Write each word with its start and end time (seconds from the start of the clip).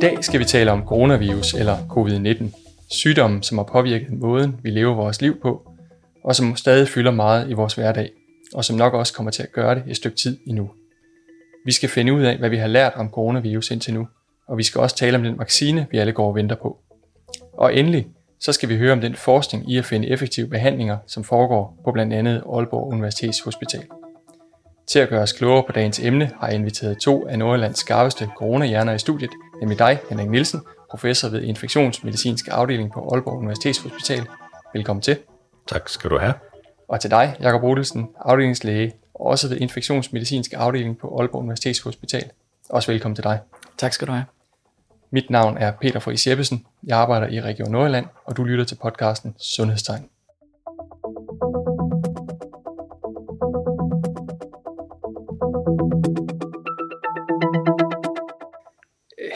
dag 0.00 0.24
skal 0.24 0.40
vi 0.40 0.44
tale 0.44 0.72
om 0.72 0.84
coronavirus 0.86 1.54
eller 1.54 1.76
covid-19. 1.76 2.44
Sygdommen, 2.90 3.42
som 3.42 3.58
har 3.58 3.64
påvirket 3.64 4.12
måden, 4.12 4.56
vi 4.62 4.70
lever 4.70 4.94
vores 4.94 5.22
liv 5.22 5.40
på, 5.40 5.70
og 6.24 6.36
som 6.36 6.56
stadig 6.56 6.88
fylder 6.88 7.10
meget 7.10 7.50
i 7.50 7.52
vores 7.52 7.74
hverdag, 7.74 8.10
og 8.54 8.64
som 8.64 8.76
nok 8.76 8.94
også 8.94 9.12
kommer 9.12 9.30
til 9.30 9.42
at 9.42 9.52
gøre 9.52 9.74
det 9.74 9.82
et 9.86 9.96
stykke 9.96 10.16
tid 10.16 10.38
endnu. 10.46 10.70
Vi 11.64 11.72
skal 11.72 11.88
finde 11.88 12.12
ud 12.12 12.22
af, 12.22 12.38
hvad 12.38 12.50
vi 12.50 12.56
har 12.56 12.66
lært 12.66 12.92
om 12.96 13.10
coronavirus 13.10 13.70
indtil 13.70 13.94
nu, 13.94 14.08
og 14.48 14.58
vi 14.58 14.62
skal 14.62 14.80
også 14.80 14.96
tale 14.96 15.16
om 15.16 15.22
den 15.22 15.38
vaccine, 15.38 15.86
vi 15.90 15.98
alle 15.98 16.12
går 16.12 16.28
og 16.28 16.34
venter 16.34 16.56
på. 16.56 16.78
Og 17.52 17.76
endelig, 17.76 18.06
så 18.40 18.52
skal 18.52 18.68
vi 18.68 18.76
høre 18.76 18.92
om 18.92 19.00
den 19.00 19.14
forskning 19.14 19.70
i 19.70 19.78
at 19.78 19.84
finde 19.84 20.08
effektive 20.08 20.48
behandlinger, 20.48 20.98
som 21.06 21.24
foregår 21.24 21.80
på 21.84 21.92
blandt 21.92 22.12
andet 22.12 22.42
Aalborg 22.52 22.92
Universitets 22.92 23.40
Hospital. 23.40 23.82
Til 24.88 24.98
at 24.98 25.08
gøre 25.08 25.22
os 25.22 25.32
klogere 25.32 25.64
på 25.66 25.72
dagens 25.72 25.98
emne 25.98 26.30
har 26.40 26.46
jeg 26.46 26.56
inviteret 26.56 26.98
to 26.98 27.28
af 27.28 27.38
Nordjyllands 27.38 27.78
skarpeste 27.78 28.28
coronahjerner 28.38 28.94
i 28.94 28.98
studiet, 28.98 29.30
nemlig 29.60 29.78
dig, 29.78 29.98
Henrik 30.10 30.30
Nielsen, 30.30 30.60
professor 30.90 31.28
ved 31.28 31.42
infektionsmedicinsk 31.42 32.48
afdeling 32.50 32.92
på 32.92 33.08
Aalborg 33.12 33.38
Universitets 33.38 33.78
Hospital. 33.78 34.26
Velkommen 34.74 35.02
til. 35.02 35.18
Tak 35.68 35.88
skal 35.88 36.10
du 36.10 36.18
have. 36.18 36.34
Og 36.88 37.00
til 37.00 37.10
dig, 37.10 37.36
Jakob 37.40 37.62
Rudelsen, 37.62 38.08
afdelingslæge, 38.20 38.92
også 39.14 39.48
ved 39.48 39.56
infektionsmedicinsk 39.56 40.52
afdeling 40.56 40.98
på 40.98 41.18
Aalborg 41.18 41.42
Universitets 41.42 41.80
Hospital. 41.80 42.30
Også 42.68 42.92
velkommen 42.92 43.16
til 43.16 43.24
dig. 43.24 43.40
Tak 43.78 43.92
skal 43.92 44.06
du 44.06 44.12
have. 44.12 44.24
Mit 45.10 45.30
navn 45.30 45.56
er 45.58 45.70
Peter 45.70 46.00
Friis 46.00 46.26
Jeppesen. 46.26 46.66
Jeg 46.86 46.98
arbejder 46.98 47.26
i 47.26 47.40
Region 47.40 47.70
Nordjylland, 47.70 48.06
og 48.24 48.36
du 48.36 48.44
lytter 48.44 48.64
til 48.64 48.74
podcasten 48.82 49.34
Sundhedstegn. 49.38 50.09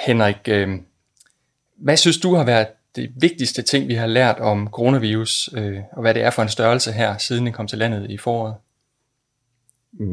Henrik, 0.07 0.37
øh, 0.49 0.69
hvad 1.77 1.97
synes 1.97 2.19
du 2.19 2.35
har 2.35 2.45
været 2.45 2.67
det 2.97 3.13
vigtigste 3.17 3.63
ting, 3.63 3.89
vi 3.89 3.95
har 3.95 4.07
lært 4.07 4.39
om 4.39 4.69
coronavirus, 4.73 5.51
øh, 5.57 5.79
og 5.93 6.01
hvad 6.01 6.15
det 6.15 6.23
er 6.23 6.31
for 6.31 6.43
en 6.43 6.49
størrelse 6.49 6.93
her, 6.93 7.19
siden 7.19 7.47
den 7.47 7.53
kom 7.53 7.67
til 7.67 7.79
landet 7.79 8.11
i 8.11 8.19
foråret? 8.19 8.55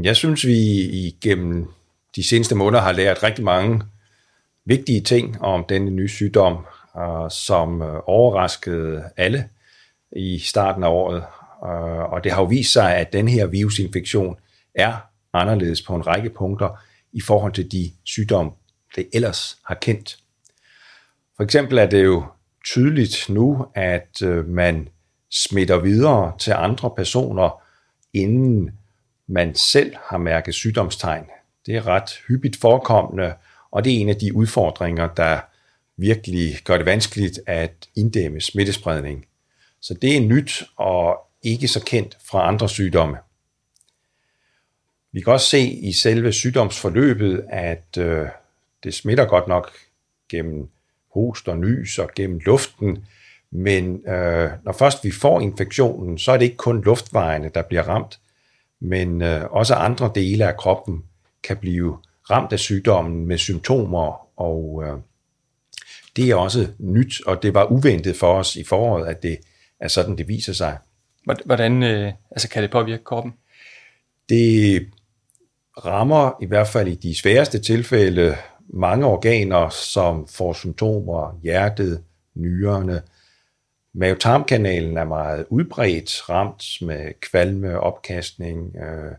Jeg 0.04 0.16
synes, 0.16 0.46
vi 0.46 0.82
igennem 1.08 1.68
de 2.16 2.28
seneste 2.28 2.56
måneder 2.56 2.84
har 2.84 2.92
lært 2.92 3.24
rigtig 3.24 3.44
mange 3.44 3.82
vigtige 4.66 5.02
ting 5.02 5.42
om 5.42 5.66
denne 5.70 5.92
nye 5.92 6.10
sygdom, 6.10 6.66
øh, 6.98 7.32
som 7.32 7.82
øh, 7.82 8.00
overraskede 8.06 9.04
alle 9.18 9.50
i 10.16 10.40
starten 10.40 10.84
af 10.84 10.90
året. 10.90 11.24
Øh, 11.66 12.14
og 12.14 12.24
det 12.24 12.32
har 12.32 12.42
jo 12.42 12.48
vist 12.48 12.74
sig, 12.74 12.96
at 12.96 13.14
den 13.14 13.28
her 13.28 13.46
virusinfektion 13.46 14.36
er 14.76 14.94
anderledes 15.34 15.82
på 15.82 15.96
en 15.96 16.08
række 16.08 16.30
punkter 16.30 16.70
i 17.14 17.22
forhold 17.22 17.54
til 17.54 17.72
de 17.72 17.92
sygdomme, 18.04 18.52
det 18.96 19.10
ellers 19.14 19.58
har 19.66 19.76
kendt. 19.76 20.18
For 21.38 21.44
eksempel 21.44 21.78
er 21.78 21.86
det 21.86 22.04
jo 22.04 22.26
tydeligt 22.66 23.30
nu, 23.30 23.68
at 23.76 24.22
øh, 24.24 24.48
man 24.48 24.90
smitter 25.30 25.80
videre 25.80 26.34
til 26.40 26.52
andre 26.52 26.92
personer, 26.96 27.64
inden 28.14 28.72
man 29.28 29.56
selv 29.56 29.96
har 30.10 30.18
mærket 30.18 30.54
sygdomstegn. 30.54 31.26
Det 31.66 31.76
er 31.76 31.88
ret 31.88 32.10
hyppigt 32.28 32.58
forekommende, 32.58 33.34
og 33.72 33.84
det 33.84 33.94
er 33.94 33.98
en 33.98 34.10
af 34.10 34.16
de 34.16 34.36
udfordringer, 34.36 35.08
der 35.08 35.40
virkelig 35.98 36.58
gør 36.64 36.78
det 36.78 36.86
vanskeligt 36.86 37.40
at 37.48 37.90
inddæmme 37.96 38.42
smittespredning. 38.42 39.26
Så 39.82 39.94
det 39.94 40.18
er 40.18 40.22
nyt 40.22 40.64
og 40.76 41.18
ikke 41.44 41.68
så 41.68 41.84
kendt 41.86 42.18
fra 42.26 42.48
andre 42.48 42.70
sygdomme. 42.70 43.18
Vi 45.12 45.22
kan 45.22 45.34
også 45.34 45.50
se 45.50 45.62
i 45.62 45.94
selve 45.94 46.34
sygdomsforløbet, 46.34 47.46
at 47.50 47.98
øh, 47.98 48.28
det 48.84 48.94
smitter 48.94 49.26
godt 49.26 49.48
nok 49.48 49.72
gennem 50.30 50.70
host 51.14 51.48
og 51.48 51.58
nys 51.58 52.00
og 52.00 52.10
gennem 52.16 52.40
luften, 52.46 53.06
men 53.52 54.08
øh, 54.08 54.50
når 54.64 54.72
først 54.72 55.04
vi 55.04 55.12
får 55.12 55.42
infektionen, 55.42 56.18
så 56.18 56.32
er 56.32 56.38
det 56.38 56.46
ikke 56.46 56.58
kun 56.58 56.84
luftvejene, 56.84 57.52
der 57.56 57.62
bliver 57.62 57.84
ramt, 57.84 58.20
men 58.80 59.22
øh, 59.22 59.44
også 59.52 59.76
andre 59.76 60.12
dele 60.16 60.48
af 60.48 60.58
kroppen 60.58 61.04
kan 61.44 61.58
blive 61.58 61.98
ramt 62.30 62.54
af 62.54 62.60
sygdommen 62.60 63.26
med 63.28 63.38
symptomer, 63.38 64.40
og 64.40 64.84
øh, 64.86 64.98
det 66.16 66.30
er 66.30 66.36
også 66.36 66.68
nyt, 66.80 67.22
og 67.26 67.44
det 67.44 67.54
var 67.54 67.66
uventet 67.66 68.16
for 68.16 68.34
os 68.34 68.56
i 68.56 68.64
foråret, 68.64 69.08
at 69.08 69.24
det 69.24 69.38
er 69.80 69.88
sådan, 69.88 70.18
det 70.18 70.28
viser 70.28 70.54
sig. 70.54 70.78
Hvordan 71.46 71.84
øh, 71.84 72.14
altså 72.32 72.50
kan 72.50 72.64
det 72.64 72.72
påvirke 72.72 73.04
kroppen? 73.04 73.34
Det 74.30 74.88
rammer 75.86 76.32
i 76.42 76.46
hvert 76.46 76.68
fald 76.68 76.88
i 76.88 76.96
de 76.96 77.18
sværeste 77.18 77.60
tilfælde 77.60 78.36
mange 78.74 79.06
organer, 79.06 79.70
som 79.70 80.28
får 80.28 80.54
symptomer, 80.54 81.40
hjertet, 81.44 82.04
nyrerne. 82.36 83.02
Mavetarmkanalen 83.94 84.98
er 84.98 85.04
meget 85.04 85.46
udbredt, 85.50 86.30
ramt 86.30 86.64
med 86.82 87.20
kvalme, 87.22 87.80
opkastning 87.80 88.76
øh, 88.76 89.12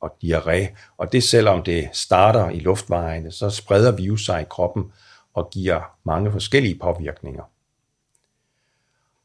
og 0.00 0.16
diarré. 0.24 0.66
Og 0.96 1.12
det 1.12 1.22
selvom 1.22 1.62
det 1.62 1.88
starter 1.92 2.50
i 2.50 2.58
luftvejene, 2.58 3.32
så 3.32 3.50
spreder 3.50 3.96
virus 3.96 4.24
sig 4.24 4.42
i 4.42 4.46
kroppen 4.50 4.92
og 5.34 5.50
giver 5.50 5.80
mange 6.04 6.32
forskellige 6.32 6.78
påvirkninger. 6.78 7.42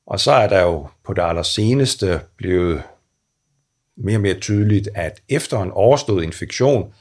Og 0.06 0.20
så 0.20 0.32
er 0.32 0.48
der 0.48 0.62
jo 0.62 0.88
på 1.04 1.14
det 1.14 1.22
allerseneste 1.22 2.22
blevet 2.38 2.84
mere 3.96 4.18
og 4.18 4.22
mere 4.22 4.40
tydeligt, 4.40 4.90
at 4.96 5.22
efter 5.30 5.62
en 5.62 5.72
overstået 5.72 6.24
infektion, 6.24 6.94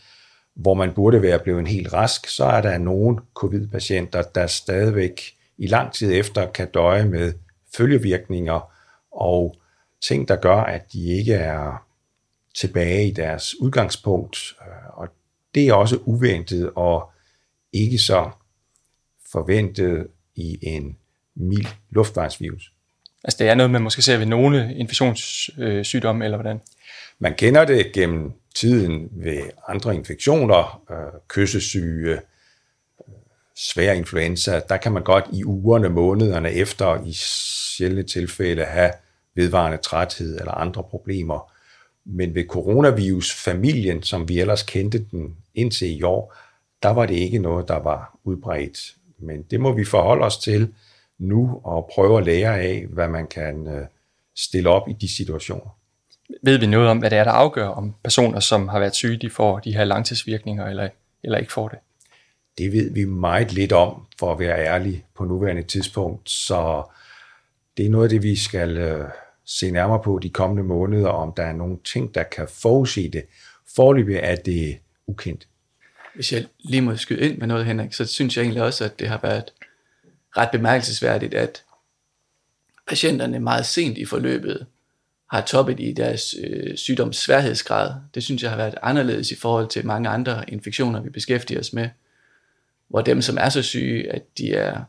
hvor 0.54 0.74
man 0.74 0.94
burde 0.94 1.22
være 1.22 1.38
blevet 1.38 1.68
helt 1.68 1.92
rask, 1.92 2.28
så 2.28 2.44
er 2.44 2.60
der 2.60 2.78
nogle 2.78 3.18
covid-patienter, 3.34 4.22
der 4.22 4.46
stadigvæk 4.46 5.20
i 5.58 5.66
lang 5.66 5.92
tid 5.92 6.12
efter 6.12 6.50
kan 6.50 6.70
døje 6.70 7.04
med 7.04 7.32
følgevirkninger 7.76 8.72
og 9.12 9.56
ting, 10.02 10.28
der 10.28 10.36
gør, 10.36 10.56
at 10.56 10.92
de 10.92 11.18
ikke 11.18 11.34
er 11.34 11.86
tilbage 12.54 13.08
i 13.08 13.10
deres 13.10 13.60
udgangspunkt. 13.60 14.38
Og 14.92 15.08
det 15.54 15.68
er 15.68 15.74
også 15.74 15.98
uventet 16.04 16.70
og 16.76 17.10
ikke 17.72 17.98
så 17.98 18.30
forventet 19.32 20.06
i 20.34 20.58
en 20.62 20.96
mild 21.34 21.66
luftvejsvirus. 21.90 22.72
Altså 23.24 23.38
det 23.38 23.48
er 23.48 23.54
noget, 23.54 23.70
man 23.70 23.82
måske 23.82 24.02
ser 24.02 24.18
ved 24.18 24.26
nogle 24.26 24.74
infektionssygdomme, 24.74 26.24
eller 26.24 26.36
hvordan? 26.36 26.60
Man 27.18 27.34
kender 27.34 27.64
det 27.64 27.92
gennem 27.92 28.32
tiden 28.62 29.08
ved 29.12 29.42
andre 29.68 29.94
infektioner, 29.94 30.82
øh, 30.90 31.20
kyssesyge, 31.28 32.12
øh, 32.12 32.18
svær 33.56 33.92
influenza, 33.92 34.60
der 34.68 34.76
kan 34.76 34.92
man 34.92 35.04
godt 35.04 35.24
i 35.32 35.44
ugerne, 35.44 35.88
månederne 35.88 36.52
efter 36.52 37.04
i 37.04 37.12
sjældne 37.12 38.02
tilfælde 38.02 38.64
have 38.64 38.92
vedvarende 39.34 39.78
træthed 39.78 40.38
eller 40.38 40.52
andre 40.52 40.82
problemer. 40.82 41.52
Men 42.04 42.34
ved 42.34 42.44
coronavirus-familien, 42.46 44.02
som 44.02 44.28
vi 44.28 44.40
ellers 44.40 44.62
kendte 44.62 44.98
den 45.10 45.36
indtil 45.54 45.98
i 45.98 46.02
år, 46.02 46.34
der 46.82 46.90
var 46.90 47.06
det 47.06 47.14
ikke 47.14 47.38
noget, 47.38 47.68
der 47.68 47.78
var 47.78 48.18
udbredt. 48.24 48.94
Men 49.18 49.42
det 49.42 49.60
må 49.60 49.72
vi 49.72 49.84
forholde 49.84 50.24
os 50.24 50.38
til 50.38 50.74
nu 51.18 51.60
og 51.64 51.90
prøve 51.94 52.18
at 52.18 52.24
lære 52.24 52.60
af, 52.60 52.86
hvad 52.88 53.08
man 53.08 53.26
kan 53.26 53.66
øh, 53.66 53.86
stille 54.36 54.70
op 54.70 54.88
i 54.88 54.92
de 54.92 55.16
situationer 55.16 55.81
ved 56.42 56.58
vi 56.58 56.66
noget 56.66 56.88
om, 56.88 56.98
hvad 56.98 57.10
det 57.10 57.18
er, 57.18 57.24
der 57.24 57.30
afgør, 57.30 57.66
om 57.66 57.94
personer, 58.04 58.40
som 58.40 58.68
har 58.68 58.78
været 58.78 58.94
syge, 58.94 59.16
de 59.16 59.30
får 59.30 59.58
de 59.58 59.76
her 59.76 59.84
langtidsvirkninger, 59.84 60.66
eller, 60.66 60.88
eller 61.24 61.38
ikke 61.38 61.52
får 61.52 61.68
det? 61.68 61.78
Det 62.58 62.72
ved 62.72 62.92
vi 62.92 63.04
meget 63.04 63.52
lidt 63.52 63.72
om, 63.72 64.06
for 64.18 64.32
at 64.32 64.38
være 64.38 64.64
ærlig 64.64 65.04
på 65.16 65.24
nuværende 65.24 65.62
tidspunkt, 65.62 66.30
så 66.30 66.82
det 67.76 67.86
er 67.86 67.90
noget 67.90 68.04
af 68.04 68.10
det, 68.10 68.22
vi 68.22 68.36
skal 68.36 68.76
øh, 68.76 69.08
se 69.44 69.70
nærmere 69.70 70.02
på 70.02 70.18
de 70.22 70.30
kommende 70.30 70.62
måneder, 70.62 71.08
om 71.08 71.32
der 71.36 71.42
er 71.42 71.52
nogle 71.52 71.78
ting, 71.84 72.14
der 72.14 72.22
kan 72.22 72.48
forudsige 72.48 73.08
det. 73.08 73.24
Forløbig 73.76 74.16
er 74.16 74.36
det 74.36 74.78
ukendt. 75.06 75.48
Hvis 76.14 76.32
jeg 76.32 76.46
lige 76.58 76.80
må 76.82 76.96
skyde 76.96 77.20
ind 77.20 77.38
med 77.38 77.46
noget, 77.46 77.66
Henrik, 77.66 77.92
så 77.92 78.04
synes 78.06 78.36
jeg 78.36 78.42
egentlig 78.42 78.62
også, 78.62 78.84
at 78.84 78.98
det 78.98 79.08
har 79.08 79.18
været 79.22 79.52
ret 80.36 80.48
bemærkelsesværdigt, 80.52 81.34
at 81.34 81.64
patienterne 82.88 83.40
meget 83.40 83.66
sent 83.66 83.98
i 83.98 84.04
forløbet 84.04 84.66
har 85.32 85.40
toppet 85.40 85.80
i 85.80 85.92
deres 85.92 86.34
øh, 86.44 86.76
sygdoms 86.76 87.16
sværhedsgrad. 87.16 87.94
Det 88.14 88.22
synes 88.22 88.42
jeg 88.42 88.50
har 88.50 88.56
været 88.56 88.74
anderledes 88.82 89.30
i 89.30 89.36
forhold 89.36 89.68
til 89.68 89.86
mange 89.86 90.08
andre 90.08 90.44
infektioner, 90.50 91.00
vi 91.00 91.10
beskæftiger 91.10 91.60
os 91.60 91.72
med, 91.72 91.88
hvor 92.88 93.00
dem, 93.00 93.22
som 93.22 93.38
er 93.40 93.48
så 93.48 93.62
syge, 93.62 94.12
at 94.12 94.38
de 94.38 94.54
er, 94.54 94.80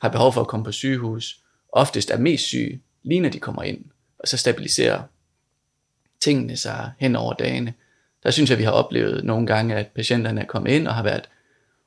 har 0.00 0.08
behov 0.08 0.32
for 0.32 0.40
at 0.40 0.46
komme 0.46 0.64
på 0.64 0.72
sygehus, 0.72 1.40
oftest 1.68 2.10
er 2.10 2.18
mest 2.18 2.44
syge, 2.44 2.80
lige 3.02 3.20
når 3.20 3.28
de 3.28 3.38
kommer 3.38 3.62
ind, 3.62 3.84
og 4.18 4.28
så 4.28 4.36
stabiliserer 4.36 5.02
tingene 6.20 6.56
sig 6.56 6.90
hen 6.98 7.16
over 7.16 7.32
dagene. 7.32 7.74
Der 8.22 8.30
synes 8.30 8.50
jeg, 8.50 8.58
vi 8.58 8.64
har 8.64 8.72
oplevet 8.72 9.24
nogle 9.24 9.46
gange, 9.46 9.74
at 9.74 9.86
patienterne 9.86 10.40
er 10.40 10.46
kommet 10.46 10.70
ind 10.72 10.88
og 10.88 10.94
har 10.94 11.02
været 11.02 11.28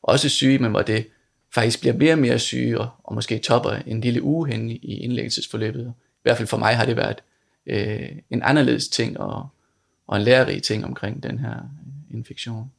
også 0.03 0.29
syge, 0.29 0.59
men 0.59 0.71
hvor 0.71 0.81
det 0.81 1.07
faktisk 1.53 1.79
bliver 1.79 1.95
mere 1.95 2.13
og 2.13 2.19
mere 2.19 2.39
syge, 2.39 2.79
og 2.79 3.15
måske 3.15 3.37
topper 3.37 3.71
en 3.71 4.01
lille 4.01 4.21
uge 4.21 4.47
hen 4.47 4.69
i 4.69 4.99
indlæggelsesforløbet. 4.99 5.93
I 5.97 6.21
hvert 6.23 6.37
fald 6.37 6.47
for 6.47 6.57
mig 6.57 6.77
har 6.77 6.85
det 6.85 6.97
været 6.97 7.21
øh, 7.67 8.09
en 8.29 8.41
anderledes 8.43 8.87
ting 8.87 9.19
og, 9.19 9.47
og 10.07 10.17
en 10.17 10.23
lærerig 10.23 10.63
ting 10.63 10.85
omkring 10.85 11.23
den 11.23 11.39
her 11.39 11.55
infektion. 12.13 12.71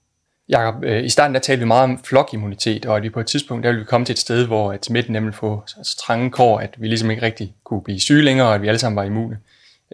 Jakob, 0.48 0.84
øh, 0.84 1.04
i 1.04 1.08
starten 1.08 1.34
der 1.34 1.40
talte 1.40 1.58
vi 1.58 1.66
meget 1.66 1.84
om 1.84 1.98
flokimmunitet, 2.04 2.86
og 2.86 2.96
at 2.96 3.02
vi 3.02 3.10
på 3.10 3.20
et 3.20 3.26
tidspunkt 3.26 3.64
der 3.64 3.70
ville 3.70 3.80
vi 3.80 3.84
komme 3.84 4.04
til 4.04 4.12
et 4.12 4.18
sted, 4.18 4.46
hvor 4.46 4.72
at 4.72 4.84
smitten 4.84 5.12
nemlig 5.12 5.34
få 5.34 5.62
så 5.66 5.96
trange 6.06 6.30
kår, 6.30 6.58
at 6.58 6.74
vi 6.78 6.88
ligesom 6.88 7.10
ikke 7.10 7.22
rigtig 7.22 7.54
kunne 7.64 7.82
blive 7.82 8.00
syge 8.00 8.22
længere, 8.22 8.48
og 8.48 8.54
at 8.54 8.62
vi 8.62 8.68
alle 8.68 8.78
sammen 8.78 8.96
var 8.96 9.04
immune. 9.04 9.38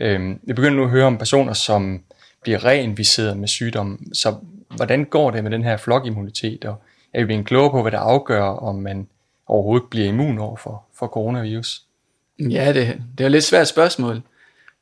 Øhm, 0.00 0.40
vi 0.42 0.52
begynder 0.52 0.76
nu 0.76 0.84
at 0.84 0.90
høre 0.90 1.06
om 1.06 1.18
personer, 1.18 1.52
som 1.52 2.02
bliver 2.42 2.64
reinficeret 2.64 3.36
med 3.36 3.48
sygdom. 3.48 4.06
Så 4.12 4.34
hvordan 4.76 5.04
går 5.04 5.30
det 5.30 5.42
med 5.42 5.50
den 5.50 5.64
her 5.64 5.76
flokimmunitet, 5.76 6.64
og 6.64 6.82
er 7.12 7.20
vi 7.20 7.26
blevet 7.26 7.46
klogere 7.46 7.70
på, 7.70 7.82
hvad 7.82 7.92
der 7.92 7.98
afgør, 7.98 8.42
om 8.42 8.74
man 8.74 9.08
overhovedet 9.46 9.88
bliver 9.90 10.08
immun 10.08 10.38
over 10.38 10.56
for, 10.56 10.84
for 10.94 11.06
coronavirus? 11.06 11.82
Ja, 12.38 12.72
det, 12.72 13.02
det 13.18 13.24
er 13.24 13.26
et 13.26 13.32
lidt 13.32 13.44
svært 13.44 13.68
spørgsmål. 13.68 14.22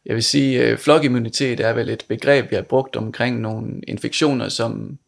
Jeg 0.06 0.14
vil 0.14 0.22
sige, 0.22 0.62
at 0.62 0.72
øh, 0.72 0.78
flokimmunitet 0.78 1.60
er 1.60 1.72
vel 1.72 1.88
et 1.88 2.04
begreb, 2.08 2.50
vi 2.50 2.56
har 2.56 2.62
brugt 2.62 2.96
omkring 2.96 3.40
nogle 3.40 3.80
infektioner, 3.88 4.48
som, 4.48 4.98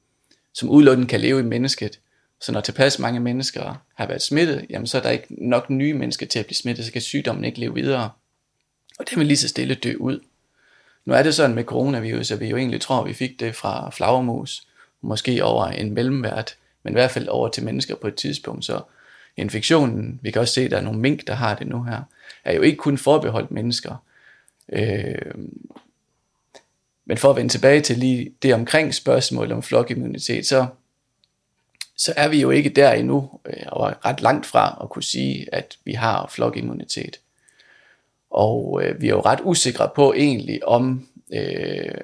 som 0.55 0.69
udelukkende 0.69 1.09
kan 1.09 1.21
leve 1.21 1.41
i 1.41 1.43
mennesket. 1.43 1.99
Så 2.41 2.53
når 2.53 2.61
tilpas 2.61 2.99
mange 2.99 3.21
mennesker 3.21 3.83
har 3.95 4.07
været 4.07 4.23
smittet, 4.23 4.67
jamen 4.71 4.87
så 4.87 4.99
er 4.99 5.03
der 5.03 5.11
ikke 5.11 5.27
nok 5.49 5.71
nye 5.71 5.95
mennesker 5.95 6.27
til 6.27 6.39
at 6.39 6.47
blive 6.47 6.57
smittet, 6.57 6.85
så 6.85 6.93
kan 6.93 7.01
sygdommen 7.01 7.45
ikke 7.45 7.61
leve 7.61 7.75
videre. 7.75 8.11
Og 8.99 9.11
det 9.11 9.19
vil 9.19 9.27
lige 9.27 9.37
så 9.37 9.49
stille 9.49 9.75
dø 9.75 9.95
ud. 9.97 10.21
Nu 11.05 11.15
er 11.15 11.23
det 11.23 11.35
sådan 11.35 11.55
med 11.55 11.65
coronavirus, 11.65 12.31
at 12.31 12.41
vi 12.41 12.49
jo 12.49 12.57
egentlig 12.57 12.81
tror, 12.81 13.01
at 13.01 13.09
vi 13.09 13.13
fik 13.13 13.41
det 13.41 13.55
fra 13.55 13.91
flagermus, 13.91 14.67
måske 15.01 15.45
over 15.45 15.67
en 15.67 15.95
mellemvært, 15.95 16.57
men 16.83 16.93
i 16.93 16.95
hvert 16.95 17.11
fald 17.11 17.29
over 17.29 17.49
til 17.49 17.65
mennesker 17.65 17.95
på 17.95 18.09
et 18.09 18.15
tidspunkt. 18.15 18.65
Så 18.65 18.81
infektionen, 19.37 20.21
vi 20.23 20.31
kan 20.31 20.41
også 20.41 20.55
se, 20.55 20.61
at 20.61 20.71
der 20.71 20.77
er 20.77 20.83
nogle 20.83 21.01
mink, 21.01 21.27
der 21.27 21.35
har 21.35 21.55
det 21.55 21.67
nu 21.67 21.83
her, 21.83 22.03
er 22.45 22.53
jo 22.55 22.63
ikke 22.63 22.77
kun 22.77 22.99
forbeholdt 22.99 23.51
mennesker. 23.51 23.97
Øh, 24.73 25.35
men 27.05 27.19
for 27.19 27.31
at 27.31 27.37
vende 27.37 27.53
tilbage 27.53 27.81
til 27.81 27.99
lige 27.99 28.33
det 28.43 28.55
omkring 28.55 28.95
spørgsmål 28.95 29.53
om 29.53 29.63
flokimmunitet, 29.63 30.47
så, 30.47 30.67
så 31.97 32.15
er 32.17 32.29
vi 32.29 32.41
jo 32.41 32.51
ikke 32.51 32.71
der 32.71 32.93
endnu, 32.93 33.31
øh, 33.47 33.67
og 33.67 33.95
ret 34.05 34.23
langt 34.23 34.47
fra 34.47 34.79
at 34.83 34.91
kunne 34.91 35.03
sige, 35.03 35.55
at 35.55 35.79
vi 35.85 35.93
har 35.93 36.27
flokimmunitet. 36.31 37.21
Og 38.31 38.83
øh, 38.85 39.01
vi 39.01 39.07
er 39.07 39.11
jo 39.11 39.21
ret 39.21 39.41
usikre 39.43 39.91
på 39.95 40.13
egentlig, 40.13 40.65
om 40.69 41.09
øh, 41.33 41.95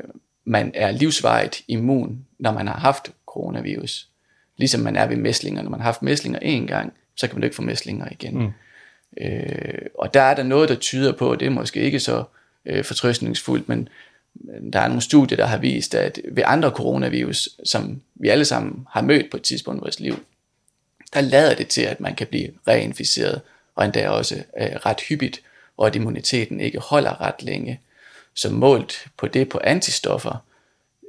man 0.44 0.72
er 0.74 0.90
livsvejet 0.90 1.62
immun, 1.68 2.26
når 2.38 2.52
man 2.52 2.66
har 2.66 2.78
haft 2.78 3.12
coronavirus. 3.26 4.08
Ligesom 4.56 4.80
man 4.80 4.96
er 4.96 5.06
ved 5.06 5.16
mæslinger. 5.16 5.62
Når 5.62 5.70
man 5.70 5.80
har 5.80 5.84
haft 5.84 6.02
mæslinger 6.02 6.38
en 6.38 6.66
gang, 6.66 6.92
så 7.16 7.26
kan 7.26 7.36
man 7.36 7.44
ikke 7.44 7.56
få 7.56 7.62
mæslinger 7.62 8.08
igen. 8.10 8.38
Mm. 8.38 8.52
Øh, 9.20 9.86
og 9.94 10.14
der 10.14 10.22
er 10.22 10.34
der 10.34 10.42
noget, 10.42 10.68
der 10.68 10.74
tyder 10.74 11.12
på, 11.12 11.32
at 11.32 11.40
det 11.40 11.46
er 11.46 11.50
måske 11.50 11.80
ikke 11.80 12.00
så 12.00 12.24
øh, 12.68 12.84
fortrøstningsfuldt, 12.84 13.68
men 13.68 13.88
der 14.72 14.80
er 14.80 14.88
nogle 14.88 15.02
studier, 15.02 15.36
der 15.36 15.46
har 15.46 15.58
vist, 15.58 15.94
at 15.94 16.20
ved 16.32 16.42
andre 16.46 16.70
coronavirus, 16.70 17.48
som 17.64 18.02
vi 18.14 18.28
alle 18.28 18.44
sammen 18.44 18.86
har 18.90 19.02
mødt 19.02 19.30
på 19.30 19.36
et 19.36 19.42
tidspunkt 19.42 19.80
i 19.80 19.82
vores 19.82 20.00
liv, 20.00 20.24
der 21.14 21.20
lader 21.20 21.54
det 21.54 21.68
til, 21.68 21.82
at 21.82 22.00
man 22.00 22.14
kan 22.14 22.26
blive 22.26 22.50
reinficeret, 22.68 23.40
og 23.74 23.84
endda 23.84 24.08
også 24.08 24.34
øh, 24.60 24.66
ret 24.86 25.00
hyppigt, 25.00 25.42
og 25.76 25.86
at 25.86 25.96
immuniteten 25.96 26.60
ikke 26.60 26.78
holder 26.78 27.20
ret 27.20 27.42
længe. 27.42 27.80
Så 28.34 28.50
målt 28.50 29.06
på 29.16 29.26
det 29.26 29.48
på 29.48 29.60
antistoffer, 29.64 30.44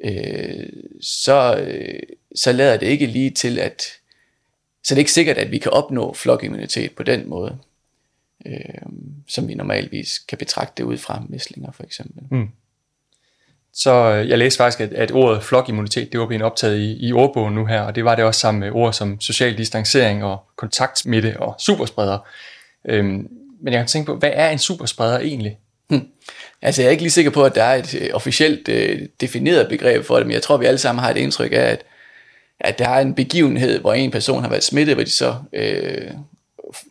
øh, 0.04 0.70
så, 1.02 1.58
øh, 1.58 2.00
så 2.36 2.52
lader 2.52 2.78
det 2.78 2.88
ikke 2.88 3.06
lige 3.06 3.30
til, 3.30 3.60
at 3.60 3.84
så 4.84 4.96
det 4.96 5.00
er 5.00 5.02
ikke 5.02 5.12
sikkert, 5.12 5.38
at 5.38 5.52
vi 5.52 5.58
kan 5.58 5.72
opnå 5.72 6.14
flokimmunitet 6.14 6.92
på 6.92 7.04
den 7.04 7.30
måde, 7.30 7.58
øh, 8.46 8.54
som 9.28 9.48
vi 9.48 9.54
normalvis 9.54 10.20
kan 10.20 10.38
betragte 10.38 10.74
det 10.78 10.84
ud 10.84 10.98
fra 10.98 11.24
mæslinger 11.30 11.72
for 11.72 11.84
eksempel. 11.84 12.24
Mm. 12.32 12.50
Så 13.74 13.92
øh, 13.92 14.30
jeg 14.30 14.38
læste 14.38 14.58
faktisk, 14.58 14.82
at, 14.82 14.94
at 14.94 15.12
ordet 15.12 15.44
flokimmunitet, 15.44 16.12
det 16.12 16.20
var 16.20 16.26
blevet 16.26 16.44
optaget 16.44 16.78
i, 16.78 17.08
i 17.08 17.14
ordbogen 17.14 17.56
nu 17.56 17.66
her, 17.66 17.82
og 17.82 17.96
det 17.96 18.06
var 18.06 18.16
det 18.16 18.26
også 18.26 18.40
sammen 18.40 18.60
med 18.60 18.72
ord 18.72 18.94
som 18.94 19.22
social 19.22 19.58
distancering 19.58 20.24
og 20.24 20.44
kontaktsmitte 20.56 21.40
og 21.40 21.56
superspreder. 21.60 22.28
Øhm, 22.86 23.28
men 23.62 23.74
jeg 23.74 23.80
kan 23.80 23.88
tænke 23.88 24.06
på, 24.06 24.16
hvad 24.16 24.32
er 24.34 24.50
en 24.50 24.60
superspreder 24.60 25.20
egentlig? 25.20 25.58
Hmm. 25.90 26.08
Altså 26.62 26.82
jeg 26.82 26.88
er 26.88 26.92
ikke 26.92 27.04
lige 27.04 27.12
sikker 27.12 27.32
på, 27.32 27.44
at 27.44 27.56
der 27.56 27.64
er 27.64 27.76
et 27.76 27.96
øh, 28.02 28.10
officielt 28.14 28.70
øh, 28.70 29.02
defineret 29.22 29.70
begreb 29.70 30.06
for 30.06 30.18
det, 30.18 30.26
men 30.26 30.34
jeg 30.34 30.42
tror, 30.42 30.58
vi 30.58 30.66
alle 30.66 30.78
sammen 30.78 31.04
har 31.04 31.12
et 31.12 31.18
indtryk 31.18 31.52
af, 31.52 31.58
at, 31.58 31.84
at 32.60 32.80
der 32.80 32.90
er 32.90 33.02
en 33.02 33.14
begivenhed, 33.14 33.80
hvor 33.80 33.94
en 33.94 34.12
person 34.12 34.42
har 34.42 34.50
været 34.50 34.64
smittet, 34.64 34.96
hvor 34.96 35.04
de 35.04 35.12
så 35.12 35.36
øh, 35.54 36.12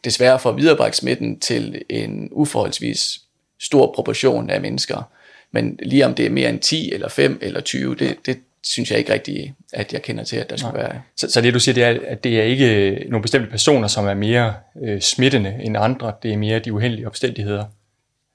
desværre 0.04 0.38
får 0.38 0.52
viderebragt 0.52 0.96
smitten 0.96 1.40
til 1.40 1.82
en 1.88 2.28
uforholdsvis 2.32 3.20
stor 3.60 3.92
proportion 3.94 4.50
af 4.50 4.60
mennesker. 4.60 5.10
Men 5.52 5.78
lige 5.82 6.06
om 6.06 6.14
det 6.14 6.26
er 6.26 6.30
mere 6.30 6.50
end 6.50 6.60
10 6.60 6.92
eller 6.92 7.08
5 7.08 7.38
eller 7.42 7.60
20, 7.60 7.94
det, 7.94 8.16
det 8.26 8.38
synes 8.62 8.90
jeg 8.90 8.98
ikke 8.98 9.12
rigtigt, 9.12 9.52
at 9.72 9.92
jeg 9.92 10.02
kender 10.02 10.24
til, 10.24 10.36
at 10.36 10.50
der 10.50 10.56
skulle 10.56 10.78
Nej. 10.78 10.82
være. 10.82 11.02
Så, 11.16 11.30
så 11.30 11.40
det 11.40 11.54
du 11.54 11.60
siger, 11.60 11.74
det 11.74 11.84
er, 11.84 11.98
at 12.06 12.24
det 12.24 12.40
er 12.40 12.42
ikke 12.42 13.06
nogle 13.08 13.22
bestemte 13.22 13.50
personer, 13.50 13.88
som 13.88 14.06
er 14.06 14.14
mere 14.14 14.54
øh, 14.82 15.00
smittende 15.00 15.58
end 15.62 15.76
andre, 15.76 16.12
det 16.22 16.32
er 16.32 16.36
mere 16.36 16.58
de 16.58 16.72
uheldige 16.72 17.06
omstændigheder. 17.06 17.64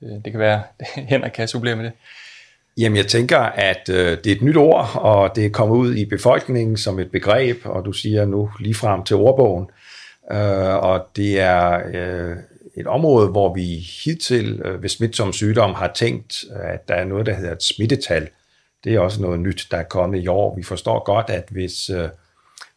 Øh, 0.04 0.10
det 0.10 0.34
kan 0.34 0.40
være, 0.40 0.64
Henrik 1.12 1.32
kan 1.32 1.48
supplere 1.48 1.76
med 1.76 1.86
det. 1.86 1.94
Jamen 2.78 2.98
jeg 2.98 3.08
tænker, 3.08 3.40
at 3.40 3.90
øh, 3.90 4.18
det 4.24 4.28
er 4.28 4.36
et 4.36 4.42
nyt 4.42 4.58
ord, 4.58 4.90
og 4.96 5.36
det 5.36 5.46
er 5.46 5.50
kommet 5.50 5.76
ud 5.76 5.96
i 5.96 6.06
befolkningen 6.06 6.78
som 6.78 7.00
et 7.00 7.12
begreb, 7.12 7.58
og 7.66 7.86
du 7.86 7.92
siger 7.92 8.26
nu 8.26 8.50
lige 8.60 8.76
frem 8.76 9.04
til 9.04 9.16
ordbogen, 9.16 9.66
øh, 10.32 10.76
og 10.76 11.08
det 11.16 11.40
er 11.40 11.82
øh, 11.94 12.38
et 12.78 12.88
område, 12.88 13.28
hvor 13.28 13.54
vi 13.54 13.88
hidtil 14.04 14.62
øh, 14.66 14.82
ved 14.82 14.90
smitsom 14.90 15.34
sygdom 15.34 15.74
har 15.74 15.92
tænkt, 15.96 16.44
øh, 16.52 16.74
at 16.74 16.88
der 16.88 16.96
er 16.96 17.06
noget, 17.06 17.26
der 17.26 17.34
hedder 17.34 17.52
et 17.52 17.64
smittetal. 17.64 18.30
Det 18.84 18.94
er 18.94 19.00
også 19.00 19.22
noget 19.22 19.40
nyt, 19.40 19.68
der 19.72 19.78
er 19.78 19.84
kommet 19.84 20.24
i 20.24 20.28
år. 20.28 20.56
Vi 20.56 20.64
forstår 20.64 21.04
godt, 21.04 21.30
at 21.30 21.48
hvis, 21.52 21.90
øh, 21.90 22.10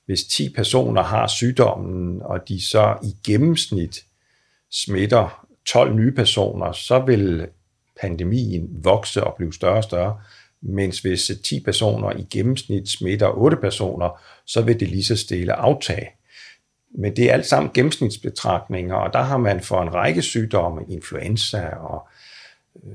hvis 0.06 0.24
10 0.24 0.52
personer 0.54 1.02
har 1.02 1.26
sygdommen, 1.26 2.22
og 2.22 2.48
de 2.48 2.62
så 2.64 2.96
i 3.02 3.30
gennemsnit 3.30 4.04
smitter 4.70 5.46
12 5.66 5.94
nye 5.94 6.12
personer, 6.12 6.72
så 6.72 6.98
vil 6.98 7.48
pandemien 8.00 8.68
vokse 8.84 9.24
og 9.24 9.34
blive 9.36 9.52
større 9.52 9.76
og 9.76 9.84
større. 9.84 10.20
Mens 10.62 11.00
hvis 11.00 11.30
10 11.44 11.60
personer 11.60 12.12
i 12.16 12.26
gennemsnit 12.30 12.88
smitter 12.88 13.28
8 13.28 13.56
personer, 13.56 14.20
så 14.46 14.62
vil 14.62 14.80
det 14.80 14.88
lige 14.88 15.04
så 15.04 15.16
stille 15.16 15.52
aftage. 15.52 16.15
Men 16.98 17.16
det 17.16 17.24
er 17.24 17.32
alt 17.32 17.46
sammen 17.46 17.70
gennemsnitsbetragtninger, 17.74 18.94
og 18.94 19.12
der 19.12 19.22
har 19.22 19.38
man 19.38 19.60
for 19.60 19.82
en 19.82 19.94
række 19.94 20.22
sygdomme, 20.22 20.82
influenza 20.88 21.68
og 21.68 22.08
øh, 22.84 22.92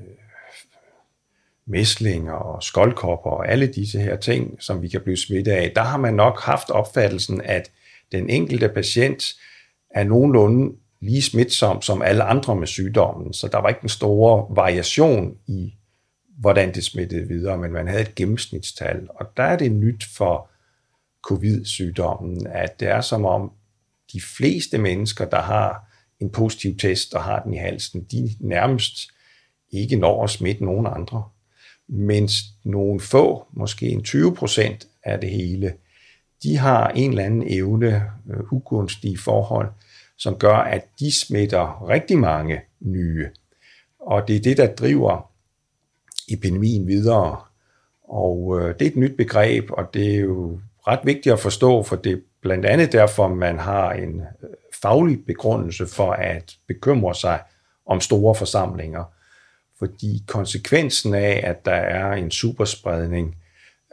mæslinger 1.65 2.33
og 2.33 2.63
skoldkopper 2.63 3.31
og 3.31 3.51
alle 3.51 3.67
disse 3.67 3.99
her 3.99 4.15
ting, 4.15 4.61
som 4.61 4.81
vi 4.81 4.87
kan 4.87 5.01
blive 5.01 5.17
smittet 5.17 5.51
af, 5.51 5.71
der 5.75 5.81
har 5.81 5.97
man 5.97 6.13
nok 6.13 6.41
haft 6.41 6.69
opfattelsen, 6.69 7.41
at 7.41 7.71
den 8.11 8.29
enkelte 8.29 8.69
patient 8.69 9.23
er 9.89 10.03
nogenlunde 10.03 10.75
lige 11.01 11.21
smitsom 11.21 11.81
som 11.81 12.01
alle 12.01 12.23
andre 12.23 12.55
med 12.55 12.67
sygdommen, 12.67 13.33
så 13.33 13.47
der 13.47 13.57
var 13.57 13.69
ikke 13.69 13.83
en 13.83 13.89
stor 13.89 14.53
variation 14.53 15.37
i, 15.47 15.73
hvordan 16.39 16.73
det 16.73 16.83
smittede 16.83 17.27
videre, 17.27 17.57
men 17.57 17.71
man 17.71 17.87
havde 17.87 18.01
et 18.01 18.15
gennemsnitstal. 18.15 19.07
Og 19.09 19.25
der 19.37 19.43
er 19.43 19.57
det 19.57 19.71
nyt 19.71 20.03
for 20.17 20.49
covid-sygdommen, 21.23 22.47
at 22.47 22.79
det 22.79 22.87
er 22.87 23.01
som 23.01 23.25
om 23.25 23.51
de 24.13 24.21
fleste 24.37 24.77
mennesker, 24.77 25.25
der 25.25 25.41
har 25.41 25.87
en 26.19 26.29
positiv 26.29 26.77
test 26.77 27.13
og 27.13 27.23
har 27.23 27.43
den 27.43 27.53
i 27.53 27.57
halsen, 27.57 28.03
de 28.11 28.29
nærmest 28.39 28.93
ikke 29.71 29.95
når 29.95 30.23
at 30.23 30.29
smitte 30.29 30.65
nogen 30.65 30.87
andre. 30.87 31.23
Mens 31.87 32.33
nogle 32.63 32.99
få, 32.99 33.47
måske 33.53 33.89
en 33.89 34.03
20 34.03 34.35
procent 34.35 34.87
af 35.03 35.19
det 35.19 35.29
hele, 35.29 35.73
de 36.43 36.57
har 36.57 36.89
en 36.89 37.09
eller 37.09 37.23
anden 37.23 37.43
evne, 37.47 38.03
øh, 38.29 38.53
ugunstige 38.53 39.17
forhold, 39.17 39.69
som 40.17 40.35
gør, 40.35 40.55
at 40.55 40.87
de 40.99 41.19
smitter 41.19 41.87
rigtig 41.89 42.17
mange 42.17 42.61
nye. 42.79 43.29
Og 43.99 44.27
det 44.27 44.35
er 44.35 44.39
det, 44.39 44.57
der 44.57 44.75
driver 44.75 45.31
epidemien 46.29 46.87
videre. 46.87 47.41
Og 48.03 48.59
øh, 48.59 48.75
det 48.79 48.87
er 48.87 48.91
et 48.91 48.95
nyt 48.95 49.17
begreb, 49.17 49.71
og 49.71 49.93
det 49.93 50.15
er 50.15 50.19
jo 50.19 50.59
ret 50.87 50.99
vigtigt 51.03 51.33
at 51.33 51.39
forstå, 51.39 51.83
for 51.83 51.95
det 51.95 52.23
blandt 52.41 52.65
andet 52.65 52.91
derfor, 52.91 53.27
man 53.27 53.59
har 53.59 53.91
en 53.91 54.21
øh, 54.21 54.49
faglig 54.81 55.25
begrundelse 55.25 55.87
for 55.87 56.11
at 56.11 56.55
bekymre 56.67 57.15
sig 57.15 57.39
om 57.85 58.01
store 58.01 58.35
forsamlinger. 58.35 59.03
Fordi 59.79 60.23
konsekvensen 60.27 61.13
af, 61.13 61.41
at 61.43 61.65
der 61.65 61.71
er 61.71 62.11
en 62.13 62.31
superspredning, 62.31 63.35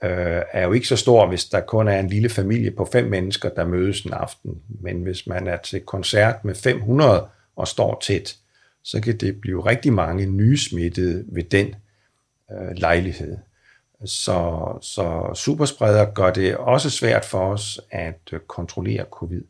øh, 0.02 0.43
er 0.52 0.64
jo 0.64 0.73
ikke 0.73 0.87
så 0.87 0.97
stor, 0.97 1.26
hvis 1.26 1.45
der 1.45 1.61
kun 1.61 1.88
er 1.88 2.00
en 2.00 2.09
lille 2.09 2.28
familie 2.28 2.71
på 2.71 2.88
fem 2.93 3.05
mennesker, 3.05 3.49
der 3.49 3.67
mødes 3.67 4.00
en 4.00 4.12
aften. 4.12 4.62
Men 4.81 5.02
hvis 5.02 5.26
man 5.26 5.47
er 5.47 5.57
til 5.57 5.81
koncert 5.81 6.45
med 6.45 6.55
500 6.55 7.26
og 7.57 7.69
står 7.69 7.99
tæt, 8.02 8.37
så 8.85 9.00
kan 9.00 9.17
det 9.17 9.40
blive 9.40 9.67
rigtig 9.67 9.93
mange 9.93 10.26
nye 10.26 10.57
smittede 10.57 11.25
ved 11.28 11.43
den 11.43 11.75
øh, 12.52 12.76
lejlighed. 12.76 13.37
Så, 14.05 14.69
så 14.83 15.33
superspreder 15.35 16.05
gør 16.05 16.31
det 16.31 16.57
også 16.57 16.90
svært 16.90 17.25
for 17.25 17.52
os 17.52 17.81
at 17.90 18.21
øh, 18.33 18.40
kontrollere 18.40 19.05
covid. 19.11 19.43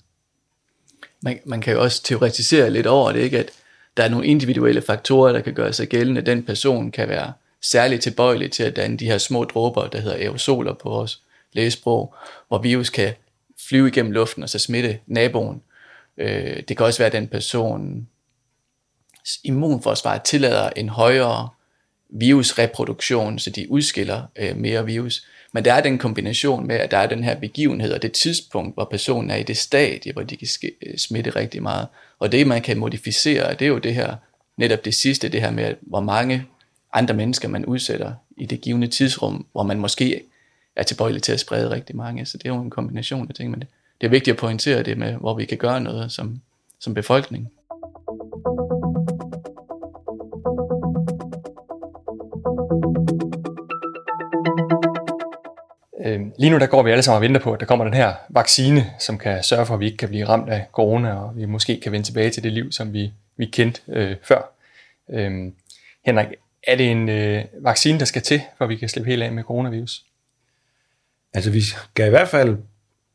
Man, 1.22 1.40
man 1.44 1.60
kan 1.60 1.74
jo 1.74 1.82
også 1.82 2.02
teoretisere 2.02 2.70
lidt 2.70 2.86
over 2.86 3.12
det, 3.12 3.20
ikke? 3.20 3.38
at 3.38 3.50
der 3.96 4.04
er 4.04 4.08
nogle 4.08 4.26
individuelle 4.26 4.82
faktorer, 4.82 5.32
der 5.32 5.40
kan 5.40 5.54
gøre 5.54 5.72
sig 5.72 5.88
gældende. 5.88 6.20
Den 6.20 6.42
person 6.42 6.90
kan 6.90 7.08
være 7.08 7.32
særligt 7.62 8.02
tilbøjelig 8.02 8.52
til 8.52 8.62
at 8.62 8.76
danne 8.76 8.96
de 8.96 9.06
her 9.06 9.18
små 9.18 9.44
dråber, 9.44 9.88
der 9.88 10.00
hedder 10.00 10.16
aerosoler 10.16 10.74
på 10.74 10.88
vores 10.88 11.22
lægesprog, 11.52 12.14
hvor 12.48 12.58
virus 12.58 12.90
kan 12.90 13.14
flyve 13.68 13.88
igennem 13.88 14.12
luften 14.12 14.42
og 14.42 14.48
så 14.48 14.58
smitte 14.58 14.98
naboen. 15.06 15.62
Øh, 16.18 16.62
det 16.68 16.76
kan 16.76 16.86
også 16.86 16.98
være, 16.98 17.06
at 17.06 17.12
den 17.12 17.28
person 17.28 18.08
immunforsvar 19.44 20.18
tillader 20.18 20.70
en 20.70 20.88
højere 20.88 21.48
virusreproduktion, 22.10 23.38
så 23.38 23.50
de 23.50 23.70
udskiller 23.70 24.22
øh, 24.36 24.56
mere 24.56 24.86
virus. 24.86 25.26
Men 25.52 25.64
der 25.64 25.72
er 25.72 25.80
den 25.80 25.98
kombination 25.98 26.66
med, 26.66 26.76
at 26.76 26.90
der 26.90 26.96
er 26.96 27.06
den 27.06 27.24
her 27.24 27.34
begivenhed 27.34 27.92
og 27.92 28.02
det 28.02 28.12
tidspunkt, 28.12 28.74
hvor 28.74 28.84
personen 28.84 29.30
er 29.30 29.36
i 29.36 29.42
det 29.42 29.56
stadie, 29.56 30.12
hvor 30.12 30.22
de 30.22 30.36
kan 30.36 30.48
øh, 30.82 30.98
smitte 30.98 31.30
rigtig 31.30 31.62
meget. 31.62 31.86
Og 32.18 32.32
det, 32.32 32.46
man 32.46 32.62
kan 32.62 32.78
modificere, 32.78 33.54
det 33.54 33.62
er 33.62 33.68
jo 33.68 33.78
det 33.78 33.94
her, 33.94 34.14
netop 34.56 34.84
det 34.84 34.94
sidste, 34.94 35.28
det 35.28 35.40
her 35.40 35.50
med, 35.50 35.74
hvor 35.80 36.00
mange 36.00 36.46
andre 36.92 37.14
mennesker 37.14 37.48
man 37.48 37.64
udsætter 37.64 38.12
i 38.36 38.46
det 38.46 38.60
givende 38.60 38.86
tidsrum, 38.86 39.46
hvor 39.52 39.62
man 39.62 39.78
måske 39.78 40.22
er 40.76 40.82
tilbøjelig 40.82 41.22
til 41.22 41.32
at 41.32 41.40
sprede 41.40 41.70
rigtig 41.70 41.96
mange. 41.96 42.26
Så 42.26 42.38
det 42.38 42.44
er 42.44 42.54
jo 42.54 42.62
en 42.62 42.70
kombination 42.70 43.28
af 43.28 43.34
ting, 43.34 43.50
men 43.50 43.60
det, 43.60 43.68
det 44.00 44.06
er 44.06 44.10
vigtigt 44.10 44.34
at 44.34 44.40
pointere 44.40 44.82
det 44.82 44.98
med, 44.98 45.12
hvor 45.12 45.34
vi 45.34 45.44
kan 45.44 45.58
gøre 45.58 45.80
noget 45.80 46.12
som, 46.12 46.40
som 46.80 46.94
befolkning. 46.94 47.50
Lige 56.38 56.50
nu 56.50 56.58
der 56.58 56.66
går 56.66 56.82
vi 56.82 56.90
alle 56.90 57.02
sammen 57.02 57.16
og 57.16 57.22
venter 57.22 57.40
på, 57.40 57.52
at 57.52 57.60
der 57.60 57.66
kommer 57.66 57.84
den 57.84 57.94
her 57.94 58.14
vaccine, 58.28 58.86
som 58.98 59.18
kan 59.18 59.42
sørge 59.42 59.66
for, 59.66 59.74
at 59.74 59.80
vi 59.80 59.86
ikke 59.86 59.96
kan 59.96 60.08
blive 60.08 60.28
ramt 60.28 60.48
af 60.48 60.66
corona, 60.72 61.12
og 61.14 61.36
vi 61.36 61.44
måske 61.44 61.80
kan 61.80 61.92
vende 61.92 62.06
tilbage 62.06 62.30
til 62.30 62.42
det 62.42 62.52
liv, 62.52 62.72
som 62.72 62.92
vi, 62.92 63.12
vi 63.36 63.46
kendte 63.46 63.80
øh, 63.88 64.16
før. 64.22 64.52
Øhm, 65.10 65.54
Henrik, 66.06 66.26
er 66.66 66.76
det 66.76 66.90
en 66.90 67.08
øh, 67.08 67.44
vaccine, 67.60 67.98
der 67.98 68.04
skal 68.04 68.22
til, 68.22 68.40
for 68.58 68.64
at 68.64 68.68
vi 68.68 68.76
kan 68.76 68.88
slippe 68.88 69.10
helt 69.10 69.22
af 69.22 69.32
med 69.32 69.42
coronavirus? 69.42 70.04
Altså 71.34 71.50
vi 71.50 71.60
skal 71.60 72.06
i 72.06 72.10
hvert 72.10 72.28
fald 72.28 72.56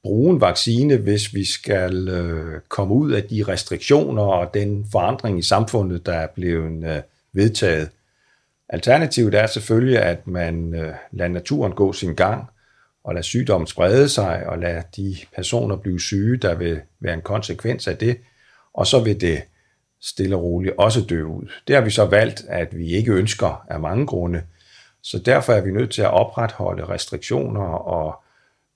bruge 0.04 0.34
en 0.34 0.42
vaccine, 0.42 0.98
hvis 0.98 1.34
vi 1.34 1.46
skal 1.46 2.08
øh, 2.08 2.62
komme 2.68 2.94
ud 2.94 3.12
af 3.12 3.24
de 3.24 3.44
restriktioner 3.48 4.24
og 4.24 4.54
den 4.54 4.86
forandring 4.92 5.40
i 5.40 5.42
samfundet, 5.42 6.06
der 6.06 6.14
er 6.14 6.28
blevet 6.28 6.96
øh, 6.96 7.02
vedtaget. 7.34 7.90
Alternativet 8.70 9.34
er 9.36 9.48
selvfølgelig, 9.48 10.00
at 10.00 10.28
man 10.28 10.76
øh, 10.76 10.94
lader 11.12 11.32
naturen 11.32 11.72
gå 11.72 11.94
sin 11.94 12.16
gang, 12.16 12.50
og 13.04 13.14
lade 13.14 13.24
sygdommen 13.24 13.68
sprede 13.68 14.10
sig, 14.10 14.48
og 14.48 14.60
lade 14.60 14.84
de 14.96 15.16
personer 15.36 15.76
blive 15.76 16.00
syge, 16.00 16.38
der 16.38 16.56
vil 16.56 16.82
være 17.00 17.14
en 17.14 17.22
konsekvens 17.22 17.88
af 17.88 17.98
det, 17.98 18.18
og 18.74 18.88
så 18.88 19.00
vil 19.00 19.22
det 19.22 19.44
stille 20.02 20.36
og 20.36 20.44
roligt 20.44 20.76
også 20.78 21.02
dø 21.10 21.24
ud. 21.24 21.52
Det 21.68 21.76
har 21.76 21.84
vi 21.84 21.90
så 21.90 22.06
valgt, 22.06 22.44
at 22.48 22.78
vi 22.78 22.88
ikke 22.88 23.12
ønsker 23.12 23.66
af 23.70 23.80
mange 23.80 24.08
grunde. 24.08 24.44
Så 25.02 25.20
derfor 25.20 25.54
er 25.54 25.62
vi 25.62 25.72
nødt 25.72 25.92
til 25.92 26.02
at 26.02 26.14
opretholde 26.14 26.86
restriktioner 26.86 27.66
og 27.68 28.24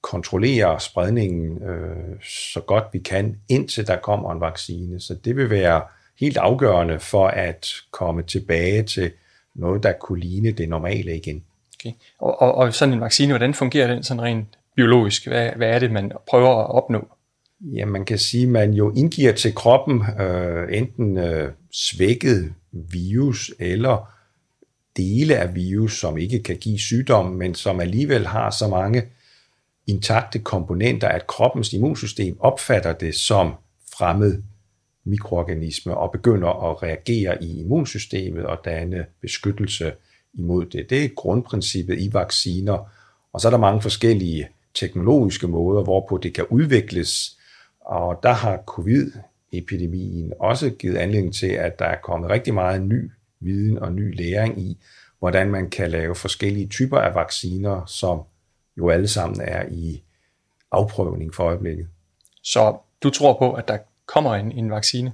kontrollere 0.01 0.79
spredningen 0.79 1.63
øh, 1.63 2.21
så 2.23 2.61
godt 2.61 2.83
vi 2.93 2.99
kan, 2.99 3.39
indtil 3.49 3.87
der 3.87 3.95
kommer 3.95 4.31
en 4.31 4.41
vaccine. 4.41 4.99
Så 4.99 5.15
det 5.25 5.35
vil 5.35 5.49
være 5.49 5.81
helt 6.19 6.37
afgørende 6.37 6.99
for 6.99 7.27
at 7.27 7.67
komme 7.91 8.23
tilbage 8.23 8.83
til 8.83 9.11
noget, 9.55 9.83
der 9.83 9.91
kunne 9.91 10.19
ligne 10.19 10.51
det 10.51 10.69
normale 10.69 11.15
igen. 11.15 11.43
Okay. 11.79 11.91
Og, 12.19 12.41
og, 12.41 12.55
og 12.55 12.73
sådan 12.73 12.93
en 12.93 13.01
vaccine, 13.01 13.31
hvordan 13.31 13.53
fungerer 13.53 13.87
den 13.93 14.03
sådan 14.03 14.23
rent 14.23 14.57
biologisk? 14.75 15.27
Hvad, 15.27 15.49
hvad 15.55 15.69
er 15.69 15.79
det, 15.79 15.91
man 15.91 16.11
prøver 16.29 16.49
at 16.49 16.71
opnå? 16.71 17.07
Ja, 17.61 17.85
man 17.85 18.05
kan 18.05 18.17
sige, 18.17 18.43
at 18.43 18.49
man 18.49 18.73
jo 18.73 18.93
indgiver 18.95 19.31
til 19.31 19.55
kroppen 19.55 20.03
øh, 20.19 20.77
enten 20.77 21.17
øh, 21.17 21.51
svækket 21.71 22.53
virus 22.71 23.51
eller 23.59 24.09
dele 24.97 25.35
af 25.35 25.55
virus, 25.55 25.99
som 25.99 26.17
ikke 26.17 26.43
kan 26.43 26.57
give 26.57 26.79
sygdom, 26.79 27.25
men 27.25 27.55
som 27.55 27.79
alligevel 27.79 28.27
har 28.27 28.49
så 28.49 28.67
mange 28.67 29.03
intakte 29.87 30.39
komponenter, 30.39 31.07
at 31.07 31.27
kroppens 31.27 31.73
immunsystem 31.73 32.37
opfatter 32.39 32.93
det 32.93 33.15
som 33.15 33.53
fremmed 33.97 34.43
mikroorganisme 35.03 35.97
og 35.97 36.11
begynder 36.11 36.71
at 36.71 36.83
reagere 36.83 37.43
i 37.43 37.59
immunsystemet 37.59 38.45
og 38.45 38.57
danne 38.65 39.05
beskyttelse 39.21 39.91
imod 40.37 40.65
det. 40.65 40.89
Det 40.89 41.05
er 41.05 41.09
grundprincippet 41.15 41.99
i 41.99 42.13
vacciner, 42.13 42.91
og 43.33 43.41
så 43.41 43.47
er 43.47 43.49
der 43.49 43.57
mange 43.57 43.81
forskellige 43.81 44.49
teknologiske 44.73 45.47
måder, 45.47 45.83
hvorpå 45.83 46.17
det 46.17 46.33
kan 46.33 46.45
udvikles, 46.49 47.37
og 47.81 48.19
der 48.23 48.31
har 48.31 48.63
covid-epidemien 48.65 50.33
også 50.39 50.69
givet 50.69 50.97
anledning 50.97 51.33
til, 51.33 51.47
at 51.47 51.79
der 51.79 51.85
er 51.85 51.97
kommet 52.03 52.29
rigtig 52.29 52.53
meget 52.53 52.81
ny 52.81 53.11
viden 53.39 53.79
og 53.79 53.93
ny 53.93 54.17
læring 54.17 54.61
i, 54.61 54.77
hvordan 55.19 55.51
man 55.51 55.69
kan 55.69 55.91
lave 55.91 56.15
forskellige 56.15 56.67
typer 56.67 56.97
af 56.97 57.15
vacciner, 57.15 57.85
som 57.85 58.21
jo 58.77 58.89
alle 58.89 59.07
sammen 59.07 59.41
er 59.41 59.65
i 59.71 60.01
afprøvning 60.71 61.35
for 61.35 61.43
øjeblikket. 61.43 61.87
Så 62.43 62.77
du 63.03 63.09
tror 63.09 63.39
på, 63.39 63.53
at 63.53 63.67
der 63.67 63.77
kommer 64.05 64.35
en, 64.35 64.51
en 64.51 64.71
vaccine? 64.71 65.13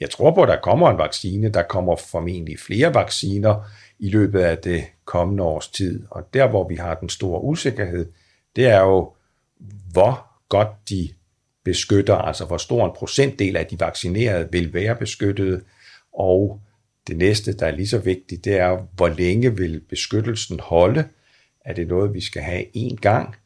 Jeg 0.00 0.10
tror 0.10 0.34
på, 0.34 0.42
at 0.42 0.48
der 0.48 0.60
kommer 0.60 0.90
en 0.90 0.98
vaccine. 0.98 1.48
Der 1.48 1.62
kommer 1.62 1.96
formentlig 1.96 2.58
flere 2.58 2.94
vacciner 2.94 3.64
i 3.98 4.10
løbet 4.10 4.40
af 4.40 4.58
det 4.58 4.84
kommende 5.04 5.42
års 5.42 5.68
tid. 5.68 6.02
Og 6.10 6.34
der, 6.34 6.48
hvor 6.48 6.68
vi 6.68 6.74
har 6.74 6.94
den 6.94 7.08
store 7.08 7.42
usikkerhed, 7.42 8.06
det 8.56 8.66
er 8.66 8.80
jo, 8.80 9.12
hvor 9.92 10.26
godt 10.48 10.68
de 10.88 11.08
beskytter, 11.64 12.14
altså 12.14 12.44
hvor 12.44 12.56
stor 12.56 12.84
en 12.86 12.92
procentdel 12.96 13.56
af 13.56 13.66
de 13.66 13.80
vaccinerede 13.80 14.48
vil 14.52 14.74
være 14.74 14.96
beskyttet, 14.96 15.62
og 16.12 16.60
det 17.06 17.16
næste, 17.16 17.52
der 17.52 17.66
er 17.66 17.70
lige 17.70 17.88
så 17.88 17.98
vigtigt, 17.98 18.44
det 18.44 18.56
er, 18.56 18.86
hvor 18.96 19.08
længe 19.08 19.56
vil 19.56 19.80
beskyttelsen 19.80 20.60
holde? 20.60 21.08
Er 21.64 21.72
det 21.72 21.88
noget, 21.88 22.14
vi 22.14 22.20
skal 22.20 22.42
have 22.42 22.64
én 22.76 22.96
gang, 22.96 23.36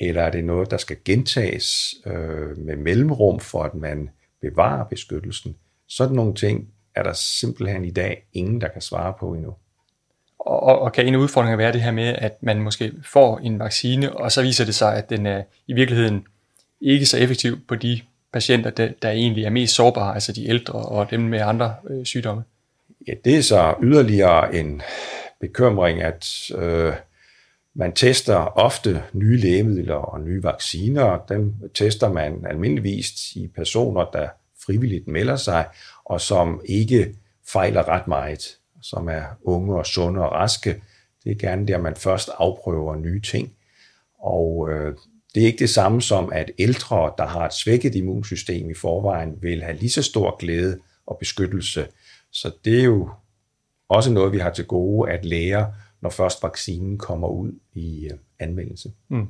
eller 0.00 0.22
er 0.22 0.30
det 0.30 0.44
noget, 0.44 0.70
der 0.70 0.76
skal 0.76 0.96
gentages 1.04 1.94
øh, 2.06 2.58
med 2.58 2.76
mellemrum, 2.76 3.40
for 3.40 3.62
at 3.62 3.74
man 3.74 4.10
bevarer 4.40 4.84
beskyttelsen? 4.84 5.56
Sådan 5.88 6.16
nogle 6.16 6.34
ting 6.34 6.68
er 6.94 7.02
der 7.02 7.12
simpelthen 7.12 7.84
i 7.84 7.90
dag 7.90 8.26
ingen, 8.32 8.60
der 8.60 8.68
kan 8.68 8.82
svare 8.82 9.14
på 9.20 9.34
endnu. 9.34 9.54
Og, 10.46 10.78
og, 10.78 10.92
kan 10.92 11.06
en 11.06 11.14
af 11.14 11.18
udfordringerne 11.18 11.58
være 11.58 11.72
det 11.72 11.82
her 11.82 11.90
med, 11.90 12.14
at 12.18 12.42
man 12.42 12.60
måske 12.60 12.92
får 13.04 13.38
en 13.38 13.58
vaccine, 13.58 14.16
og 14.16 14.32
så 14.32 14.42
viser 14.42 14.64
det 14.64 14.74
sig, 14.74 14.96
at 14.96 15.10
den 15.10 15.26
er 15.26 15.42
i 15.66 15.72
virkeligheden 15.72 16.26
ikke 16.80 17.06
så 17.06 17.18
effektiv 17.18 17.66
på 17.68 17.74
de 17.74 18.00
patienter, 18.32 18.70
der, 18.70 18.88
der 19.02 19.10
egentlig 19.10 19.44
er 19.44 19.50
mest 19.50 19.74
sårbare, 19.74 20.14
altså 20.14 20.32
de 20.32 20.48
ældre 20.48 20.74
og 20.74 21.10
dem 21.10 21.20
med 21.20 21.40
andre 21.40 21.74
øh, 21.90 22.04
sygdomme? 22.04 22.42
Ja, 23.08 23.12
det 23.24 23.36
er 23.36 23.42
så 23.42 23.74
yderligere 23.82 24.54
en 24.54 24.82
bekymring, 25.40 26.02
at 26.02 26.50
øh, 26.54 26.92
man 27.74 27.92
tester 27.92 28.36
ofte 28.58 29.02
nye 29.12 29.36
lægemidler 29.36 29.94
og 29.94 30.20
nye 30.20 30.42
vacciner. 30.42 31.24
Dem 31.28 31.54
tester 31.74 32.12
man 32.12 32.46
almindeligvis 32.50 33.36
i 33.36 33.48
personer, 33.48 34.04
der 34.12 34.28
frivilligt 34.66 35.08
melder 35.08 35.36
sig, 35.36 35.66
og 36.04 36.20
som 36.20 36.60
ikke 36.64 37.14
fejler 37.52 37.88
ret 37.88 38.08
meget, 38.08 38.56
som 38.84 39.08
er 39.08 39.24
unge 39.42 39.76
og 39.76 39.86
sunde 39.86 40.20
og 40.20 40.32
raske. 40.32 40.82
Det 41.24 41.32
er 41.32 41.48
gerne 41.48 41.66
der, 41.66 41.78
man 41.78 41.96
først 41.96 42.30
afprøver 42.38 42.96
nye 42.96 43.20
ting. 43.20 43.52
Og 44.18 44.68
øh, 44.70 44.96
det 45.34 45.42
er 45.42 45.46
ikke 45.46 45.58
det 45.58 45.70
samme 45.70 46.02
som, 46.02 46.32
at 46.32 46.50
ældre, 46.58 47.12
der 47.18 47.26
har 47.26 47.46
et 47.46 47.52
svækket 47.52 47.94
immunsystem 47.94 48.70
i 48.70 48.74
forvejen, 48.74 49.42
vil 49.42 49.62
have 49.62 49.76
lige 49.76 49.90
så 49.90 50.02
stor 50.02 50.36
glæde 50.36 50.78
og 51.06 51.16
beskyttelse. 51.18 51.86
Så 52.32 52.50
det 52.64 52.80
er 52.80 52.84
jo 52.84 53.10
også 53.88 54.12
noget, 54.12 54.32
vi 54.32 54.38
har 54.38 54.50
til 54.50 54.66
gode 54.66 55.10
at 55.10 55.24
lære, 55.24 55.74
når 56.00 56.10
først 56.10 56.42
vaccinen 56.42 56.98
kommer 56.98 57.28
ud 57.28 57.52
i 57.74 58.04
øh, 58.04 58.18
anvendelse. 58.38 58.92
Mm. 59.08 59.28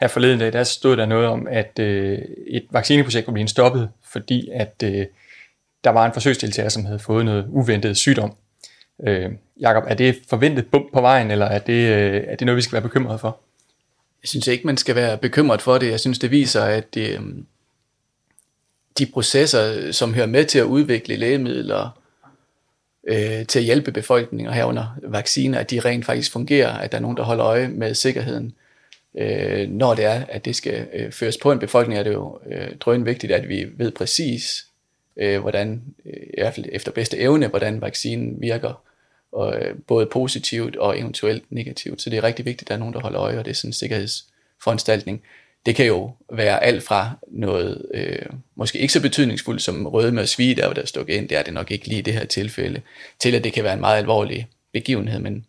Her 0.00 0.08
forleden 0.08 0.38
dag, 0.38 0.52
der 0.52 0.64
stod 0.64 0.96
der 0.96 1.06
noget 1.06 1.26
om, 1.26 1.46
at 1.50 1.78
øh, 1.78 2.18
et 2.46 2.66
vaccineprojekt 2.70 3.24
kunne 3.24 3.34
blive 3.34 3.48
stoppet, 3.48 3.90
fordi 4.12 4.48
at 4.52 4.82
øh, 4.84 5.06
der 5.84 5.90
var 5.90 6.06
en 6.06 6.12
forsøgsdeltager, 6.12 6.68
som 6.68 6.84
havde 6.84 6.98
fået 6.98 7.24
noget 7.24 7.46
uventet 7.48 7.96
sygdom. 7.96 8.36
Øh, 9.06 9.30
Jakob, 9.60 9.84
er 9.86 9.94
det 9.94 10.18
forventet 10.28 10.70
bump 10.70 10.92
på 10.92 11.00
vejen, 11.00 11.30
eller 11.30 11.46
er 11.46 11.58
det, 11.58 11.88
øh, 11.88 12.24
er 12.26 12.36
det 12.36 12.46
noget, 12.46 12.56
vi 12.56 12.62
skal 12.62 12.72
være 12.72 12.82
bekymret 12.82 13.20
for? 13.20 13.40
Jeg 14.22 14.28
synes 14.28 14.46
ikke, 14.46 14.66
man 14.66 14.76
skal 14.76 14.94
være 14.94 15.18
bekymret 15.18 15.62
for 15.62 15.78
det. 15.78 15.90
Jeg 15.90 16.00
synes, 16.00 16.18
det 16.18 16.30
viser, 16.30 16.62
at 16.62 16.94
det, 16.94 17.08
øh, 17.10 17.20
de 18.98 19.06
processer, 19.06 19.92
som 19.92 20.14
hører 20.14 20.26
med 20.26 20.44
til 20.44 20.58
at 20.58 20.64
udvikle 20.64 21.16
lægemidler, 21.16 22.02
øh, 23.08 23.46
til 23.46 23.58
at 23.58 23.64
hjælpe 23.64 23.92
befolkningen 23.92 24.54
herunder 24.54 24.96
vacciner, 25.02 25.58
at 25.58 25.70
de 25.70 25.80
rent 25.80 26.06
faktisk 26.06 26.32
fungerer, 26.32 26.72
at 26.72 26.92
der 26.92 26.98
er 26.98 27.02
nogen, 27.02 27.16
der 27.16 27.22
holder 27.22 27.46
øje 27.46 27.68
med 27.68 27.94
sikkerheden. 27.94 28.52
Øh, 29.18 29.68
når 29.68 29.94
det 29.94 30.04
er, 30.04 30.24
at 30.28 30.44
det 30.44 30.56
skal 30.56 30.86
øh, 30.94 31.12
føres 31.12 31.36
på 31.36 31.52
en 31.52 31.58
befolkning, 31.58 31.98
er 31.98 32.02
det 32.02 32.12
jo 32.12 32.38
øh, 32.52 32.76
drøn 32.80 33.06
vigtigt, 33.06 33.32
at 33.32 33.48
vi 33.48 33.66
ved 33.76 33.90
præcis, 33.90 34.66
øh, 35.16 35.40
hvordan, 35.40 35.82
øh, 36.06 36.12
i 36.12 36.40
hvert 36.40 36.54
fald 36.54 36.66
efter 36.72 36.92
bedste 36.92 37.18
evne, 37.18 37.46
hvordan 37.46 37.80
vaccinen 37.80 38.40
virker, 38.40 38.82
og, 39.32 39.60
øh, 39.60 39.74
både 39.86 40.06
positivt 40.06 40.76
og 40.76 40.98
eventuelt 40.98 41.52
negativt. 41.52 42.02
Så 42.02 42.10
det 42.10 42.16
er 42.16 42.22
rigtig 42.22 42.44
vigtigt, 42.44 42.62
at 42.62 42.68
der 42.68 42.74
er 42.74 42.78
nogen, 42.78 42.94
der 42.94 43.00
holder 43.00 43.20
øje, 43.20 43.38
og 43.38 43.44
det 43.44 43.50
er 43.50 43.54
sådan 43.54 43.68
en 43.68 43.72
sikkerhedsforanstaltning. 43.72 45.22
Det 45.66 45.74
kan 45.74 45.86
jo 45.86 46.12
være 46.32 46.64
alt 46.64 46.82
fra 46.82 47.10
noget, 47.28 47.86
øh, 47.94 48.26
måske 48.54 48.78
ikke 48.78 48.92
så 48.92 49.02
betydningsfuldt 49.02 49.62
som 49.62 49.86
røde 49.86 50.12
med 50.12 50.26
svige, 50.26 50.54
der 50.54 50.72
der 50.72 50.86
stukket 50.86 51.14
ind, 51.14 51.28
det 51.28 51.38
er 51.38 51.42
det 51.42 51.54
nok 51.54 51.70
ikke 51.70 51.88
lige 51.88 51.98
i 51.98 52.02
det 52.02 52.14
her 52.14 52.24
tilfælde, 52.24 52.80
til 53.18 53.34
at 53.34 53.44
det 53.44 53.52
kan 53.52 53.64
være 53.64 53.74
en 53.74 53.80
meget 53.80 53.98
alvorlig 53.98 54.48
begivenhed, 54.72 55.20
men 55.20 55.46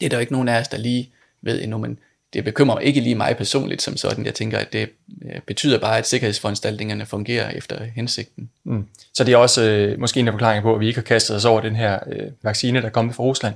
det 0.00 0.06
er 0.06 0.10
der 0.10 0.18
ikke 0.18 0.32
nogen 0.32 0.48
af 0.48 0.60
os, 0.60 0.68
der 0.68 0.78
lige 0.78 1.12
ved 1.42 1.62
endnu, 1.62 1.78
men 1.78 1.98
det 2.32 2.44
bekymrer 2.44 2.78
ikke 2.78 3.00
lige 3.00 3.14
mig 3.14 3.36
personligt 3.36 3.82
som 3.82 3.96
sådan. 3.96 4.26
Jeg 4.26 4.34
tænker, 4.34 4.58
at 4.58 4.72
det 4.72 4.88
øh, 5.24 5.40
betyder 5.46 5.78
bare, 5.78 5.98
at 5.98 6.08
sikkerhedsforanstaltningerne 6.08 7.06
fungerer 7.06 7.50
efter 7.50 7.84
hensigten. 7.84 8.50
Mm. 8.64 8.86
Så 9.14 9.24
det 9.24 9.32
er 9.32 9.36
også 9.36 9.62
øh, 9.62 10.00
måske 10.00 10.20
en 10.20 10.28
af 10.28 10.32
forklaringerne 10.32 10.62
på, 10.62 10.74
at 10.74 10.80
vi 10.80 10.86
ikke 10.86 10.98
har 10.98 11.04
kastet 11.04 11.36
os 11.36 11.44
over 11.44 11.60
den 11.60 11.76
her 11.76 11.98
øh, 12.12 12.26
vaccine, 12.42 12.80
der 12.80 12.86
er 12.86 12.90
kommet 12.90 13.14
fra 13.14 13.22
Rusland. 13.22 13.54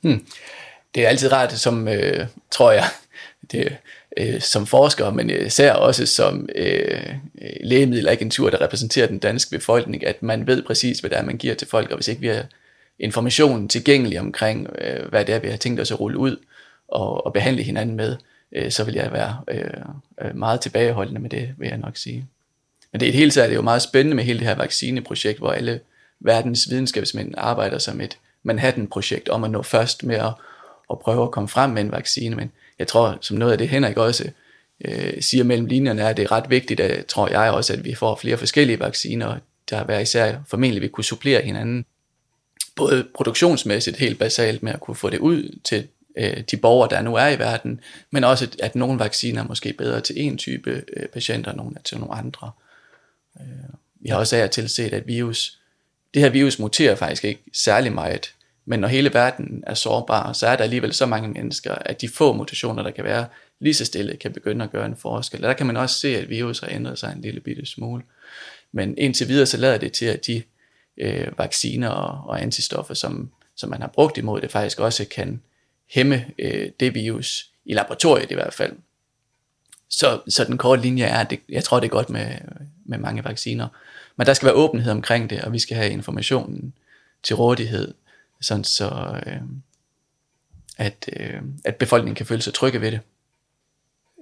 Hmm. 0.00 0.26
Det 0.94 1.04
er 1.04 1.08
altid 1.08 1.32
rart, 1.32 1.52
som 1.52 1.88
øh, 1.88 2.26
tror 2.50 2.72
jeg, 2.72 2.84
det, 3.52 3.76
øh, 4.16 4.40
som 4.40 4.66
forsker, 4.66 5.10
men 5.10 5.30
især 5.30 5.72
også 5.72 6.06
som 6.06 6.48
øh, 6.54 7.14
lægemiddelagentur, 7.60 8.50
der 8.50 8.60
repræsenterer 8.60 9.06
den 9.06 9.18
danske 9.18 9.50
befolkning, 9.50 10.06
at 10.06 10.22
man 10.22 10.46
ved 10.46 10.62
præcis, 10.62 10.98
hvad 10.98 11.10
det 11.10 11.18
er, 11.18 11.22
man 11.22 11.36
giver 11.38 11.54
til 11.54 11.68
folk, 11.68 11.90
og 11.90 11.96
hvis 11.96 12.08
ikke 12.08 12.20
vi 12.20 12.26
har 12.26 12.44
informationen 12.98 13.68
tilgængelig 13.68 14.20
omkring, 14.20 14.68
øh, 14.78 15.08
hvad 15.08 15.24
det 15.24 15.34
er, 15.34 15.38
vi 15.38 15.48
har 15.48 15.56
tænkt 15.56 15.80
os 15.80 15.90
at 15.90 16.00
rulle 16.00 16.18
ud 16.18 16.36
og, 16.92 17.26
og 17.26 17.32
behandle 17.32 17.62
hinanden 17.62 17.96
med, 17.96 18.16
øh, 18.52 18.70
så 18.70 18.84
vil 18.84 18.94
jeg 18.94 19.12
være 19.12 19.36
øh, 19.48 19.64
øh 20.24 20.36
meget 20.36 20.60
tilbageholdende 20.60 21.20
med 21.20 21.30
det, 21.30 21.54
vil 21.58 21.68
jeg 21.68 21.78
nok 21.78 21.96
sige. 21.96 22.26
Men 22.92 23.00
det 23.00 23.06
er 23.06 23.10
et 23.10 23.16
hele 23.16 23.30
taget 23.30 23.48
det 23.48 23.54
er 23.54 23.58
jo 23.58 23.62
meget 23.62 23.82
spændende 23.82 24.16
med 24.16 24.24
hele 24.24 24.38
det 24.38 24.46
her 24.46 24.54
vaccineprojekt, 24.54 25.38
hvor 25.38 25.50
alle 25.50 25.80
verdens 26.20 26.70
videnskabsmænd 26.70 27.34
arbejder 27.36 27.78
som 27.78 28.00
et 28.00 28.18
Manhattan-projekt 28.42 29.28
om 29.28 29.44
at 29.44 29.50
nå 29.50 29.62
først 29.62 30.04
med 30.04 30.16
at, 30.16 30.32
at 30.90 30.98
prøve 30.98 31.22
at 31.22 31.30
komme 31.30 31.48
frem 31.48 31.70
med 31.70 31.82
en 31.82 31.92
vaccine. 31.92 32.36
Men 32.36 32.52
jeg 32.78 32.88
tror, 32.88 33.18
som 33.20 33.36
noget 33.36 33.52
af 33.52 33.58
det 33.58 33.68
Henrik 33.68 33.96
også 33.96 34.30
øh, 34.84 35.22
siger 35.22 35.44
mellem 35.44 35.66
linjerne, 35.66 36.02
er, 36.02 36.08
at 36.08 36.16
det 36.16 36.22
er 36.22 36.32
ret 36.32 36.50
vigtigt, 36.50 36.80
at, 36.80 37.06
tror 37.06 37.28
jeg 37.28 37.52
også, 37.52 37.72
at 37.72 37.84
vi 37.84 37.94
får 37.94 38.16
flere 38.16 38.36
forskellige 38.36 38.80
vacciner, 38.80 39.36
der 39.70 39.84
hver 39.84 39.98
især 39.98 40.36
formentlig 40.46 40.82
vil 40.82 40.90
kunne 40.90 41.04
supplere 41.04 41.42
hinanden. 41.42 41.84
Både 42.76 43.06
produktionsmæssigt 43.14 43.96
helt 43.96 44.18
basalt 44.18 44.62
med 44.62 44.72
at 44.72 44.80
kunne 44.80 44.94
få 44.94 45.10
det 45.10 45.18
ud 45.18 45.58
til 45.64 45.88
øh, 46.16 46.40
de 46.50 46.56
borgere, 46.56 46.90
der 46.90 47.02
nu 47.02 47.14
er 47.14 47.28
i 47.28 47.38
verden, 47.38 47.80
men 48.10 48.24
også 48.24 48.56
at 48.62 48.74
nogle 48.74 48.98
vacciner 48.98 49.42
er 49.42 49.46
måske 49.46 49.72
bedre 49.72 50.00
til 50.00 50.20
en 50.20 50.38
type 50.38 50.84
øh, 50.96 51.08
patienter, 51.08 51.50
og 51.50 51.56
nogle 51.56 51.72
er 51.76 51.82
til 51.82 51.98
nogle 51.98 52.14
andre. 52.14 52.50
Øh, 53.40 53.46
vi 54.00 54.08
har 54.08 54.16
også 54.16 54.36
af 54.36 54.50
til 54.50 54.68
set, 54.68 54.92
at 54.92 55.06
virus, 55.06 55.58
det 56.14 56.22
her 56.22 56.28
virus 56.28 56.58
muterer 56.58 56.94
faktisk 56.94 57.24
ikke 57.24 57.42
særlig 57.52 57.92
meget, 57.92 58.34
men 58.64 58.80
når 58.80 58.88
hele 58.88 59.14
verden 59.14 59.64
er 59.66 59.74
sårbar, 59.74 60.32
så 60.32 60.46
er 60.46 60.56
der 60.56 60.64
alligevel 60.64 60.92
så 60.92 61.06
mange 61.06 61.28
mennesker, 61.28 61.74
at 61.74 62.00
de 62.00 62.08
få 62.08 62.32
mutationer, 62.32 62.82
der 62.82 62.90
kan 62.90 63.04
være 63.04 63.26
lige 63.60 63.74
så 63.74 63.84
stille, 63.84 64.16
kan 64.16 64.32
begynde 64.32 64.64
at 64.64 64.70
gøre 64.70 64.86
en 64.86 64.96
forskel. 64.96 65.44
Og 65.44 65.48
der 65.48 65.54
kan 65.54 65.66
man 65.66 65.76
også 65.76 65.98
se, 65.98 66.16
at 66.16 66.30
virus 66.30 66.60
har 66.60 66.68
ændret 66.68 66.98
sig 66.98 67.12
en 67.16 67.22
lille 67.22 67.40
bitte 67.40 67.66
smule. 67.66 68.02
Men 68.72 68.98
indtil 68.98 69.28
videre, 69.28 69.46
så 69.46 69.56
lader 69.56 69.78
det 69.78 69.92
til, 69.92 70.06
at 70.06 70.26
de 70.26 70.42
øh, 70.96 71.38
vacciner 71.38 71.88
og, 71.88 72.28
og 72.28 72.42
antistoffer, 72.42 72.94
som, 72.94 73.30
som 73.56 73.70
man 73.70 73.80
har 73.80 73.88
brugt 73.88 74.18
imod 74.18 74.40
det, 74.40 74.50
faktisk 74.50 74.80
også 74.80 75.04
kan 75.04 75.40
hæmme 75.92 76.26
øh, 76.38 76.70
det 76.80 76.94
virus, 76.94 77.48
i 77.64 77.74
laboratoriet 77.74 78.30
i 78.30 78.34
hvert 78.34 78.54
fald. 78.54 78.76
Så, 79.88 80.20
så 80.28 80.44
den 80.44 80.58
korte 80.58 80.82
linje 80.82 81.04
er, 81.04 81.18
at 81.18 81.30
det, 81.30 81.40
jeg 81.48 81.64
tror, 81.64 81.80
det 81.80 81.86
er 81.86 81.90
godt 81.90 82.10
med, 82.10 82.26
med 82.84 82.98
mange 82.98 83.24
vacciner. 83.24 83.68
Men 84.16 84.26
der 84.26 84.34
skal 84.34 84.46
være 84.46 84.54
åbenhed 84.54 84.92
omkring 84.92 85.30
det, 85.30 85.42
og 85.42 85.52
vi 85.52 85.58
skal 85.58 85.76
have 85.76 85.90
informationen 85.90 86.74
til 87.22 87.36
rådighed, 87.36 87.94
sådan 88.40 88.64
så 88.64 89.20
øh, 89.26 89.36
at, 90.78 91.08
øh, 91.16 91.42
at 91.64 91.76
befolkningen 91.76 92.14
kan 92.14 92.26
føle 92.26 92.42
sig 92.42 92.54
trygge 92.54 92.80
ved 92.80 92.92
det. 92.92 93.00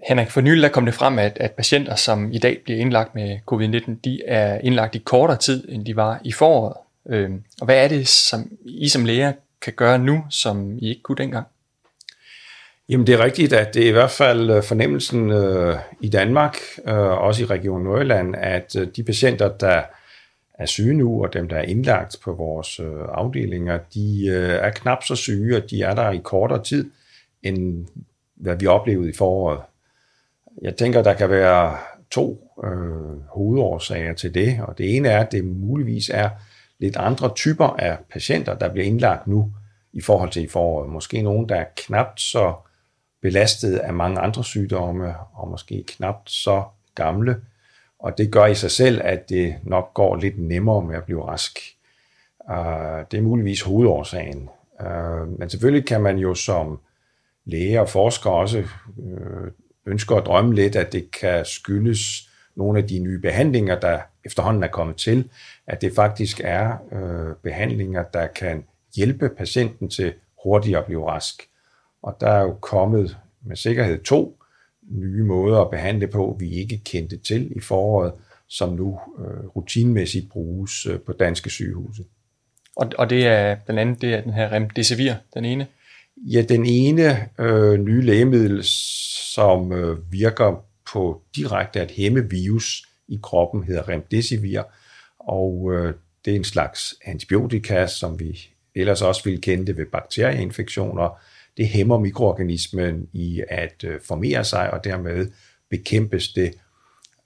Henrik, 0.09 0.31
for 0.31 0.41
nylig 0.41 0.63
der 0.63 0.69
kom 0.69 0.85
det 0.85 0.95
frem, 0.95 1.19
at, 1.19 1.37
at 1.41 1.53
patienter, 1.53 1.97
som 1.97 2.33
i 2.33 2.39
dag 2.39 2.61
bliver 2.65 2.81
indlagt 2.81 3.15
med 3.15 3.39
covid-19, 3.53 4.01
de 4.05 4.25
er 4.25 4.59
indlagt 4.59 4.95
i 4.95 4.99
kortere 4.99 5.39
tid, 5.39 5.69
end 5.69 5.87
de 5.87 5.97
var 5.97 6.21
i 6.25 6.33
foråret. 6.33 6.77
Øh, 7.07 7.31
og 7.61 7.65
hvad 7.65 7.85
er 7.85 7.89
det, 7.89 8.09
som 8.09 8.53
I 8.65 8.89
som 8.89 9.05
læger 9.05 9.33
kan 9.61 9.73
gøre 9.73 9.99
nu, 9.99 10.25
som 10.31 10.79
I 10.79 10.89
ikke 10.89 11.03
kunne 11.03 11.17
dengang? 11.17 11.47
Jamen 12.91 13.07
det 13.07 13.15
er 13.15 13.25
rigtigt, 13.25 13.53
at 13.53 13.75
det 13.75 13.85
er 13.85 13.89
i 13.89 13.93
hvert 13.93 14.11
fald 14.11 14.51
øh, 14.51 14.63
fornemmelsen 14.63 15.31
øh, 15.31 15.77
i 16.01 16.09
Danmark, 16.09 16.57
øh, 16.87 16.95
også 16.95 17.43
i 17.43 17.47
Region 17.47 17.83
Nordjylland, 17.83 18.35
at 18.37 18.77
øh, 18.77 18.89
de 18.97 19.03
patienter, 19.03 19.49
der 19.49 19.83
er 20.55 20.67
syge 20.67 20.95
nu, 20.95 21.25
og 21.25 21.33
dem, 21.33 21.49
der 21.49 21.57
er 21.57 21.63
indlagt 21.63 22.17
på 22.25 22.33
vores 22.33 22.81
øh, 22.81 23.05
afdelinger, 23.09 23.79
de 23.95 24.27
øh, 24.27 24.51
er 24.51 24.71
knap 24.71 25.05
så 25.05 25.17
syge, 25.17 25.57
og 25.57 25.71
de 25.71 25.83
er 25.83 25.95
der 25.95 26.11
i 26.11 26.21
kortere 26.25 26.63
tid, 26.63 26.91
end 27.43 27.87
hvad 28.37 28.57
vi 28.57 28.67
oplevede 28.67 29.11
i 29.11 29.17
foråret. 29.19 29.61
Jeg 30.63 30.77
tænker, 30.77 31.03
der 31.03 31.15
kan 31.15 31.31
være 31.31 31.77
to 32.11 32.51
øh, 32.65 33.21
hovedårsager 33.29 34.15
til 34.15 34.35
det, 34.35 34.61
og 34.63 34.79
det 34.79 34.97
ene 34.97 35.09
er, 35.09 35.21
at 35.21 35.33
det 35.33 35.45
muligvis 35.45 36.11
er 36.15 36.31
lidt 36.79 36.97
andre 36.97 37.33
typer 37.35 37.69
af 37.69 37.99
patienter, 38.13 38.55
der 38.55 38.69
bliver 38.69 38.87
indlagt 38.87 39.27
nu 39.27 39.53
i 39.93 40.01
forhold 40.01 40.31
til 40.31 40.45
i 40.45 40.49
foråret. 40.49 40.91
Måske 40.91 41.23
nogen, 41.23 41.49
der 41.49 41.57
er 41.57 41.67
knapt 41.77 42.21
så 42.21 42.55
belastet 43.23 43.77
af 43.77 43.95
mange 43.95 44.21
andre 44.21 44.45
sygdomme, 44.45 45.15
og 45.35 45.49
måske 45.49 45.85
knapt 45.89 46.31
så 46.31 46.65
gamle. 46.95 47.37
Og 47.99 48.19
det 48.19 48.33
gør 48.33 48.47
i 48.47 48.55
sig 48.55 48.71
selv, 48.71 49.01
at 49.05 49.29
det 49.29 49.57
nok 49.63 49.95
går 49.95 50.17
lidt 50.17 50.39
nemmere 50.39 50.83
med 50.83 50.97
at 50.97 51.05
blive 51.05 51.25
rask. 51.25 51.59
Ah, 52.49 53.05
det 53.11 53.19
er 53.19 53.23
muligvis 53.23 53.63
hovedårsagen. 53.63 54.49
Ah, 54.79 55.29
men 55.39 55.51
selvfølgelig 55.51 55.87
kan 55.87 56.01
man 56.01 56.19
jo 56.19 56.35
som 56.35 56.81
læge 57.45 57.81
og 57.81 57.89
forsker 57.89 58.31
også 58.31 58.65
uh, 58.97 59.49
ønske 59.87 60.15
at 60.15 60.27
drømme 60.27 60.55
lidt, 60.55 60.77
at 60.77 60.93
det 60.93 61.11
kan 61.11 61.45
skyldes 61.45 62.31
nogle 62.55 62.79
af 62.79 62.89
de 62.89 62.99
nye 62.99 63.19
behandlinger, 63.19 63.81
der 63.81 64.01
efterhånden 64.25 64.63
er 64.63 64.69
kommet 64.69 64.97
til, 64.97 65.31
at 65.67 65.81
det 65.81 65.95
faktisk 65.95 66.41
er 66.45 66.77
øh, 66.93 67.37
behandlinger, 67.43 68.03
der 68.03 68.27
kan 68.27 68.65
hjælpe 68.97 69.29
patienten 69.29 69.91
til 69.91 70.13
hurtigere 70.45 70.81
at 70.81 70.87
blive 70.87 71.09
rask. 71.09 71.50
Og 72.03 72.17
der 72.21 72.29
er 72.31 72.43
jo 72.43 72.53
kommet 72.53 73.17
med 73.43 73.57
sikkerhed 73.57 74.03
to 74.03 74.41
nye 74.91 75.25
måder 75.25 75.61
at 75.61 75.71
behandle 75.71 76.07
på, 76.07 76.37
vi 76.39 76.51
ikke 76.51 76.81
kendte 76.85 77.17
til 77.17 77.57
i 77.57 77.61
foråret, 77.61 78.13
som 78.49 78.73
nu 78.73 79.01
øh, 79.19 79.47
rutinmæssigt 79.47 80.31
bruges 80.31 80.87
øh, 80.87 81.01
på 81.01 81.13
danske 81.13 81.51
sygehuse. 81.51 82.05
Og, 82.77 82.91
og 82.99 83.11
det 83.11 83.27
er 83.27 83.57
blandt 83.65 83.81
andet 83.81 84.03
det 84.03 84.15
er 84.15 84.21
den 84.21 84.33
her 84.33 84.53
Remdesivir, 84.53 85.15
den 85.35 85.45
ene? 85.45 85.67
Ja, 86.17 86.43
den 86.43 86.67
ene 86.67 87.29
øh, 87.39 87.81
nye 87.81 88.03
lægemiddel, 88.03 88.65
som 89.35 89.73
øh, 89.73 90.13
virker 90.13 90.65
på 90.93 91.23
direkte 91.37 91.81
at 91.81 91.91
hæmme 91.91 92.31
virus 92.31 92.89
i 93.09 93.19
kroppen, 93.23 93.65
hedder 93.65 93.89
Remdesivir, 93.89 94.63
og 95.19 95.73
øh, 95.73 95.95
det 96.25 96.33
er 96.33 96.37
en 96.37 96.45
slags 96.45 96.95
antibiotika, 97.05 97.87
som 97.87 98.21
vi 98.21 98.49
ellers 98.75 99.03
også 99.03 99.25
ville 99.25 99.41
kende 99.41 99.67
det 99.67 99.77
ved 99.77 99.87
bakterieinfektioner, 99.87 101.21
det 101.61 101.69
hæmmer 101.69 101.99
mikroorganismen 101.99 103.09
i 103.13 103.43
at 103.49 103.85
øh, 103.85 104.01
formere 104.01 104.45
sig, 104.45 104.71
og 104.71 104.85
dermed 104.85 105.31
bekæmpes 105.71 106.33
det. 106.33 106.55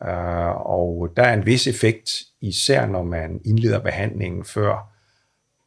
Øh, 0.03 0.67
og 0.67 1.13
der 1.17 1.23
er 1.23 1.35
en 1.35 1.47
vis 1.47 1.67
effekt, 1.67 2.23
især 2.41 2.87
når 2.87 3.03
man 3.03 3.41
indleder 3.45 3.79
behandlingen, 3.79 4.45
før 4.45 4.93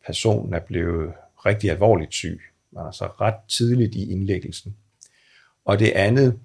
personen 0.05 0.53
er 0.53 0.59
blevet 0.59 1.13
rigtig 1.45 1.71
alvorligt 1.71 2.13
syg, 2.13 2.41
altså 2.77 3.05
ret 3.05 3.35
tidligt 3.49 3.95
i 3.95 4.11
indlæggelsen. 4.11 4.75
Og 5.65 5.79
det 5.79 5.91
andet 5.91 6.39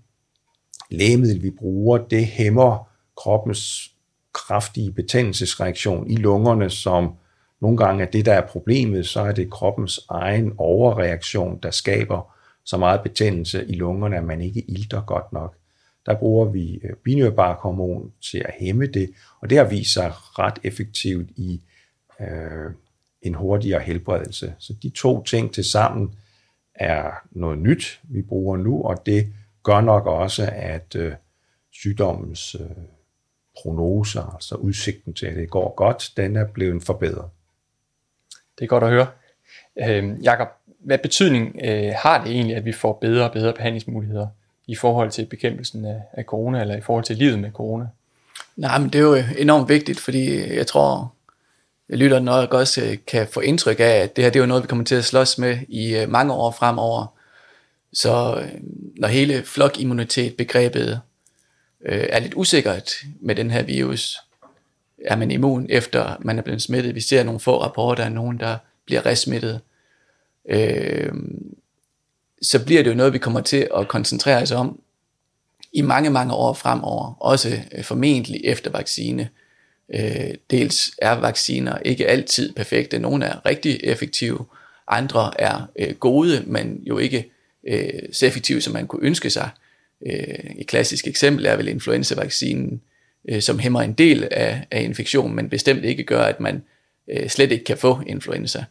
lægemiddel, 0.91 1.43
vi 1.43 1.51
bruger, 1.51 1.99
det 1.99 2.27
hæmmer 2.27 2.89
kroppens 3.17 3.95
kraftige 4.33 4.93
betændelsesreaktion 4.93 6.11
i 6.11 6.17
lungerne, 6.17 6.71
som 6.71 7.15
nogle 7.63 7.77
gange 7.77 8.05
er 8.05 8.11
det, 8.11 8.27
der 8.27 8.33
er 8.33 8.47
problemet, 8.47 9.07
så 9.07 9.21
er 9.21 9.33
det 9.33 9.51
kroppens 9.51 10.01
egen 10.09 10.53
overreaktion, 10.59 11.59
der 11.63 11.71
skaber 11.71 12.37
så 12.65 12.77
meget 12.77 13.03
betændelse 13.03 13.67
i 13.67 13.75
lungerne, 13.75 14.17
at 14.17 14.25
man 14.25 14.41
ikke 14.41 14.71
ilter 14.71 15.01
godt 15.01 15.33
nok. 15.33 15.57
Der 16.07 16.19
bruger 16.19 16.47
vi 16.47 16.81
øh, 16.85 16.97
binyrbarkhormon 17.05 18.13
til 18.31 18.39
at 18.39 18.55
hæmme 18.59 18.87
det, 18.87 19.11
og 19.41 19.51
det 19.51 19.59
har 19.59 19.65
vist 19.65 19.93
sig 19.93 20.13
ret 20.15 20.59
effektivt 20.65 21.31
i 21.37 21.63
øh, 22.21 22.71
en 23.23 23.35
hurtigere 23.35 23.81
helbredelse. 23.81 24.55
Så 24.59 24.73
de 24.83 24.91
to 24.91 25.23
ting 25.23 25.55
til 25.55 25.65
sammen 25.65 26.15
er 26.75 27.11
noget 27.31 27.59
nyt, 27.59 28.01
vi 28.03 28.23
bruger 28.23 28.57
nu, 28.57 28.83
og 28.83 29.07
det 29.07 29.33
gør 29.63 29.81
nok 29.81 30.07
også, 30.07 30.51
at 30.53 30.97
øh, 30.97 31.13
sygdommens 31.71 32.55
øh, 32.55 32.85
prognoser, 33.63 34.35
altså 34.35 34.55
udsigten 34.55 35.15
til, 35.15 35.27
at 35.27 35.37
det 35.37 35.51
går 35.51 35.75
godt, 35.75 36.13
den 36.17 36.37
er 36.37 36.45
blevet 36.45 36.83
forbedret. 36.83 37.31
Det 38.59 38.65
er 38.65 38.69
godt 38.69 38.85
at 38.85 38.91
høre. 38.91 39.07
Øh, 39.79 40.25
Jakob, 40.25 40.49
hvad 40.79 40.99
betydning 40.99 41.61
øh, 41.65 41.93
har 41.97 42.25
det 42.25 42.33
egentlig, 42.33 42.57
at 42.57 42.65
vi 42.65 42.73
får 42.73 42.93
bedre 43.01 43.25
og 43.25 43.33
bedre 43.33 43.53
behandlingsmuligheder 43.53 44.27
i 44.67 44.75
forhold 44.75 45.11
til 45.11 45.27
bekæmpelsen 45.27 45.85
af, 45.85 46.01
af 46.13 46.25
corona, 46.25 46.61
eller 46.61 46.77
i 46.77 46.81
forhold 46.81 47.05
til 47.05 47.17
livet 47.17 47.39
med 47.39 47.51
corona? 47.51 47.87
Nej, 48.57 48.79
men 48.79 48.89
det 48.89 48.99
er 48.99 49.03
jo 49.03 49.17
enormt 49.39 49.69
vigtigt, 49.69 50.01
fordi 50.01 50.55
jeg 50.57 50.67
tror, 50.67 51.15
jeg 51.89 51.99
lytter 51.99 52.21
nok 52.21 52.55
også 52.55 52.85
øh, 52.85 52.97
kan 53.07 53.27
få 53.27 53.41
indtryk 53.41 53.81
af, 53.81 53.85
at 54.03 54.17
det 54.17 54.25
her 54.25 54.31
det 54.31 54.39
er 54.39 54.43
jo 54.43 54.49
noget, 54.49 54.63
vi 54.63 54.69
kommer 54.69 54.85
til 54.85 54.95
at 54.95 55.05
slås 55.05 55.39
med 55.39 55.59
i 55.69 55.97
øh, 55.97 56.09
mange 56.09 56.33
år 56.33 56.51
fremover. 56.51 57.07
Så 57.93 58.37
øh, 58.43 58.61
når 58.97 59.09
hele 59.09 59.43
flokimmunitet-begrebet 59.45 61.01
øh, 61.87 62.07
er 62.09 62.19
lidt 62.19 62.35
usikkert 62.37 62.93
med 63.21 63.35
den 63.35 63.51
her 63.51 63.63
virus, 63.63 64.19
er 65.05 65.17
man 65.17 65.31
immun 65.31 65.67
efter 65.71 66.17
man 66.21 66.39
er 66.39 66.43
blevet 66.43 66.63
smittet. 66.63 66.95
Vi 66.95 67.01
ser 67.01 67.23
nogle 67.23 67.41
få 67.41 67.63
rapporter 67.63 68.05
af 68.05 68.13
nogen, 68.13 68.41
der 68.41 68.57
bliver 68.87 69.07
resmittet. 69.07 69.61
Øh, 70.49 71.13
så 72.43 72.65
bliver 72.65 72.83
det 72.83 72.91
jo 72.91 72.97
noget, 72.97 73.13
vi 73.13 73.19
kommer 73.19 73.41
til 73.41 73.69
at 73.77 73.89
koncentrere 73.89 74.43
os 74.43 74.51
om 74.51 74.81
i 75.73 75.81
mange, 75.81 76.11
mange 76.11 76.35
år 76.35 76.53
fremover, 76.53 77.15
også 77.21 77.59
øh, 77.73 77.85
formentlig 77.85 78.41
efter 78.45 78.71
vaccine. 78.71 79.29
Øh, 79.95 80.35
dels 80.51 80.91
er 80.99 81.13
vacciner 81.13 81.79
ikke 81.79 82.07
altid 82.07 82.53
perfekte, 82.53 82.99
nogle 82.99 83.25
er 83.25 83.47
rigtig 83.47 83.81
effektive, 83.83 84.45
andre 84.89 85.41
er 85.41 85.71
øh, 85.79 85.95
gode, 85.95 86.43
men 86.47 86.83
jo 86.87 86.99
ikke 86.99 87.31
øh, 87.69 88.03
så 88.13 88.27
effektive, 88.27 88.61
som 88.61 88.73
man 88.73 88.87
kunne 88.87 89.07
ønske 89.07 89.31
sig. 89.31 89.51
Øh, 90.07 90.51
et 90.59 90.67
klassisk 90.67 91.07
eksempel 91.07 91.47
er 91.47 91.57
vel 91.57 91.69
influenzavaccinen, 91.69 92.81
øh, 93.29 93.43
som 93.43 93.59
hæmmer 93.59 93.81
en 93.83 93.93
del 93.93 94.29
af, 94.31 94.67
af 94.71 94.83
infektionen, 94.83 95.37
men 95.37 95.49
bestemt 95.49 95.85
ikke 95.85 96.05
gør, 96.05 96.23
at 96.23 96.41
man 96.41 96.63
øh, 97.09 97.29
slet 97.29 97.53
ikke 97.53 97.65
kan 97.65 97.79
få 97.79 98.01
influenza. 98.07 98.65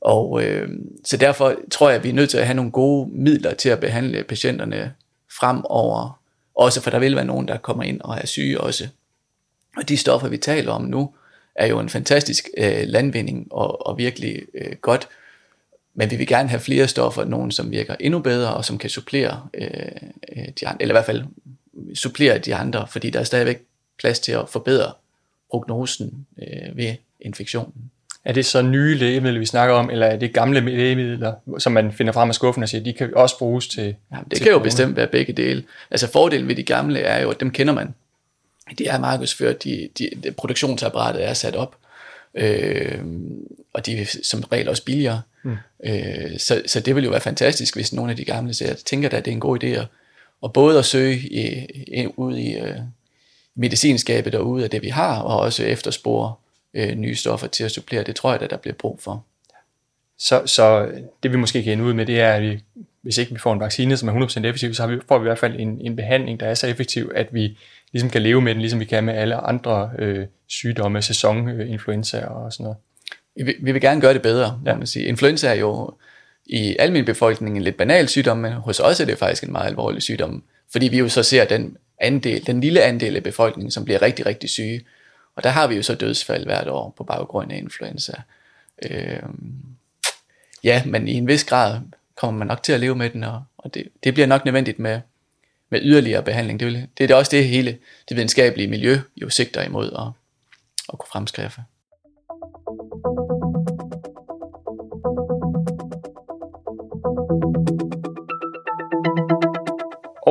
Og 0.00 0.44
øh, 0.44 0.68
så 1.04 1.16
derfor 1.16 1.54
tror 1.70 1.88
jeg, 1.88 1.98
at 1.98 2.04
vi 2.04 2.08
er 2.08 2.14
nødt 2.14 2.30
til 2.30 2.38
at 2.38 2.46
have 2.46 2.56
nogle 2.56 2.70
gode 2.70 3.10
midler 3.12 3.54
til 3.54 3.68
at 3.68 3.80
behandle 3.80 4.24
patienterne 4.24 4.94
fremover, 5.38 6.20
også 6.54 6.80
for 6.80 6.90
der 6.90 6.98
vil 6.98 7.16
være 7.16 7.24
nogen, 7.24 7.48
der 7.48 7.56
kommer 7.56 7.84
ind 7.84 8.00
og 8.00 8.16
er 8.16 8.26
syge 8.26 8.60
også. 8.60 8.88
Og 9.76 9.88
de 9.88 9.96
stoffer, 9.96 10.28
vi 10.28 10.36
taler 10.36 10.72
om 10.72 10.82
nu, 10.84 11.14
er 11.54 11.66
jo 11.66 11.80
en 11.80 11.88
fantastisk 11.88 12.48
øh, 12.58 12.82
landvinding 12.84 13.46
og, 13.50 13.86
og 13.86 13.98
virkelig 13.98 14.42
øh, 14.54 14.76
godt. 14.80 15.08
Men 15.94 16.10
vi 16.10 16.16
vil 16.16 16.26
gerne 16.26 16.48
have 16.48 16.60
flere 16.60 16.88
stoffer, 16.88 17.24
nogen 17.24 17.50
som 17.50 17.70
virker 17.70 17.96
endnu 18.00 18.18
bedre 18.18 18.54
og 18.54 18.64
som 18.64 18.78
kan 18.78 18.90
supplere 18.90 19.48
øh, 19.54 19.68
øh 20.36 20.48
de 20.60 20.66
andre, 20.66 20.82
eller 20.82 20.94
i 20.94 20.96
hvert 20.96 21.06
fald 21.06 21.24
supplere 21.94 22.38
de 22.38 22.54
andre, 22.54 22.86
fordi 22.90 23.10
der 23.10 23.20
er 23.20 23.24
stadigvæk 23.24 23.62
plads 23.98 24.20
til 24.20 24.32
at 24.32 24.48
forbedre 24.48 24.92
prognosen 25.50 26.26
øh, 26.38 26.76
ved 26.76 26.94
infektionen. 27.20 27.90
Er 28.24 28.32
det 28.32 28.46
så 28.46 28.62
nye 28.62 28.94
lægemidler, 28.94 29.38
vi 29.38 29.46
snakker 29.46 29.74
om, 29.74 29.90
eller 29.90 30.06
er 30.06 30.16
det 30.16 30.32
gamle 30.32 30.60
lægemidler, 30.60 31.34
som 31.58 31.72
man 31.72 31.92
finder 31.92 32.12
frem 32.12 32.28
af 32.28 32.34
skuffen 32.34 32.62
og 32.62 32.68
siger, 32.68 32.84
de 32.84 32.92
kan 32.92 33.14
også 33.14 33.38
bruges 33.38 33.68
til... 33.68 33.94
Ja, 34.12 34.16
det 34.30 34.36
til 34.36 34.42
kan 34.42 34.52
jo 34.52 34.58
bestemt 34.58 34.96
være 34.96 35.06
begge 35.06 35.32
dele. 35.32 35.64
Altså 35.90 36.10
fordelen 36.10 36.48
ved 36.48 36.56
de 36.56 36.62
gamle 36.62 37.00
er 37.00 37.22
jo, 37.22 37.30
at 37.30 37.40
dem 37.40 37.50
kender 37.50 37.74
man. 37.74 37.94
De 38.78 38.86
er 38.86 38.98
markedsført, 38.98 39.64
de, 39.64 39.88
de, 39.98 40.10
de, 40.24 40.32
produktionsapparatet 40.32 41.28
er 41.28 41.34
sat 41.34 41.56
op, 41.56 41.76
øh, 42.34 42.98
og 43.72 43.86
de 43.86 43.98
er 43.98 44.18
som 44.22 44.44
regel 44.52 44.68
også 44.68 44.84
billigere. 44.84 45.22
Mm. 45.42 45.56
Øh, 45.84 46.38
så, 46.38 46.62
så 46.66 46.80
det 46.80 46.96
vil 46.96 47.04
jo 47.04 47.10
være 47.10 47.20
fantastisk, 47.20 47.74
hvis 47.74 47.92
nogle 47.92 48.10
af 48.10 48.16
de 48.16 48.24
gamle 48.24 48.54
siger, 48.54 48.68
jeg 48.68 48.76
tænker 48.76 49.08
da, 49.08 49.16
det 49.16 49.28
er 49.28 49.32
en 49.32 49.40
god 49.40 49.64
idé 49.64 49.66
at, 49.66 49.86
at 50.44 50.52
både 50.52 50.78
at 50.78 50.84
søge 50.84 51.16
i, 51.16 51.66
i, 52.02 52.06
ud 52.16 52.36
i 52.36 52.54
øh, 52.54 52.76
medicinskabet 53.56 54.34
ud 54.34 54.62
af 54.62 54.70
det, 54.70 54.82
vi 54.82 54.88
har, 54.88 55.20
og 55.20 55.40
også 55.40 55.64
efterspore 55.64 56.34
øh, 56.74 56.94
nye 56.94 57.14
stoffer 57.14 57.46
til 57.46 57.64
at 57.64 57.70
supplere. 57.70 58.02
Det 58.02 58.16
tror 58.16 58.32
jeg, 58.32 58.42
at 58.42 58.50
der 58.50 58.56
bliver 58.56 58.74
brug 58.74 59.00
for. 59.00 59.24
Så, 60.18 60.42
så 60.46 60.88
det 61.22 61.32
vi 61.32 61.36
måske 61.36 61.62
kan 61.62 61.72
ende 61.72 61.84
ud 61.84 61.92
med, 61.92 62.06
det 62.06 62.20
er, 62.20 62.32
at 62.32 62.42
vi, 62.42 62.60
hvis 63.02 63.18
ikke 63.18 63.32
vi 63.32 63.38
får 63.38 63.52
en 63.52 63.60
vaccine, 63.60 63.96
som 63.96 64.08
er 64.08 64.26
100% 64.26 64.44
effektiv, 64.46 64.74
så 64.74 64.82
har 64.82 64.90
vi, 64.90 64.98
får 65.08 65.18
vi 65.18 65.22
i 65.22 65.28
hvert 65.28 65.38
fald 65.38 65.60
en, 65.60 65.80
en 65.80 65.96
behandling, 65.96 66.40
der 66.40 66.46
er 66.46 66.54
så 66.54 66.66
effektiv, 66.66 67.12
at 67.14 67.34
vi 67.34 67.58
ligesom 67.92 68.10
kan 68.10 68.22
leve 68.22 68.40
med 68.40 68.54
den, 68.54 68.60
ligesom 68.60 68.80
vi 68.80 68.84
kan 68.84 69.04
med 69.04 69.14
alle 69.14 69.36
andre 69.36 69.90
øh, 69.98 70.26
sygdomme, 70.46 71.02
sæsoninfluenza 71.02 72.20
øh, 72.20 72.30
og 72.30 72.52
sådan 72.52 72.64
noget. 72.64 72.76
Vi 73.36 73.42
vil, 73.42 73.54
vi 73.60 73.72
vil 73.72 73.80
gerne 73.80 74.00
gøre 74.00 74.14
det 74.14 74.22
bedre, 74.22 74.60
ja. 74.66 74.76
man 74.76 74.86
sige. 74.86 75.06
Influenza 75.06 75.48
er 75.48 75.54
jo 75.54 75.94
i 76.46 76.76
almindelig 76.78 77.06
befolkning 77.06 77.56
en 77.56 77.62
lidt 77.62 77.76
banal 77.76 78.08
sygdom, 78.08 78.38
men 78.38 78.52
hos 78.52 78.80
os 78.80 79.00
er 79.00 79.04
det 79.04 79.18
faktisk 79.18 79.44
en 79.44 79.52
meget 79.52 79.66
alvorlig 79.66 80.02
sygdom, 80.02 80.42
fordi 80.72 80.88
vi 80.88 80.98
jo 80.98 81.08
så 81.08 81.22
ser 81.22 81.44
den 81.44 81.76
andel, 81.98 82.46
den 82.46 82.60
lille 82.60 82.82
andel 82.82 83.16
af 83.16 83.22
befolkningen, 83.22 83.70
som 83.70 83.84
bliver 83.84 84.02
rigtig, 84.02 84.26
rigtig 84.26 84.50
syge. 84.50 84.80
Og 85.36 85.44
der 85.44 85.50
har 85.50 85.66
vi 85.66 85.74
jo 85.74 85.82
så 85.82 85.94
dødsfald 85.94 86.44
hvert 86.44 86.68
år 86.68 86.94
på 86.96 87.04
baggrund 87.04 87.52
af 87.52 87.56
influenza. 87.56 88.12
Øh, 88.82 89.22
ja, 90.64 90.82
men 90.86 91.08
i 91.08 91.12
en 91.12 91.26
vis 91.26 91.44
grad 91.44 91.80
kommer 92.14 92.38
man 92.38 92.46
nok 92.46 92.62
til 92.62 92.72
at 92.72 92.80
leve 92.80 92.96
med 92.96 93.10
den, 93.10 93.24
og, 93.24 93.42
og 93.58 93.74
det, 93.74 93.88
det 94.04 94.14
bliver 94.14 94.26
nok 94.26 94.44
nødvendigt 94.44 94.78
med, 94.78 95.00
med 95.70 95.80
yderligere 95.82 96.22
behandling. 96.22 96.60
Det, 96.60 96.66
vil, 96.66 96.88
det 96.98 97.10
er 97.10 97.14
også 97.14 97.30
det 97.30 97.48
hele 97.48 97.78
det 98.08 98.16
videnskabelige 98.16 98.68
miljø 98.68 98.98
jo 99.16 99.28
sigter 99.28 99.62
imod 99.62 99.86
at, 99.86 100.08
at 100.92 100.98
kunne 100.98 101.08
fremskaffe. 101.12 101.62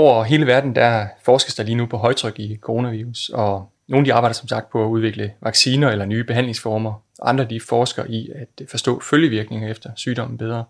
Over 0.06 0.24
hele 0.24 0.48
verden 0.48 0.76
der 0.76 1.08
forskes 1.24 1.56
der 1.56 1.64
lige 1.64 1.76
nu 1.76 1.86
på 1.86 1.98
højtryk 1.98 2.40
i 2.40 2.58
coronavirus, 2.62 3.30
og 3.30 3.72
nogle 3.88 4.06
de 4.06 4.14
arbejder 4.14 4.34
som 4.34 4.48
sagt 4.48 4.70
på 4.70 4.84
at 4.84 4.88
udvikle 4.88 5.34
vacciner 5.42 5.90
eller 5.90 6.06
nye 6.06 6.24
behandlingsformer. 6.24 7.04
Andre 7.22 7.46
de 7.46 7.60
forsker 7.60 8.06
i 8.10 8.30
at 8.36 8.70
forstå 8.70 9.00
følgevirkninger 9.00 9.70
efter 9.70 9.90
sygdommen 9.96 10.38
bedre. 10.38 10.64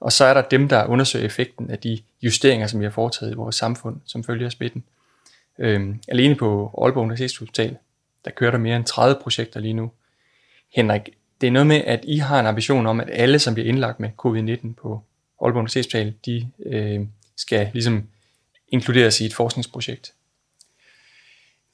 Og 0.00 0.12
så 0.12 0.24
er 0.24 0.34
der 0.34 0.42
dem, 0.42 0.68
der 0.68 0.86
undersøger 0.86 1.26
effekten 1.26 1.70
af 1.70 1.78
de 1.78 1.98
justeringer, 2.22 2.66
som 2.66 2.80
vi 2.80 2.84
har 2.84 2.90
foretaget 2.90 3.32
i 3.32 3.34
vores 3.34 3.56
samfund, 3.56 3.96
som 4.04 4.24
følger 4.24 4.48
smitten. 4.48 4.84
Øhm, 5.58 6.00
alene 6.08 6.34
på 6.34 6.80
Aalborg 6.82 7.02
Universitetshospital, 7.02 7.76
der 8.24 8.30
kører 8.30 8.50
der 8.50 8.58
mere 8.58 8.76
end 8.76 8.84
30 8.84 9.16
projekter 9.22 9.60
lige 9.60 9.74
nu. 9.74 9.90
Henrik, 10.74 11.08
det 11.40 11.46
er 11.46 11.50
noget 11.50 11.66
med, 11.66 11.82
at 11.86 12.00
I 12.02 12.16
har 12.16 12.40
en 12.40 12.46
ambition 12.46 12.86
om, 12.86 13.00
at 13.00 13.08
alle, 13.12 13.38
som 13.38 13.54
bliver 13.54 13.68
indlagt 13.68 14.00
med 14.00 14.08
covid-19 14.08 14.74
på 14.82 15.02
Aalborg 15.42 15.58
Universitetshospital, 15.58 16.14
de 16.26 16.48
øh, 16.66 17.00
skal 17.36 17.70
ligesom 17.72 18.08
inkluderes 18.68 19.20
i 19.20 19.24
et 19.24 19.34
forskningsprojekt. 19.34 20.14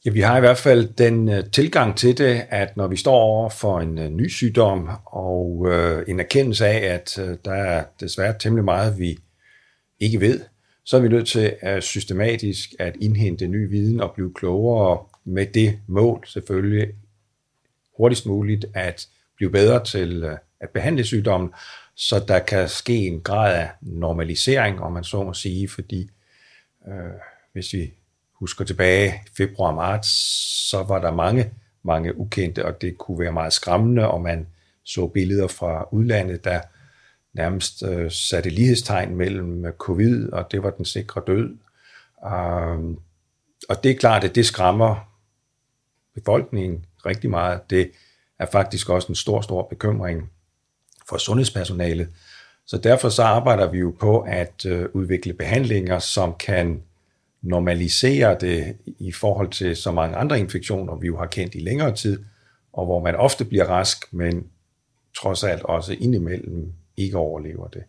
Ja, 0.04 0.10
vi 0.10 0.20
har 0.20 0.36
i 0.36 0.40
hvert 0.40 0.58
fald 0.58 0.88
den 0.88 1.28
øh, 1.28 1.50
tilgang 1.50 1.96
til 1.96 2.18
det, 2.18 2.42
at 2.48 2.76
når 2.76 2.88
vi 2.88 2.96
står 2.96 3.14
over 3.14 3.50
for 3.50 3.80
en 3.80 3.98
øh, 3.98 4.10
ny 4.10 4.28
sygdom 4.28 4.88
og 5.04 5.58
uh, 5.58 6.02
en 6.08 6.20
erkendelse 6.20 6.66
af, 6.66 6.94
at 6.94 7.18
der 7.44 7.52
er 7.52 7.84
desværre 8.00 8.34
temmelig 8.38 8.64
meget, 8.64 8.98
vi 8.98 9.18
ikke 10.00 10.20
ved, 10.20 10.40
så 10.84 10.96
er 10.96 11.00
vi 11.00 11.08
nødt 11.08 11.28
til 11.28 11.56
at 11.60 11.82
systematisk 11.82 12.74
at 12.78 12.96
indhente 13.00 13.46
ny 13.46 13.70
viden 13.70 14.00
og 14.00 14.12
blive 14.14 14.34
klogere 14.34 14.98
med 15.24 15.46
det 15.46 15.78
mål 15.86 16.24
selvfølgelig 16.26 16.88
hurtigst 17.96 18.26
muligt 18.26 18.64
at 18.74 19.08
blive 19.36 19.50
bedre 19.50 19.84
til 19.84 20.36
at 20.60 20.70
behandle 20.70 21.04
sygdommen, 21.04 21.50
så 21.96 22.24
der 22.28 22.38
kan 22.38 22.68
ske 22.68 23.06
en 23.06 23.20
grad 23.20 23.56
af 23.56 23.70
normalisering, 23.80 24.80
om 24.80 24.92
man 24.92 25.04
så 25.04 25.22
må 25.22 25.34
sige, 25.34 25.68
fordi 25.68 26.10
Øh, 26.88 27.20
hvis 27.52 27.72
vi 27.72 27.92
husker 28.32 28.64
tilbage 28.64 29.22
februar-marts, 29.36 30.08
så 30.70 30.82
var 30.82 31.00
der 31.00 31.10
mange, 31.10 31.50
mange 31.82 32.18
ukendte, 32.18 32.64
og 32.64 32.80
det 32.80 32.98
kunne 32.98 33.18
være 33.18 33.32
meget 33.32 33.52
skræmmende, 33.52 34.08
og 34.08 34.20
man 34.20 34.46
så 34.84 35.06
billeder 35.06 35.48
fra 35.48 35.88
udlandet, 35.92 36.44
der 36.44 36.60
nærmest 37.32 37.82
øh, 37.82 38.10
satte 38.10 38.50
lighedstegn 38.50 39.16
mellem 39.16 39.66
covid, 39.78 40.28
og 40.32 40.52
det 40.52 40.62
var 40.62 40.70
den 40.70 40.84
sikre 40.84 41.22
død. 41.26 41.56
Um, 42.22 43.00
og 43.68 43.82
det 43.82 43.90
er 43.90 43.96
klart, 43.96 44.24
at 44.24 44.34
det 44.34 44.46
skræmmer 44.46 45.10
befolkningen 46.14 46.84
rigtig 47.06 47.30
meget. 47.30 47.70
Det 47.70 47.90
er 48.38 48.46
faktisk 48.52 48.88
også 48.88 49.08
en 49.08 49.14
stor, 49.14 49.40
stor 49.40 49.68
bekymring 49.68 50.30
for 51.08 51.18
sundhedspersonalet. 51.18 52.08
Så 52.66 52.78
derfor 52.78 53.08
så 53.08 53.22
arbejder 53.22 53.70
vi 53.70 53.78
jo 53.78 53.94
på 54.00 54.20
at 54.20 54.66
øh, 54.66 54.88
udvikle 54.92 55.32
behandlinger, 55.32 55.98
som 55.98 56.34
kan 56.34 56.82
normalisere 57.42 58.36
det 58.40 58.76
i 58.98 59.12
forhold 59.12 59.50
til 59.50 59.76
så 59.76 59.92
mange 59.92 60.16
andre 60.16 60.38
infektioner, 60.38 60.96
vi 60.96 61.06
jo 61.06 61.18
har 61.18 61.26
kendt 61.26 61.54
i 61.54 61.58
længere 61.58 61.94
tid, 61.94 62.24
og 62.72 62.84
hvor 62.84 63.00
man 63.00 63.16
ofte 63.16 63.44
bliver 63.44 63.64
rask, 63.64 64.12
men 64.12 64.46
trods 65.16 65.44
alt 65.44 65.62
også 65.62 65.96
indimellem 66.00 66.72
ikke 66.96 67.16
overlever 67.16 67.68
det. 67.68 67.82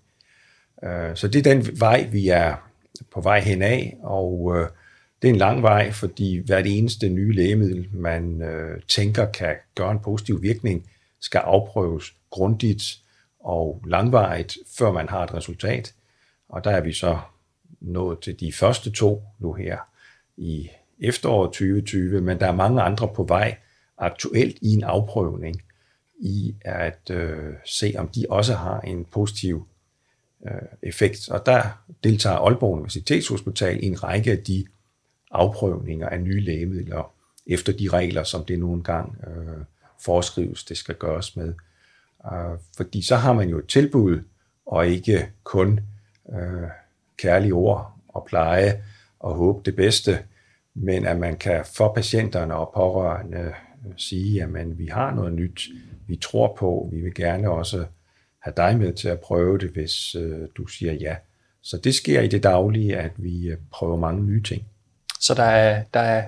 Øh, 0.84 1.16
så 1.16 1.28
det 1.28 1.48
er 1.48 1.54
den 1.54 1.80
vej, 1.80 2.10
vi 2.12 2.28
er 2.28 2.56
på 3.14 3.22
vej 3.22 3.40
hen 3.40 3.62
af, 3.62 3.98
og 4.04 4.54
øh, 4.56 4.68
det 5.22 5.28
er 5.28 5.34
en 5.34 5.40
lang 5.40 5.62
vej, 5.62 5.92
fordi 5.92 6.38
hvert 6.46 6.66
eneste 6.68 7.10
nye 7.10 7.34
lægemiddel, 7.34 7.90
man 7.94 8.42
tænker 8.88 9.26
kan 9.26 9.56
gøre 9.76 9.92
en 9.92 10.00
positiv 10.00 10.42
virkning, 10.42 10.90
skal 11.20 11.38
afprøves 11.38 12.14
grundigt 12.30 12.84
og 13.44 13.84
langvarigt, 13.88 14.58
før 14.78 14.92
man 14.92 15.10
har 15.10 15.24
et 15.24 15.34
resultat. 15.34 15.94
Og 16.50 16.64
der 16.64 16.72
er 16.72 16.82
vi 16.82 16.94
så 16.94 17.20
nået 17.82 18.20
til 18.20 18.40
de 18.40 18.54
første 18.54 18.92
to 18.92 19.24
nu 19.40 19.54
her 19.54 19.78
i 20.38 20.70
efteråret 21.00 21.48
2020, 21.48 22.22
men 22.22 22.40
der 22.40 22.48
er 22.48 22.56
mange 22.56 22.82
andre 22.82 23.10
på 23.16 23.24
vej 23.24 23.58
aktuelt 23.98 24.58
i 24.62 24.74
en 24.74 24.84
afprøvning 24.84 25.62
i 26.20 26.56
at 26.62 27.10
øh, 27.12 27.54
se, 27.66 27.94
om 27.98 28.08
de 28.08 28.26
også 28.30 28.54
har 28.54 28.80
en 28.80 29.06
positiv 29.06 29.68
øh, 30.46 30.62
effekt. 30.84 31.30
Og 31.30 31.46
der 31.46 31.84
deltager 32.04 32.38
Aalborg 32.38 32.74
Universitetshospital 32.74 33.84
i 33.84 33.88
en 33.88 34.04
række 34.04 34.32
af 34.32 34.38
de 34.38 34.66
afprøvninger 35.32 36.10
af 36.10 36.22
nye 36.22 36.40
lægemidler 36.40 37.14
efter 37.48 37.74
de 37.74 37.90
regler, 37.90 38.24
som 38.24 38.46
det 38.46 38.60
nu 38.60 38.74
engang 38.74 39.24
øh, 39.28 39.64
foreskrives, 40.06 40.64
det 40.64 40.78
skal 40.78 40.96
gøres 40.96 41.36
med. 41.36 41.54
Øh, 42.26 42.58
fordi 42.78 43.02
så 43.02 43.16
har 43.16 43.34
man 43.34 43.50
jo 43.50 43.60
et 43.60 43.68
tilbud, 43.68 44.20
og 44.66 44.88
ikke 44.88 45.28
kun 45.44 45.80
øh, 46.34 46.70
kærlige 47.18 47.54
ord 47.54 47.94
og 48.08 48.26
pleje 48.26 48.84
og 49.20 49.36
håbe 49.36 49.62
det 49.66 49.76
bedste, 49.76 50.20
men 50.74 51.06
at 51.06 51.18
man 51.18 51.38
kan 51.38 51.66
for 51.76 51.94
patienterne 51.94 52.56
og 52.56 52.72
pårørende 52.76 53.54
øh, 53.88 53.94
sige, 53.98 54.44
at 54.44 54.78
vi 54.78 54.88
har 54.88 55.16
noget 55.16 55.34
nyt, 55.34 55.62
vi 56.08 56.16
tror 56.16 56.56
på, 56.60 56.90
vi 56.92 57.02
vil 57.02 57.14
gerne 57.14 57.50
også 57.50 57.86
have 58.40 58.54
dig 58.58 58.78
med 58.78 58.94
til 58.94 59.08
at 59.08 59.20
prøve 59.20 59.58
det, 59.58 59.70
hvis 59.70 60.16
øh, 60.16 60.48
du 60.58 60.68
siger 60.68 60.94
ja. 60.94 61.16
Så 61.64 61.78
det 61.78 61.96
sker 61.96 62.22
i 62.22 62.28
det 62.28 62.44
daglige, 62.44 62.98
at 62.98 63.12
vi 63.18 63.48
øh, 63.48 63.58
prøver 63.72 63.98
mange 63.98 64.24
nye 64.24 64.44
ting. 64.44 64.64
Så 65.20 65.34
der 65.34 65.44
er, 65.44 65.84
der 65.94 66.00
er 66.00 66.24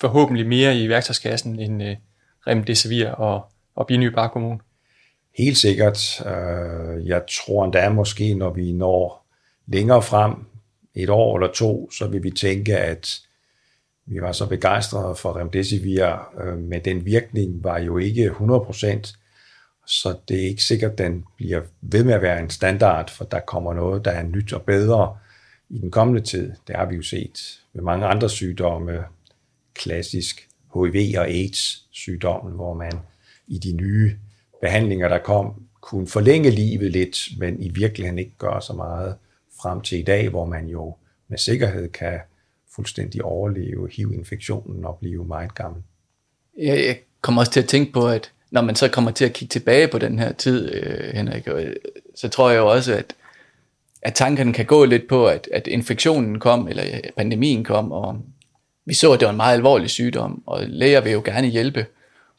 forhåbentlig 0.00 0.46
mere 0.46 0.76
i 0.76 0.88
værktøjskassen 0.88 1.60
end 1.60 1.82
uh, 1.82 1.88
Remdesivir 2.46 3.08
og, 3.08 3.52
og 3.74 3.86
Binø 3.86 4.10
Helt 5.36 5.56
sikkert. 5.56 6.20
Øh, 6.26 7.06
jeg 7.06 7.22
tror 7.30 7.64
endda 7.64 7.88
måske, 7.88 8.34
når 8.34 8.50
vi 8.50 8.72
når 8.72 9.26
længere 9.66 10.02
frem, 10.02 10.34
et 10.94 11.10
år 11.10 11.36
eller 11.36 11.52
to, 11.52 11.90
så 11.90 12.06
vil 12.08 12.22
vi 12.22 12.30
tænke, 12.30 12.76
at 12.76 13.20
vi 14.06 14.20
var 14.20 14.32
så 14.32 14.46
begejstrede 14.46 15.16
for 15.16 15.36
Remdesivir, 15.36 16.28
øh, 16.40 16.58
men 16.58 16.84
den 16.84 17.04
virkning 17.04 17.64
var 17.64 17.78
jo 17.78 17.98
ikke 17.98 18.30
100%, 18.30 19.16
så 19.86 20.16
det 20.28 20.40
er 20.40 20.48
ikke 20.48 20.62
sikkert, 20.62 20.92
at 20.92 20.98
den 20.98 21.24
bliver 21.36 21.62
ved 21.80 22.04
med 22.04 22.14
at 22.14 22.22
være 22.22 22.40
en 22.40 22.50
standard, 22.50 23.10
for 23.10 23.24
der 23.24 23.40
kommer 23.40 23.74
noget, 23.74 24.04
der 24.04 24.10
er 24.10 24.22
nyt 24.22 24.52
og 24.52 24.62
bedre 24.62 25.16
i 25.70 25.78
den 25.78 25.90
kommende 25.90 26.20
tid. 26.20 26.52
Det 26.66 26.76
har 26.76 26.86
vi 26.86 26.96
jo 26.96 27.02
set 27.02 27.60
med 27.72 27.82
mange 27.82 28.06
andre 28.06 28.30
sygdomme, 28.30 29.04
klassisk 29.74 30.48
HIV 30.74 31.18
og 31.18 31.26
AIDS 31.28 31.86
sygdommen, 31.90 32.54
hvor 32.54 32.74
man 32.74 32.92
i 33.46 33.58
de 33.58 33.72
nye 33.72 34.16
behandlinger, 34.64 35.08
der 35.08 35.18
kom, 35.18 35.54
kunne 35.80 36.06
forlænge 36.06 36.50
livet 36.50 36.92
lidt, 36.92 37.28
men 37.38 37.62
i 37.62 37.68
virkeligheden 37.68 38.18
ikke 38.18 38.34
gøre 38.38 38.62
så 38.62 38.72
meget 38.72 39.14
frem 39.62 39.80
til 39.80 39.98
i 39.98 40.02
dag, 40.02 40.28
hvor 40.28 40.44
man 40.44 40.66
jo 40.66 40.94
med 41.28 41.38
sikkerhed 41.38 41.88
kan 41.88 42.20
fuldstændig 42.74 43.24
overleve 43.24 43.88
HIV-infektionen 43.92 44.84
og 44.84 44.98
blive 45.00 45.24
meget 45.24 45.54
gammel. 45.54 45.82
Jeg 46.58 46.98
kommer 47.20 47.40
også 47.42 47.52
til 47.52 47.60
at 47.60 47.68
tænke 47.68 47.92
på, 47.92 48.08
at 48.08 48.32
når 48.50 48.62
man 48.62 48.74
så 48.74 48.88
kommer 48.88 49.10
til 49.10 49.24
at 49.24 49.32
kigge 49.32 49.52
tilbage 49.52 49.88
på 49.88 49.98
den 49.98 50.18
her 50.18 50.32
tid, 50.32 50.74
øh, 50.74 51.14
Henrik, 51.14 51.48
øh, 51.48 51.76
så 52.14 52.28
tror 52.28 52.50
jeg 52.50 52.58
jo 52.58 52.70
også, 52.70 52.94
at, 52.94 53.14
at 54.02 54.14
tankerne 54.14 54.52
kan 54.52 54.66
gå 54.66 54.84
lidt 54.84 55.08
på, 55.08 55.26
at, 55.26 55.48
at 55.52 55.66
infektionen 55.66 56.40
kom, 56.40 56.68
eller 56.68 56.84
pandemien 57.16 57.64
kom, 57.64 57.92
og 57.92 58.18
vi 58.84 58.94
så, 58.94 59.12
at 59.12 59.20
det 59.20 59.26
var 59.26 59.32
en 59.32 59.36
meget 59.36 59.54
alvorlig 59.54 59.90
sygdom, 59.90 60.42
og 60.46 60.64
læger 60.66 61.00
vil 61.00 61.12
jo 61.12 61.22
gerne 61.24 61.46
hjælpe, 61.46 61.86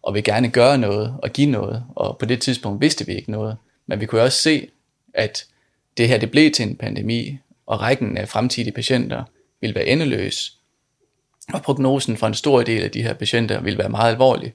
og 0.06 0.14
vil 0.14 0.24
gerne 0.24 0.50
gøre 0.50 0.78
noget 0.78 1.16
og 1.24 1.30
give 1.30 1.52
noget, 1.52 1.84
og 1.96 2.18
på 2.18 2.26
det 2.26 2.42
tidspunkt 2.42 2.82
vidste 2.82 3.06
vi 3.06 3.14
ikke 3.14 3.32
noget. 3.32 3.58
Men 3.88 4.00
vi 4.00 4.06
kunne 4.06 4.22
også 4.22 4.42
se, 4.42 4.68
at 5.14 5.46
det 5.98 6.08
her 6.08 6.18
det 6.18 6.32
blev 6.32 6.52
til 6.52 6.68
en 6.68 6.76
pandemi, 6.76 7.38
og 7.66 7.82
rækken 7.82 8.18
af 8.18 8.30
fremtidige 8.30 8.74
patienter 8.74 9.24
ville 9.62 9.76
være 9.76 9.86
endeløs, 9.86 10.58
og 11.54 11.62
prognosen 11.62 12.18
for 12.18 12.28
en 12.28 12.34
stor 12.34 12.62
del 12.62 12.84
af 12.84 12.92
de 12.92 13.04
her 13.04 13.14
patienter 13.14 13.62
ville 13.62 13.80
være 13.80 13.90
meget 13.90 14.12
alvorlig. 14.12 14.54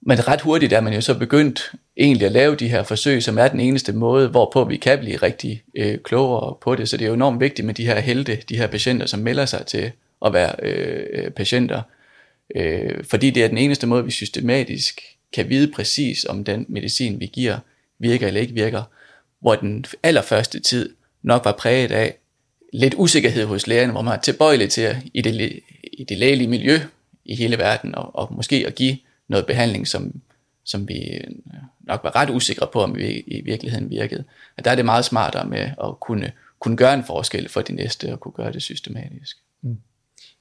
Men 0.00 0.28
ret 0.28 0.40
hurtigt 0.40 0.72
er 0.72 0.80
man 0.80 0.92
jo 0.92 1.00
så 1.00 1.18
begyndt 1.18 1.72
egentlig 1.96 2.26
at 2.26 2.32
lave 2.32 2.56
de 2.56 2.68
her 2.68 2.82
forsøg, 2.82 3.22
som 3.22 3.38
er 3.38 3.48
den 3.48 3.60
eneste 3.60 3.92
måde, 3.92 4.28
hvorpå 4.28 4.64
vi 4.64 4.76
kan 4.76 4.98
blive 4.98 5.16
rigtig 5.16 5.62
øh, 5.74 5.98
klogere 5.98 6.54
på 6.60 6.74
det. 6.74 6.88
Så 6.88 6.96
det 6.96 7.04
er 7.04 7.08
jo 7.08 7.14
enormt 7.14 7.40
vigtigt 7.40 7.66
med 7.66 7.74
de 7.74 7.86
her 7.86 8.00
helte, 8.00 8.42
de 8.48 8.56
her 8.56 8.66
patienter, 8.66 9.06
som 9.06 9.20
melder 9.20 9.46
sig 9.46 9.66
til 9.66 9.92
at 10.26 10.32
være 10.32 10.52
øh, 10.62 11.06
øh 11.12 11.30
patienter, 11.30 11.82
øh, 12.56 13.04
fordi 13.04 13.30
det 13.30 13.44
er 13.44 13.48
den 13.48 13.58
eneste 13.58 13.86
måde, 13.86 14.04
vi 14.04 14.10
systematisk 14.10 15.00
kan 15.32 15.48
vide 15.48 15.72
præcis, 15.72 16.24
om 16.24 16.44
den 16.44 16.66
medicin, 16.68 17.20
vi 17.20 17.26
giver, 17.26 17.58
virker 17.98 18.26
eller 18.26 18.40
ikke 18.40 18.54
virker, 18.54 18.82
hvor 19.40 19.54
den 19.54 19.84
allerførste 20.02 20.60
tid 20.60 20.94
nok 21.22 21.44
var 21.44 21.52
præget 21.52 21.90
af 21.90 22.14
lidt 22.72 22.94
usikkerhed 22.96 23.44
hos 23.44 23.66
lægerne, 23.66 23.92
hvor 23.92 24.02
man 24.02 24.14
er 24.14 24.20
tilbøjelig 24.20 24.70
til 24.70 24.80
at, 24.80 24.96
i 25.14 25.22
det, 25.22 25.60
i 25.92 26.04
det 26.04 26.18
lægelige 26.18 26.48
miljø 26.48 26.78
i 27.24 27.34
hele 27.34 27.58
verden, 27.58 27.94
og, 27.94 28.16
og 28.16 28.34
måske 28.34 28.64
at 28.66 28.74
give 28.74 28.98
noget 29.28 29.46
behandling, 29.46 29.88
som, 29.88 30.12
som 30.64 30.88
vi 30.88 31.20
nok 31.80 32.04
var 32.04 32.16
ret 32.16 32.30
usikre 32.30 32.68
på, 32.72 32.82
om 32.82 32.96
vi 32.96 33.24
i 33.26 33.40
virkeligheden 33.40 33.90
virkede. 33.90 34.24
Og 34.56 34.64
der 34.64 34.70
er 34.70 34.74
det 34.74 34.84
meget 34.84 35.04
smartere 35.04 35.48
med 35.48 35.70
at 35.84 36.00
kunne, 36.00 36.32
kunne 36.58 36.76
gøre 36.76 36.94
en 36.94 37.04
forskel 37.04 37.48
for 37.48 37.60
de 37.60 37.72
næste, 37.72 38.12
og 38.12 38.20
kunne 38.20 38.32
gøre 38.32 38.52
det 38.52 38.62
systematisk. 38.62 39.36
Mm. 39.62 39.76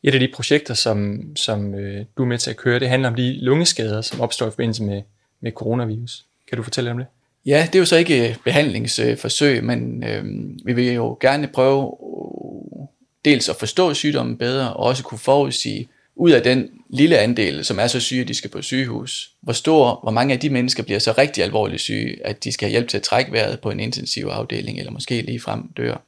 Et 0.08 0.14
af 0.14 0.20
de 0.20 0.28
projekter, 0.34 0.74
som, 0.74 1.22
som 1.36 1.76
øh, 1.76 2.06
du 2.18 2.24
er 2.24 2.28
med 2.28 2.38
til 2.38 2.50
at 2.50 2.58
køre, 2.58 2.80
det 2.80 2.90
handler 2.90 3.10
om 3.10 3.16
de 3.16 3.38
lungeskader, 3.46 4.02
som 4.02 4.22
opstår 4.22 4.48
i 4.48 4.50
forbindelse 4.50 4.84
med, 4.84 5.02
med 5.42 5.52
coronavirus. 5.52 6.26
Kan 6.50 6.58
du 6.58 6.64
fortælle 6.64 6.92
om 6.92 6.98
det? 6.98 7.08
Ja, 7.46 7.68
det 7.68 7.76
er 7.76 7.80
jo 7.80 7.86
så 7.86 7.96
ikke 7.96 8.30
øh, 8.30 8.36
behandlingsforsøg, 8.44 9.64
men 9.64 10.04
øh, 10.04 10.26
vi 10.66 10.74
vil 10.74 10.94
jo 10.94 11.18
gerne 11.22 11.48
prøve 11.48 11.82
øh, 11.84 12.88
dels 13.26 13.50
at 13.50 13.56
forstå 13.56 13.94
sygdommen 13.94 14.38
bedre, 14.38 14.74
og 14.74 14.84
også 14.84 15.04
kunne 15.04 15.20
forudsige, 15.20 15.88
ud 16.16 16.32
af 16.32 16.44
den 16.44 16.70
lille 16.90 17.18
andel, 17.18 17.66
som 17.66 17.80
er 17.80 17.88
så 17.88 18.00
syge, 18.00 18.22
at 18.22 18.28
de 18.28 18.34
skal 18.34 18.50
på 18.50 18.62
sygehus, 18.62 19.32
hvor 19.42 19.54
stor, 19.54 20.00
hvor 20.04 20.12
mange 20.12 20.34
af 20.34 20.40
de 20.40 20.50
mennesker 20.50 20.84
bliver 20.84 21.00
så 21.00 21.12
rigtig 21.18 21.44
alvorligt 21.44 21.82
syge, 21.82 22.26
at 22.26 22.44
de 22.44 22.52
skal 22.52 22.66
have 22.66 22.72
hjælp 22.72 22.88
til 22.88 22.98
at 22.98 23.04
trække 23.04 23.32
vejret 23.32 23.60
på 23.60 23.72
en 23.72 23.80
intensiv 23.80 24.26
afdeling, 24.26 24.80
eller 24.80 24.92
måske 24.92 25.22
lige 25.22 25.40
frem 25.40 25.68
dør. 25.78 26.02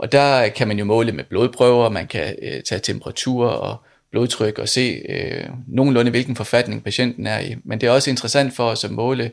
Og 0.00 0.12
der 0.12 0.48
kan 0.48 0.68
man 0.68 0.78
jo 0.78 0.84
måle 0.84 1.12
med 1.12 1.24
blodprøver, 1.24 1.88
man 1.88 2.06
kan 2.06 2.36
øh, 2.42 2.62
tage 2.62 2.80
temperatur 2.80 3.46
og 3.46 3.76
blodtryk 4.10 4.58
og 4.58 4.68
se 4.68 5.02
øh, 5.08 5.44
nogenlunde, 5.66 6.10
hvilken 6.10 6.36
forfatning 6.36 6.84
patienten 6.84 7.26
er 7.26 7.38
i. 7.38 7.56
Men 7.64 7.80
det 7.80 7.86
er 7.86 7.90
også 7.90 8.10
interessant 8.10 8.56
for 8.56 8.64
os 8.64 8.84
at 8.84 8.90
måle 8.90 9.30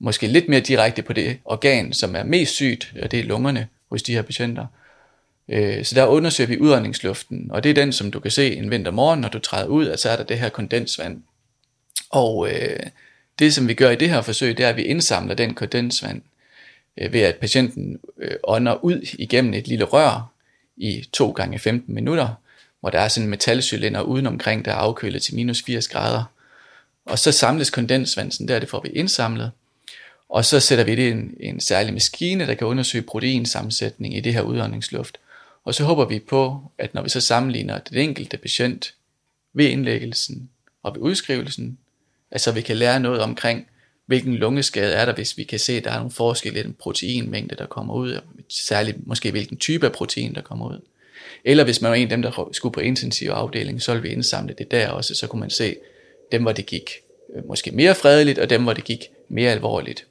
måske 0.00 0.26
lidt 0.26 0.48
mere 0.48 0.60
direkte 0.60 1.02
på 1.02 1.12
det 1.12 1.38
organ, 1.44 1.92
som 1.92 2.16
er 2.16 2.24
mest 2.24 2.54
sygt, 2.54 2.92
og 3.02 3.10
det 3.10 3.20
er 3.20 3.24
lungerne 3.24 3.68
hos 3.90 4.02
de 4.02 4.12
her 4.12 4.22
patienter. 4.22 4.66
Øh, 5.48 5.84
så 5.84 5.94
der 5.94 6.06
undersøger 6.06 6.48
vi 6.48 6.58
udåndingsluften, 6.58 7.50
og 7.50 7.64
det 7.64 7.70
er 7.70 7.74
den, 7.74 7.92
som 7.92 8.10
du 8.10 8.20
kan 8.20 8.30
se 8.30 8.56
en 8.56 8.70
vintermorgen, 8.70 9.20
når 9.20 9.28
du 9.28 9.38
træder 9.38 9.66
ud, 9.66 9.88
at 9.88 10.00
så 10.00 10.10
er 10.10 10.16
der 10.16 10.24
det 10.24 10.38
her 10.38 10.48
kondensvand. 10.48 11.22
Og 12.10 12.48
øh, 12.50 12.80
det, 13.38 13.54
som 13.54 13.68
vi 13.68 13.74
gør 13.74 13.90
i 13.90 13.96
det 13.96 14.10
her 14.10 14.22
forsøg, 14.22 14.56
det 14.56 14.64
er, 14.64 14.68
at 14.68 14.76
vi 14.76 14.82
indsamler 14.82 15.34
den 15.34 15.54
kondensvand 15.54 16.22
Øh, 16.98 17.12
ved, 17.12 17.20
at 17.20 17.36
patienten 17.36 18.00
øh, 18.18 18.36
ånder 18.44 18.84
ud 18.84 19.16
igennem 19.18 19.54
et 19.54 19.68
lille 19.68 19.84
rør 19.84 20.32
i 20.76 21.08
2 21.12 21.30
gange 21.30 21.58
15 21.58 21.94
minutter, 21.94 22.28
hvor 22.80 22.90
der 22.90 23.00
er 23.00 23.08
sådan 23.08 23.26
en 23.26 23.30
metalcylinder 23.30 24.00
udenomkring, 24.00 24.64
der 24.64 24.70
er 24.70 24.76
afkølet 24.76 25.22
til 25.22 25.34
minus 25.34 25.62
80 25.62 25.88
grader. 25.88 26.24
Og 27.04 27.18
så 27.18 27.32
samles 27.32 27.70
kondensvandsen 27.70 28.48
der 28.48 28.58
det 28.58 28.68
får 28.68 28.80
vi 28.80 28.88
indsamlet, 28.88 29.50
og 30.28 30.44
så 30.44 30.60
sætter 30.60 30.84
vi 30.84 30.94
det 30.94 31.02
i 31.02 31.10
en, 31.10 31.34
en 31.40 31.60
særlig 31.60 31.92
maskine, 31.92 32.46
der 32.46 32.54
kan 32.54 32.66
undersøge 32.66 33.02
proteinsammensætning 33.02 34.16
i 34.16 34.20
det 34.20 34.34
her 34.34 34.42
udåndingsluft. 34.42 35.18
Og 35.64 35.74
så 35.74 35.84
håber 35.84 36.04
vi 36.04 36.18
på, 36.18 36.72
at 36.78 36.94
når 36.94 37.02
vi 37.02 37.08
så 37.08 37.20
sammenligner 37.20 37.78
den 37.78 37.98
enkelte 37.98 38.36
patient 38.36 38.94
ved 39.52 39.66
indlæggelsen 39.66 40.50
og 40.82 40.94
ved 40.94 41.02
udskrivelsen, 41.02 41.78
at 42.30 42.40
så 42.40 42.52
vi 42.52 42.60
kan 42.60 42.76
lære 42.76 43.00
noget 43.00 43.20
omkring, 43.20 43.66
hvilken 44.12 44.34
lungeskade 44.34 44.92
er 44.92 45.04
der, 45.04 45.14
hvis 45.14 45.38
vi 45.38 45.44
kan 45.44 45.58
se, 45.58 45.72
at 45.72 45.84
der 45.84 45.90
er 45.90 45.96
nogle 45.96 46.10
forskelle 46.10 46.60
i 46.60 46.62
den 46.62 46.74
proteinmængde, 46.78 47.56
der 47.56 47.66
kommer 47.66 47.94
ud, 47.94 48.12
og 48.12 48.22
særligt 48.48 49.06
måske 49.06 49.30
hvilken 49.30 49.56
type 49.56 49.86
af 49.86 49.92
protein, 49.92 50.34
der 50.34 50.40
kommer 50.40 50.68
ud. 50.68 50.80
Eller 51.44 51.64
hvis 51.64 51.80
man 51.80 51.90
var 51.90 51.96
en 51.96 52.02
af 52.02 52.08
dem, 52.08 52.22
der 52.22 52.48
skulle 52.52 52.72
på 52.72 52.80
intensiv 52.80 53.30
afdeling, 53.30 53.82
så 53.82 53.92
ville 53.92 54.08
vi 54.08 54.14
indsamle 54.14 54.54
det 54.58 54.70
der 54.70 54.88
også, 54.88 55.14
så 55.14 55.26
kunne 55.26 55.40
man 55.40 55.50
se 55.50 55.76
dem, 56.32 56.42
hvor 56.42 56.52
det 56.52 56.66
gik 56.66 56.90
øh, 57.36 57.46
måske 57.48 57.70
mere 57.70 57.94
fredeligt, 57.94 58.38
og 58.38 58.50
dem, 58.50 58.62
hvor 58.62 58.72
det 58.72 58.84
gik 58.84 59.04
mere 59.28 59.50
alvorligt. 59.50 60.06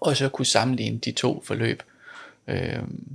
Og 0.00 0.16
så 0.16 0.28
kunne 0.28 0.46
sammenligne 0.46 0.98
de 0.98 1.12
to 1.12 1.42
forløb. 1.46 1.82
Øhm, 2.48 3.06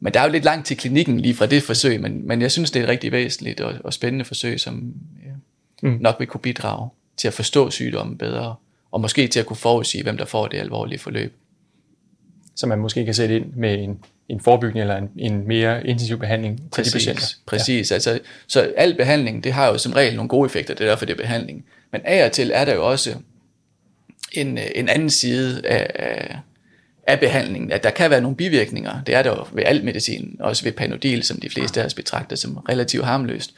men 0.00 0.14
der 0.14 0.20
er 0.20 0.24
jo 0.24 0.32
lidt 0.32 0.44
langt 0.44 0.66
til 0.66 0.76
klinikken 0.76 1.20
lige 1.20 1.34
fra 1.34 1.46
det 1.46 1.62
forsøg, 1.62 2.00
men, 2.00 2.26
men 2.26 2.42
jeg 2.42 2.52
synes, 2.52 2.70
det 2.70 2.80
er 2.80 2.84
et 2.84 2.90
rigtig 2.90 3.12
væsentligt 3.12 3.60
og, 3.60 3.74
og 3.84 3.92
spændende 3.92 4.24
forsøg, 4.24 4.60
som 4.60 4.94
ja, 5.26 5.88
mm. 5.88 5.98
nok 6.00 6.16
vil 6.18 6.28
kunne 6.28 6.40
bidrage 6.40 6.88
til 7.16 7.28
at 7.28 7.34
forstå 7.34 7.70
sygdommen 7.70 8.18
bedre, 8.18 8.54
og 8.94 9.00
måske 9.00 9.28
til 9.28 9.40
at 9.40 9.46
kunne 9.46 9.56
forudsige, 9.56 10.02
hvem 10.02 10.16
der 10.16 10.24
får 10.24 10.46
det 10.46 10.58
alvorlige 10.58 10.98
forløb. 10.98 11.34
Så 12.56 12.66
man 12.66 12.78
måske 12.78 13.04
kan 13.04 13.14
sætte 13.14 13.36
ind 13.36 13.52
med 13.56 13.78
en, 13.78 14.04
en 14.28 14.40
forebyggende 14.40 14.80
eller 14.80 14.96
en, 14.96 15.10
en 15.18 15.48
mere 15.48 15.86
intensiv 15.86 16.18
behandling 16.18 16.56
til 16.58 16.68
præcis, 16.70 16.92
de 16.92 16.98
patienter. 16.98 17.26
Præcis, 17.46 17.90
ja. 17.90 17.94
altså, 17.94 18.20
så 18.46 18.72
al 18.76 18.94
behandling, 18.94 19.44
det 19.44 19.52
har 19.52 19.66
jo 19.66 19.78
som 19.78 19.92
regel 19.92 20.16
nogle 20.16 20.28
gode 20.28 20.46
effekter, 20.46 20.74
det 20.74 20.84
er 20.84 20.88
derfor 20.88 21.06
det 21.06 21.12
er 21.12 21.16
behandling. 21.16 21.64
Men 21.92 22.00
af 22.04 22.24
og 22.24 22.32
til 22.32 22.50
er 22.54 22.64
der 22.64 22.74
jo 22.74 22.90
også 22.90 23.14
en, 24.32 24.58
en 24.74 24.88
anden 24.88 25.10
side 25.10 25.66
af, 25.66 25.90
af, 25.94 26.38
af 27.06 27.20
behandlingen, 27.20 27.72
at 27.72 27.82
der 27.82 27.90
kan 27.90 28.10
være 28.10 28.20
nogle 28.20 28.36
bivirkninger. 28.36 29.02
Det 29.06 29.14
er 29.14 29.22
der 29.22 29.30
jo 29.30 29.46
ved 29.52 29.62
al 29.66 29.84
medicin, 29.84 30.36
også 30.40 30.64
ved 30.64 30.72
panodil, 30.72 31.22
som 31.22 31.40
de 31.40 31.50
fleste 31.50 31.80
af 31.80 31.86
os 31.86 31.94
betragter 31.94 32.36
som 32.36 32.56
relativt 32.56 33.04
harmløst. 33.04 33.54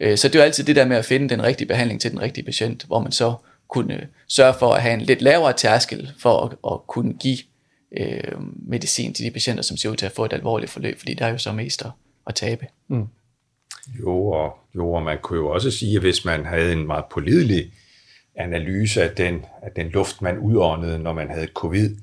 Øh, 0.00 0.18
så 0.18 0.28
det 0.28 0.34
er 0.34 0.38
jo 0.38 0.44
altid 0.44 0.64
det 0.64 0.76
der 0.76 0.84
med 0.84 0.96
at 0.96 1.04
finde 1.04 1.28
den 1.28 1.42
rigtige 1.42 1.68
behandling 1.68 2.00
til 2.00 2.10
den 2.10 2.22
rigtige 2.22 2.44
patient, 2.44 2.84
hvor 2.84 3.00
man 3.00 3.12
så 3.12 3.34
kunne 3.70 4.08
sørge 4.28 4.54
for 4.58 4.74
at 4.74 4.82
have 4.82 4.94
en 4.94 5.00
lidt 5.00 5.22
lavere 5.22 5.52
tærskel 5.52 6.12
for 6.18 6.44
at, 6.44 6.72
at 6.72 6.86
kunne 6.86 7.12
give 7.12 7.38
øh, 7.96 8.40
medicin 8.68 9.14
til 9.14 9.24
de 9.24 9.30
patienter, 9.30 9.62
som 9.62 9.76
ser 9.76 9.90
ud 9.90 9.96
til 9.96 10.06
at 10.06 10.12
få 10.12 10.24
et 10.24 10.32
alvorligt 10.32 10.70
forløb, 10.70 10.98
fordi 10.98 11.14
der 11.14 11.26
er 11.26 11.30
jo 11.30 11.38
så 11.38 11.52
mest 11.52 11.82
at, 11.82 11.90
at 12.26 12.34
tabe. 12.34 12.66
Mm. 12.88 13.06
Jo, 14.00 14.26
og, 14.26 14.58
jo, 14.74 14.92
og 14.92 15.02
man 15.02 15.18
kunne 15.22 15.38
jo 15.38 15.48
også 15.48 15.70
sige, 15.70 15.96
at 15.96 16.00
hvis 16.00 16.24
man 16.24 16.44
havde 16.44 16.72
en 16.72 16.86
meget 16.86 17.04
pålidelig 17.10 17.72
analyse 18.34 19.02
af 19.02 19.10
den, 19.10 19.44
af 19.62 19.70
den 19.76 19.88
luft, 19.88 20.22
man 20.22 20.38
udåndede, 20.38 20.98
når 20.98 21.12
man 21.12 21.30
havde 21.30 21.48
covid, 21.54 21.96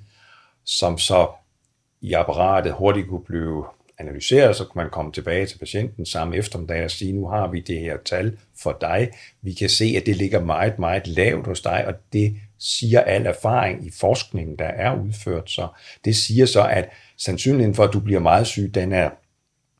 som 0.65 0.97
så 0.97 1.27
i 2.01 2.13
apparatet 2.13 2.73
hurtigt 2.73 3.07
kunne 3.07 3.23
blive 3.23 3.65
analyseret, 3.99 4.55
så 4.55 4.63
kan 4.63 4.81
man 4.81 4.89
komme 4.89 5.11
tilbage 5.11 5.45
til 5.45 5.57
patienten 5.57 6.05
samme 6.05 6.35
eftermiddag 6.35 6.83
og 6.83 6.91
sige, 6.91 7.13
nu 7.13 7.27
har 7.27 7.47
vi 7.47 7.59
det 7.59 7.79
her 7.79 7.97
tal 8.05 8.37
for 8.63 8.77
dig. 8.81 9.09
Vi 9.41 9.53
kan 9.53 9.69
se, 9.69 9.93
at 9.97 10.05
det 10.05 10.15
ligger 10.15 10.43
meget, 10.43 10.79
meget 10.79 11.07
lavt 11.07 11.47
hos 11.47 11.61
dig, 11.61 11.87
og 11.87 11.93
det 12.13 12.35
siger 12.59 13.01
al 13.01 13.25
erfaring 13.25 13.87
i 13.87 13.91
forskningen, 13.99 14.55
der 14.59 14.65
er 14.65 15.01
udført. 15.01 15.49
Så 15.49 15.67
det 16.05 16.15
siger 16.15 16.45
så, 16.45 16.67
at 16.67 16.89
sandsynligheden 17.17 17.75
for, 17.75 17.83
at 17.83 17.93
du 17.93 17.99
bliver 17.99 18.19
meget 18.19 18.47
syg, 18.47 18.71
den 18.73 18.91
er 18.91 19.09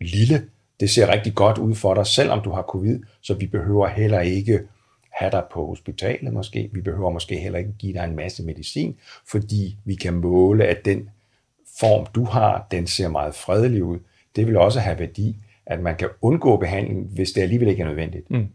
lille. 0.02 0.44
Det 0.80 0.90
ser 0.90 1.14
rigtig 1.14 1.36
godt 1.36 1.58
ud 1.58 1.76
for 1.76 1.94
dig, 1.94 2.08
selvom 2.08 2.42
du 2.42 2.52
har 2.52 2.62
covid, 2.62 3.00
så 3.22 3.34
vi 3.34 3.48
behøver 3.48 3.88
heller 3.88 4.20
ikke 4.20 4.60
have 5.12 5.32
dig 5.32 5.44
på 5.52 5.66
hospitalet 5.66 6.34
måske. 6.34 6.70
Vi 6.74 6.82
behøver 6.82 7.10
måske 7.10 7.40
heller 7.40 7.60
ikke 7.60 7.74
give 7.80 7.94
dig 7.94 8.04
en 8.04 8.16
masse 8.16 8.44
medicin, 8.44 8.98
fordi 9.32 9.78
vi 9.86 9.96
kan 9.96 10.14
måle, 10.14 10.66
at 10.66 10.86
den 10.86 11.10
form, 11.80 12.06
du 12.16 12.24
har, 12.24 12.68
den 12.72 12.88
ser 12.88 13.08
meget 13.08 13.36
fredelig 13.36 13.84
ud. 13.84 14.00
Det 14.36 14.48
vil 14.48 14.58
også 14.58 14.80
have 14.80 15.00
værdi, 15.00 15.36
at 15.66 15.80
man 15.80 15.96
kan 15.96 16.10
undgå 16.22 16.58
behandling, 16.58 17.08
hvis 17.16 17.32
det 17.32 17.42
alligevel 17.42 17.68
ikke 17.68 17.82
er 17.82 17.88
nødvendigt. 17.88 18.32
Mm. 18.32 18.48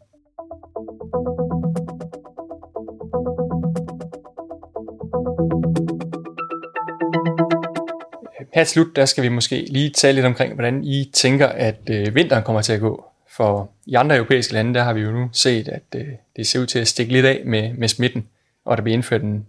Her 8.55 8.65
til 8.65 8.73
slut, 8.73 8.97
der 8.97 9.05
skal 9.05 9.25
vi 9.25 9.29
måske 9.29 9.67
lige 9.69 9.91
tale 9.91 10.15
lidt 10.15 10.27
omkring, 10.27 10.55
hvordan 10.55 10.85
I 10.85 11.11
tænker, 11.15 11.47
at 11.47 11.91
øh, 11.91 12.15
vinteren 12.15 12.45
kommer 12.45 12.63
til 12.63 12.73
at 12.73 12.81
gå. 12.81 13.05
For 13.37 13.71
i 13.87 13.95
andre 13.95 14.17
europæiske 14.17 14.53
lande, 14.53 14.75
der 14.75 14.83
har 14.83 14.93
vi 14.93 15.01
jo 15.01 15.11
nu 15.11 15.29
set, 15.33 15.69
at 15.69 15.83
øh, 15.97 16.07
det 16.37 16.47
ser 16.47 16.61
ud 16.61 16.67
til 16.67 16.79
at 16.79 16.89
stikke 16.89 17.13
lidt 17.13 17.27
af 17.27 17.43
med, 17.45 17.75
med 17.75 17.89
smitten, 17.89 18.29
og 18.65 18.77
der 18.77 18.83
bliver 18.83 18.97
indført 18.97 19.23
en, 19.23 19.47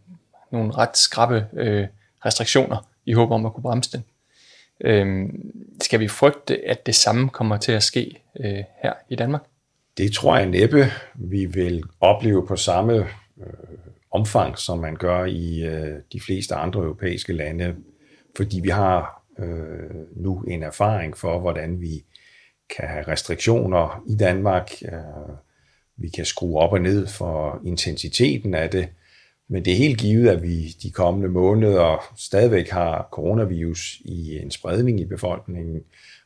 nogle 0.51 0.71
ret 0.71 0.97
skrappe 0.97 1.45
øh, 1.53 1.88
restriktioner 2.25 2.92
i 3.05 3.13
håb 3.13 3.31
om 3.31 3.45
at 3.45 3.53
kunne 3.53 3.63
bremse 3.63 3.91
den. 3.91 4.03
Øh, 4.81 5.29
skal 5.81 5.99
vi 5.99 6.07
frygte, 6.07 6.67
at 6.67 6.85
det 6.85 6.95
samme 6.95 7.29
kommer 7.29 7.57
til 7.57 7.71
at 7.71 7.83
ske 7.83 8.23
øh, 8.39 8.63
her 8.83 8.93
i 9.09 9.15
Danmark? 9.15 9.43
Det 9.97 10.13
tror 10.13 10.37
jeg 10.37 10.45
næppe, 10.45 10.85
vi 11.15 11.45
vil 11.45 11.83
opleve 11.99 12.47
på 12.47 12.55
samme 12.55 12.93
øh, 12.93 13.53
omfang, 14.11 14.57
som 14.57 14.79
man 14.79 14.95
gør 14.95 15.25
i 15.25 15.63
øh, 15.63 15.99
de 16.13 16.19
fleste 16.19 16.55
andre 16.55 16.81
europæiske 16.81 17.33
lande, 17.33 17.75
fordi 18.37 18.59
vi 18.59 18.69
har 18.69 19.23
øh, 19.39 20.23
nu 20.23 20.41
en 20.41 20.63
erfaring 20.63 21.17
for, 21.17 21.39
hvordan 21.39 21.81
vi 21.81 22.03
kan 22.77 22.87
have 22.87 23.07
restriktioner 23.07 24.03
i 24.07 24.15
Danmark. 24.15 24.71
Øh, 24.85 25.35
vi 25.97 26.09
kan 26.09 26.25
skrue 26.25 26.59
op 26.59 26.73
og 26.73 26.81
ned 26.81 27.07
for 27.07 27.61
intensiteten 27.65 28.53
af 28.53 28.69
det. 28.69 28.89
Men 29.47 29.65
det 29.65 29.73
er 29.73 29.77
helt 29.77 29.99
givet, 29.99 30.29
at 30.29 30.43
vi 30.43 30.67
de 30.84 30.91
kommende 30.91 31.29
måneder 31.29 32.13
stadigvæk 32.17 32.69
har 32.69 33.08
coronavirus 33.12 34.01
i 34.06 34.38
en 34.38 34.51
spredning 34.51 34.99
i 34.99 35.06
befolkningen, 35.06 35.82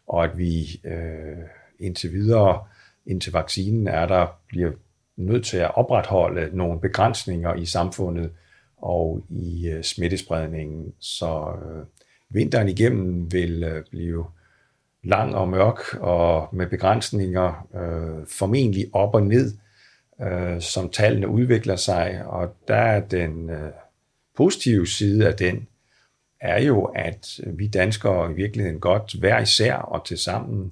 og 0.08 0.23
at 0.23 0.38
vi 0.38 0.82
øh, 0.84 1.38
indtil 1.80 2.12
videre, 2.12 2.63
indtil 3.06 3.34
vaccinen 3.34 3.88
er 3.88 4.06
der, 4.06 4.27
bliver 4.47 4.71
nødt 5.17 5.45
til 5.45 5.58
at 5.58 5.77
opretholde 5.77 6.58
nogle 6.58 6.80
begrænsninger 6.80 7.56
i 7.56 7.65
samfundet 7.65 8.32
og 8.77 9.23
i 9.30 9.67
øh, 9.67 9.84
smittespredningen. 9.84 10.93
Så 10.99 11.51
øh, 11.65 11.86
vinteren 12.30 12.69
igennem 12.69 13.32
vil 13.32 13.63
øh, 13.63 13.84
blive 13.91 14.25
lang 15.03 15.36
og 15.36 15.49
mørk 15.49 15.80
og 15.93 16.49
med 16.56 16.67
begrænsninger, 16.67 17.67
øh, 17.75 18.27
formentlig 18.27 18.86
op 18.93 19.15
og 19.15 19.23
ned, 19.23 19.53
øh, 20.21 20.62
som 20.62 20.89
tallene 20.89 21.27
udvikler 21.27 21.75
sig. 21.75 22.23
Og 22.25 22.56
der 22.67 22.75
er 22.75 22.99
den 22.99 23.49
øh, 23.49 23.71
positive 24.38 24.88
side 24.88 25.27
af 25.27 25.36
den, 25.36 25.67
er 26.41 26.62
jo, 26.62 26.84
at 26.84 27.39
vi 27.47 27.67
danskere 27.67 28.32
i 28.32 28.34
virkeligheden 28.34 28.80
godt 28.80 29.13
hver 29.19 29.39
især 29.39 29.75
og 29.75 30.06
til 30.06 30.17
sammen 30.17 30.71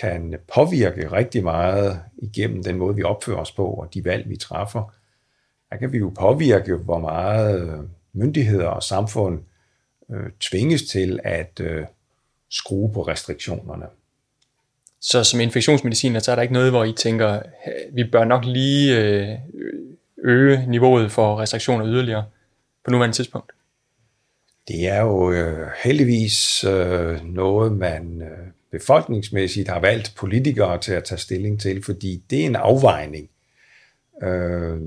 kan 0.00 0.38
påvirke 0.54 1.12
rigtig 1.12 1.44
meget 1.44 2.00
igennem 2.18 2.62
den 2.62 2.76
måde, 2.76 2.96
vi 2.96 3.02
opfører 3.02 3.38
os 3.38 3.52
på 3.52 3.66
og 3.66 3.94
de 3.94 4.04
valg, 4.04 4.28
vi 4.28 4.36
træffer. 4.36 4.94
Der 5.70 5.76
kan 5.76 5.92
vi 5.92 5.98
jo 5.98 6.12
påvirke, 6.20 6.76
hvor 6.76 6.98
meget 6.98 7.68
øh, 7.68 7.78
myndigheder 8.12 8.66
og 8.66 8.82
samfund 8.82 9.42
øh, 10.10 10.30
tvinges 10.40 10.82
til 10.82 11.20
at 11.24 11.60
øh, 11.60 11.86
skrue 12.50 12.92
på 12.92 13.02
restriktionerne. 13.02 13.86
Så 15.06 15.24
som 15.24 15.40
infektionsmediciner, 15.40 16.20
så 16.20 16.30
er 16.30 16.34
der 16.34 16.42
ikke 16.42 16.54
noget, 16.54 16.70
hvor 16.70 16.84
I 16.84 16.92
tænker, 16.92 17.42
vi 17.92 18.04
bør 18.04 18.24
nok 18.24 18.44
lige 18.44 18.98
øh, 18.98 19.28
øge 20.24 20.66
niveauet 20.66 21.12
for 21.12 21.40
restriktioner 21.40 21.86
yderligere 21.86 22.24
på 22.84 22.90
nuværende 22.90 23.16
tidspunkt? 23.16 23.52
Det 24.68 24.88
er 24.88 25.00
jo 25.00 25.32
øh, 25.32 25.68
heldigvis 25.84 26.64
øh, 26.64 27.24
noget, 27.24 27.72
man 27.72 28.22
øh, 28.22 28.48
befolkningsmæssigt 28.70 29.68
har 29.68 29.80
valgt 29.80 30.14
politikere 30.16 30.78
til 30.78 30.92
at 30.92 31.04
tage 31.04 31.18
stilling 31.18 31.60
til, 31.60 31.84
fordi 31.84 32.22
det 32.30 32.42
er 32.42 32.46
en 32.46 32.56
afvejning 32.56 33.30
øh, 34.22 34.78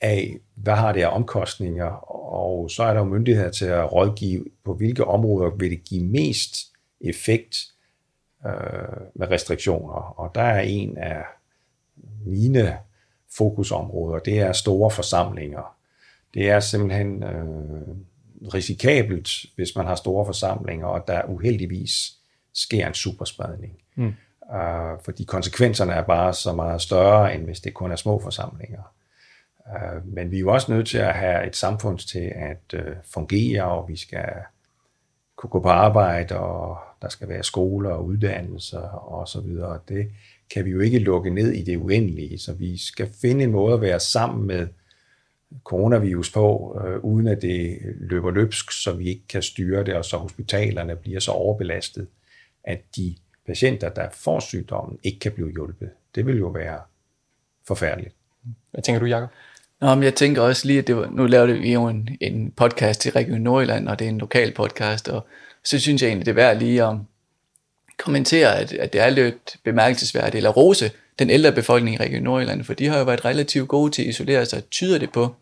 af, 0.00 0.36
hvad 0.54 0.74
har 0.74 0.92
det 0.92 1.02
af 1.02 1.14
omkostninger, 1.16 1.90
og 2.32 2.70
så 2.70 2.82
er 2.82 2.92
der 2.92 3.00
jo 3.00 3.04
myndigheder 3.04 3.50
til 3.50 3.64
at 3.64 3.92
rådgive, 3.92 4.44
på 4.64 4.74
hvilke 4.74 5.04
områder 5.04 5.50
vil 5.50 5.70
det 5.70 5.84
give 5.84 6.04
mest 6.04 6.56
effekt 7.00 7.56
øh, 8.46 8.52
med 9.14 9.30
restriktioner. 9.30 10.20
Og 10.20 10.34
der 10.34 10.42
er 10.42 10.60
en 10.60 10.98
af 10.98 11.24
mine 12.26 12.78
fokusområder, 13.36 14.18
det 14.18 14.40
er 14.40 14.52
store 14.52 14.90
forsamlinger. 14.90 15.76
Det 16.34 16.50
er 16.50 16.60
simpelthen 16.60 17.22
øh, 17.22 17.96
risikabelt, 18.54 19.30
hvis 19.54 19.76
man 19.76 19.86
har 19.86 19.94
store 19.94 20.26
forsamlinger, 20.26 20.86
og 20.86 21.04
der 21.06 21.24
uheldigvis 21.24 22.12
sker 22.54 22.86
en 22.86 22.94
superspredning. 22.94 23.78
Mm. 23.94 24.14
Uh, 24.54 25.04
fordi 25.04 25.24
konsekvenserne 25.24 25.92
er 25.92 26.02
bare 26.02 26.34
så 26.34 26.52
meget 26.52 26.82
større, 26.82 27.34
end 27.34 27.44
hvis 27.44 27.60
det 27.60 27.74
kun 27.74 27.92
er 27.92 27.96
små 27.96 28.20
forsamlinger. 28.20 28.92
Uh, 29.66 30.14
men 30.14 30.30
vi 30.30 30.36
er 30.36 30.40
jo 30.40 30.52
også 30.52 30.72
nødt 30.72 30.88
til 30.88 30.98
at 30.98 31.14
have 31.14 31.46
et 31.46 31.56
samfund 31.56 31.98
til 31.98 32.32
at 32.36 32.74
uh, 32.74 32.92
fungere, 33.04 33.64
og 33.64 33.88
vi 33.88 33.96
skal 33.96 34.28
kunne 35.36 35.50
gå 35.50 35.60
på 35.60 35.68
arbejde, 35.68 36.38
og 36.38 36.78
der 37.06 37.10
skal 37.10 37.28
være 37.28 37.42
skoler 37.42 37.90
og 37.90 38.06
uddannelser 38.06 38.80
og 38.88 39.28
så 39.28 39.40
videre. 39.40 39.78
Det 39.88 40.10
kan 40.50 40.64
vi 40.64 40.70
jo 40.70 40.80
ikke 40.80 40.98
lukke 40.98 41.30
ned 41.30 41.52
i 41.52 41.62
det 41.62 41.76
uendelige, 41.76 42.38
så 42.38 42.52
vi 42.52 42.76
skal 42.76 43.08
finde 43.20 43.44
en 43.44 43.50
måde 43.50 43.74
at 43.74 43.80
være 43.80 44.00
sammen 44.00 44.46
med 44.46 44.68
coronavirus 45.64 46.32
på, 46.32 46.76
øh, 46.84 47.04
uden 47.04 47.28
at 47.28 47.42
det 47.42 47.78
løber 48.00 48.30
løbsk, 48.30 48.72
så 48.72 48.92
vi 48.92 49.08
ikke 49.08 49.26
kan 49.28 49.42
styre 49.42 49.84
det, 49.84 49.94
og 49.94 50.04
så 50.04 50.16
hospitalerne 50.16 50.96
bliver 50.96 51.20
så 51.20 51.30
overbelastet, 51.30 52.06
at 52.64 52.80
de 52.96 53.14
patienter, 53.46 53.88
der 53.88 54.08
får 54.12 54.40
sygdommen, 54.40 54.98
ikke 55.02 55.18
kan 55.18 55.32
blive 55.32 55.50
hjulpet. 55.50 55.90
Det 56.14 56.26
vil 56.26 56.38
jo 56.38 56.46
være 56.46 56.80
forfærdeligt. 57.66 58.14
Hvad 58.70 58.82
tænker 58.82 59.00
du, 59.00 59.06
Jacob? 59.06 59.28
Nå, 59.80 59.94
men 59.94 60.04
jeg 60.04 60.14
tænker 60.14 60.42
også 60.42 60.66
lige, 60.66 60.78
at 60.78 60.86
det 60.86 60.96
var, 60.96 61.06
nu 61.10 61.26
laver 61.26 61.46
vi 61.46 61.72
jo 61.72 61.86
en, 61.86 62.08
en 62.20 62.50
podcast 62.50 63.00
til 63.00 63.12
Region 63.12 63.40
Nordjylland, 63.40 63.88
og 63.88 63.98
det 63.98 64.04
er 64.04 64.08
en 64.08 64.18
lokal 64.18 64.54
podcast, 64.54 65.08
og 65.08 65.26
så 65.66 65.78
synes 65.78 66.02
jeg 66.02 66.08
egentlig, 66.08 66.26
det 66.26 66.32
er 66.32 66.34
værd 66.34 66.58
lige 66.58 66.84
at 66.84 66.96
kommentere, 67.98 68.58
at, 68.58 68.72
at 68.72 68.92
det 68.92 69.00
er 69.00 69.10
lidt 69.10 69.56
bemærkelsesværdigt, 69.64 70.34
eller 70.34 70.50
rose 70.50 70.90
den 71.18 71.30
ældre 71.30 71.52
befolkning 71.52 71.96
i 71.96 71.98
Region 71.98 72.22
Nordjylland, 72.22 72.64
for 72.64 72.74
de 72.74 72.86
har 72.86 72.98
jo 72.98 73.04
været 73.04 73.24
relativt 73.24 73.68
gode 73.68 73.92
til 73.92 74.02
at 74.02 74.08
isolere 74.08 74.46
sig, 74.46 74.64
tyder 74.64 74.98
det 74.98 75.12
på 75.12 75.34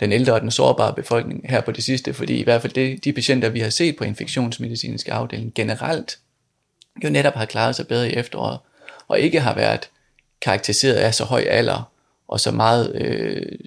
den 0.00 0.12
ældre 0.12 0.32
og 0.32 0.40
den 0.40 0.50
sårbare 0.50 0.94
befolkning 0.94 1.50
her 1.50 1.60
på 1.60 1.72
det 1.72 1.84
sidste, 1.84 2.14
fordi 2.14 2.36
i 2.36 2.42
hvert 2.42 2.62
fald 2.62 2.72
det, 2.72 3.04
de 3.04 3.12
patienter, 3.12 3.48
vi 3.48 3.60
har 3.60 3.70
set 3.70 3.96
på 3.96 4.04
infektionsmedicinske 4.04 5.12
afdeling 5.12 5.54
generelt, 5.54 6.18
jo 7.04 7.10
netop 7.10 7.34
har 7.34 7.44
klaret 7.44 7.76
sig 7.76 7.88
bedre 7.88 8.10
i 8.10 8.14
efteråret, 8.14 8.58
og 9.08 9.20
ikke 9.20 9.40
har 9.40 9.54
været 9.54 9.88
karakteriseret 10.40 10.94
af 10.94 11.14
så 11.14 11.24
høj 11.24 11.40
alder, 11.40 11.92
og 12.28 12.40
så 12.40 12.50
meget 12.50 12.94
øh, 12.94 13.58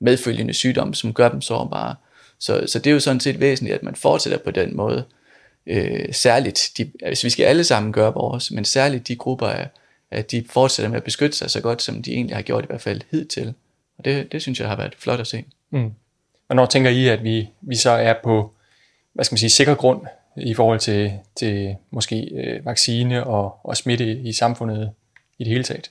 medfølgende 0.00 0.54
sygdom, 0.54 0.94
som 0.94 1.12
gør 1.12 1.28
dem 1.28 1.40
sårbare. 1.40 1.94
Så, 2.38 2.64
så 2.66 2.78
det 2.78 2.90
er 2.90 2.94
jo 2.94 3.00
sådan 3.00 3.20
set 3.20 3.40
væsentligt, 3.40 3.74
at 3.74 3.82
man 3.82 3.94
fortsætter 3.94 4.38
på 4.38 4.50
den 4.50 4.76
måde. 4.76 5.04
Øh, 5.66 6.12
særligt, 6.12 6.70
de, 6.78 6.90
hvis 7.06 7.24
vi 7.24 7.30
skal 7.30 7.44
alle 7.44 7.64
sammen 7.64 7.92
gøre 7.92 8.14
vores, 8.14 8.50
men 8.50 8.64
særligt 8.64 9.08
de 9.08 9.16
grupper, 9.16 9.46
af, 9.46 9.68
at 10.10 10.30
de 10.30 10.44
fortsætter 10.50 10.90
med 10.90 10.96
at 10.96 11.04
beskytte 11.04 11.36
sig 11.36 11.50
så 11.50 11.60
godt, 11.60 11.82
som 11.82 12.02
de 12.02 12.12
egentlig 12.12 12.36
har 12.36 12.42
gjort 12.42 12.64
i 12.64 12.66
hvert 12.66 12.80
fald 12.80 13.00
hidtil. 13.10 13.54
Og 13.98 14.04
det, 14.04 14.32
det 14.32 14.42
synes 14.42 14.60
jeg 14.60 14.68
har 14.68 14.76
været 14.76 14.94
flot 14.98 15.20
at 15.20 15.26
se. 15.26 15.44
Mm. 15.70 15.92
når 16.50 16.66
tænker 16.66 16.90
I, 16.90 17.08
at 17.08 17.24
vi, 17.24 17.48
vi 17.60 17.76
så 17.76 17.90
er 17.90 18.14
på 18.24 18.52
hvad 19.16 19.24
skal 19.24 19.34
man 19.34 19.38
sige, 19.38 19.50
sikker 19.50 19.74
grund 19.74 20.02
i 20.36 20.54
forhold 20.54 20.78
til, 20.78 21.12
til 21.36 21.76
måske 21.90 22.30
øh, 22.34 22.66
vaccine 22.66 23.24
og, 23.24 23.56
og 23.64 23.76
smitte 23.76 24.18
i 24.18 24.32
samfundet 24.32 24.90
i 25.38 25.44
det 25.44 25.52
hele 25.52 25.64
taget? 25.64 25.90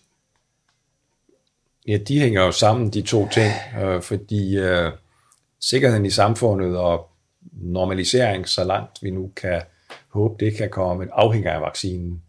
Ja, 1.88 1.98
de 1.98 2.20
hænger 2.20 2.42
jo 2.42 2.52
sammen, 2.52 2.90
de 2.90 3.02
to 3.02 3.28
ting, 3.30 3.52
øh, 3.82 4.02
fordi 4.02 4.58
øh, 4.58 4.92
sikkerheden 5.62 6.06
i 6.06 6.10
samfundet 6.10 6.78
og 6.78 7.10
normalisering, 7.52 8.48
så 8.50 8.64
langt 8.64 9.04
vi 9.04 9.12
nu 9.12 9.32
kan 9.36 9.62
håbe, 10.10 10.46
det 10.46 10.58
kan 10.58 10.70
komme, 10.70 11.08
afhænger 11.14 11.52
af 11.52 11.62
vaccinen. 11.62 12.22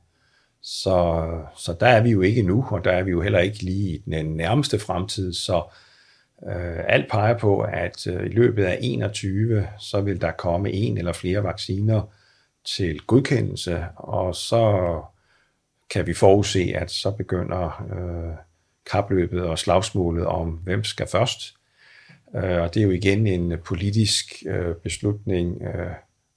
Så, 0.63 1.27
så 1.57 1.77
der 1.81 1.87
er 1.87 2.01
vi 2.03 2.11
jo 2.11 2.21
ikke 2.21 2.43
nu, 2.43 2.67
og 2.71 2.85
der 2.85 2.93
er 2.93 3.03
vi 3.03 3.11
jo 3.11 3.21
heller 3.21 3.39
ikke 3.39 3.63
lige 3.63 3.95
i 3.95 4.03
den 4.11 4.27
nærmeste 4.27 4.79
fremtid, 4.79 5.33
så 5.33 5.63
øh, 6.47 6.85
alt 6.89 7.11
peger 7.11 7.39
på, 7.39 7.61
at 7.61 8.07
øh, 8.07 8.27
i 8.27 8.29
løbet 8.29 8.65
af 8.65 8.79
21, 8.81 9.69
så 9.79 10.01
vil 10.01 10.21
der 10.21 10.31
komme 10.31 10.73
en 10.73 10.99
eller 10.99 11.13
flere 11.13 11.43
vacciner. 11.45 12.03
til 12.65 13.01
godkendelse, 13.01 13.85
og 13.97 14.35
så 14.35 15.03
kan 15.91 16.07
vi 16.07 16.15
forudse, 16.15 16.73
at 16.77 16.91
så 16.91 17.11
begynder 17.11 17.87
øh, 17.93 18.37
kapløbet 18.91 19.43
og 19.43 19.59
slagsmålet 19.59 20.27
om, 20.27 20.49
hvem 20.51 20.85
skal 20.85 21.07
først. 21.07 21.56
Øh, 22.35 22.63
og 22.63 22.75
det 22.75 22.81
er 22.81 22.85
jo 22.85 22.91
igen 22.91 23.27
en 23.27 23.55
politisk 23.65 24.33
øh, 24.47 24.75
beslutning, 24.75 25.63
øh, 25.63 25.91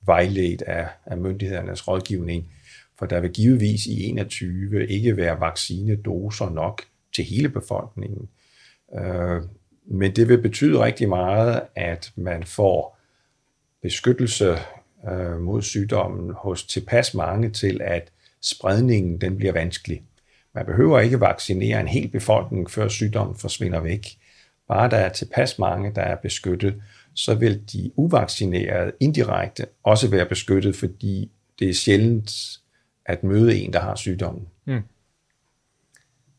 vejledt 0.06 0.62
af, 0.62 0.88
af 1.06 1.18
myndighedernes 1.18 1.88
rådgivning, 1.88 2.52
for 3.00 3.06
der 3.06 3.20
vil 3.20 3.32
givetvis 3.32 3.86
i 3.86 4.06
21 4.06 4.88
ikke 4.88 5.18
være 5.18 5.40
vaccinedoser 5.40 6.50
nok 6.50 6.82
til 7.16 7.24
hele 7.24 7.50
befolkningen. 7.50 8.30
Øh, 9.00 9.42
men 9.92 10.16
det 10.16 10.30
vil 10.30 10.42
betyde 10.42 10.84
rigtig 10.84 11.10
meget, 11.10 11.62
at 11.76 12.12
man 12.16 12.44
får 12.44 13.00
beskyttelse 13.82 14.56
mod 15.40 15.62
sygdommen 15.62 16.34
hos 16.38 16.66
tilpas 16.66 17.14
mange 17.14 17.50
til, 17.50 17.82
at 17.84 18.12
spredningen 18.42 19.22
den 19.22 19.38
bliver 19.38 19.54
vanskelig. 19.54 20.04
Man 20.56 20.66
behøver 20.66 21.00
ikke 21.00 21.20
vaccinere 21.20 21.80
en 21.80 21.88
hel 21.88 22.08
befolkning, 22.08 22.72
før 22.72 22.88
sygdommen 22.88 23.36
forsvinder 23.36 23.80
væk. 23.80 24.06
Bare 24.70 24.90
der 24.90 24.98
er 24.98 25.10
tilpas 25.10 25.60
mange, 25.60 25.92
der 25.96 26.02
er 26.02 26.16
beskyttet, 26.16 26.82
så 27.14 27.36
vil 27.36 27.62
de 27.74 27.92
uvaccinerede 27.96 28.92
indirekte 29.00 29.66
også 29.84 30.10
være 30.10 30.26
beskyttet, 30.26 30.76
fordi 30.76 31.32
det 31.60 31.70
er 31.70 31.74
sjældent 31.74 32.32
at 33.06 33.24
møde 33.24 33.58
en, 33.58 33.74
der 33.74 33.80
har 33.80 33.96
sygdommen. 33.96 34.48
Mm. 34.66 34.84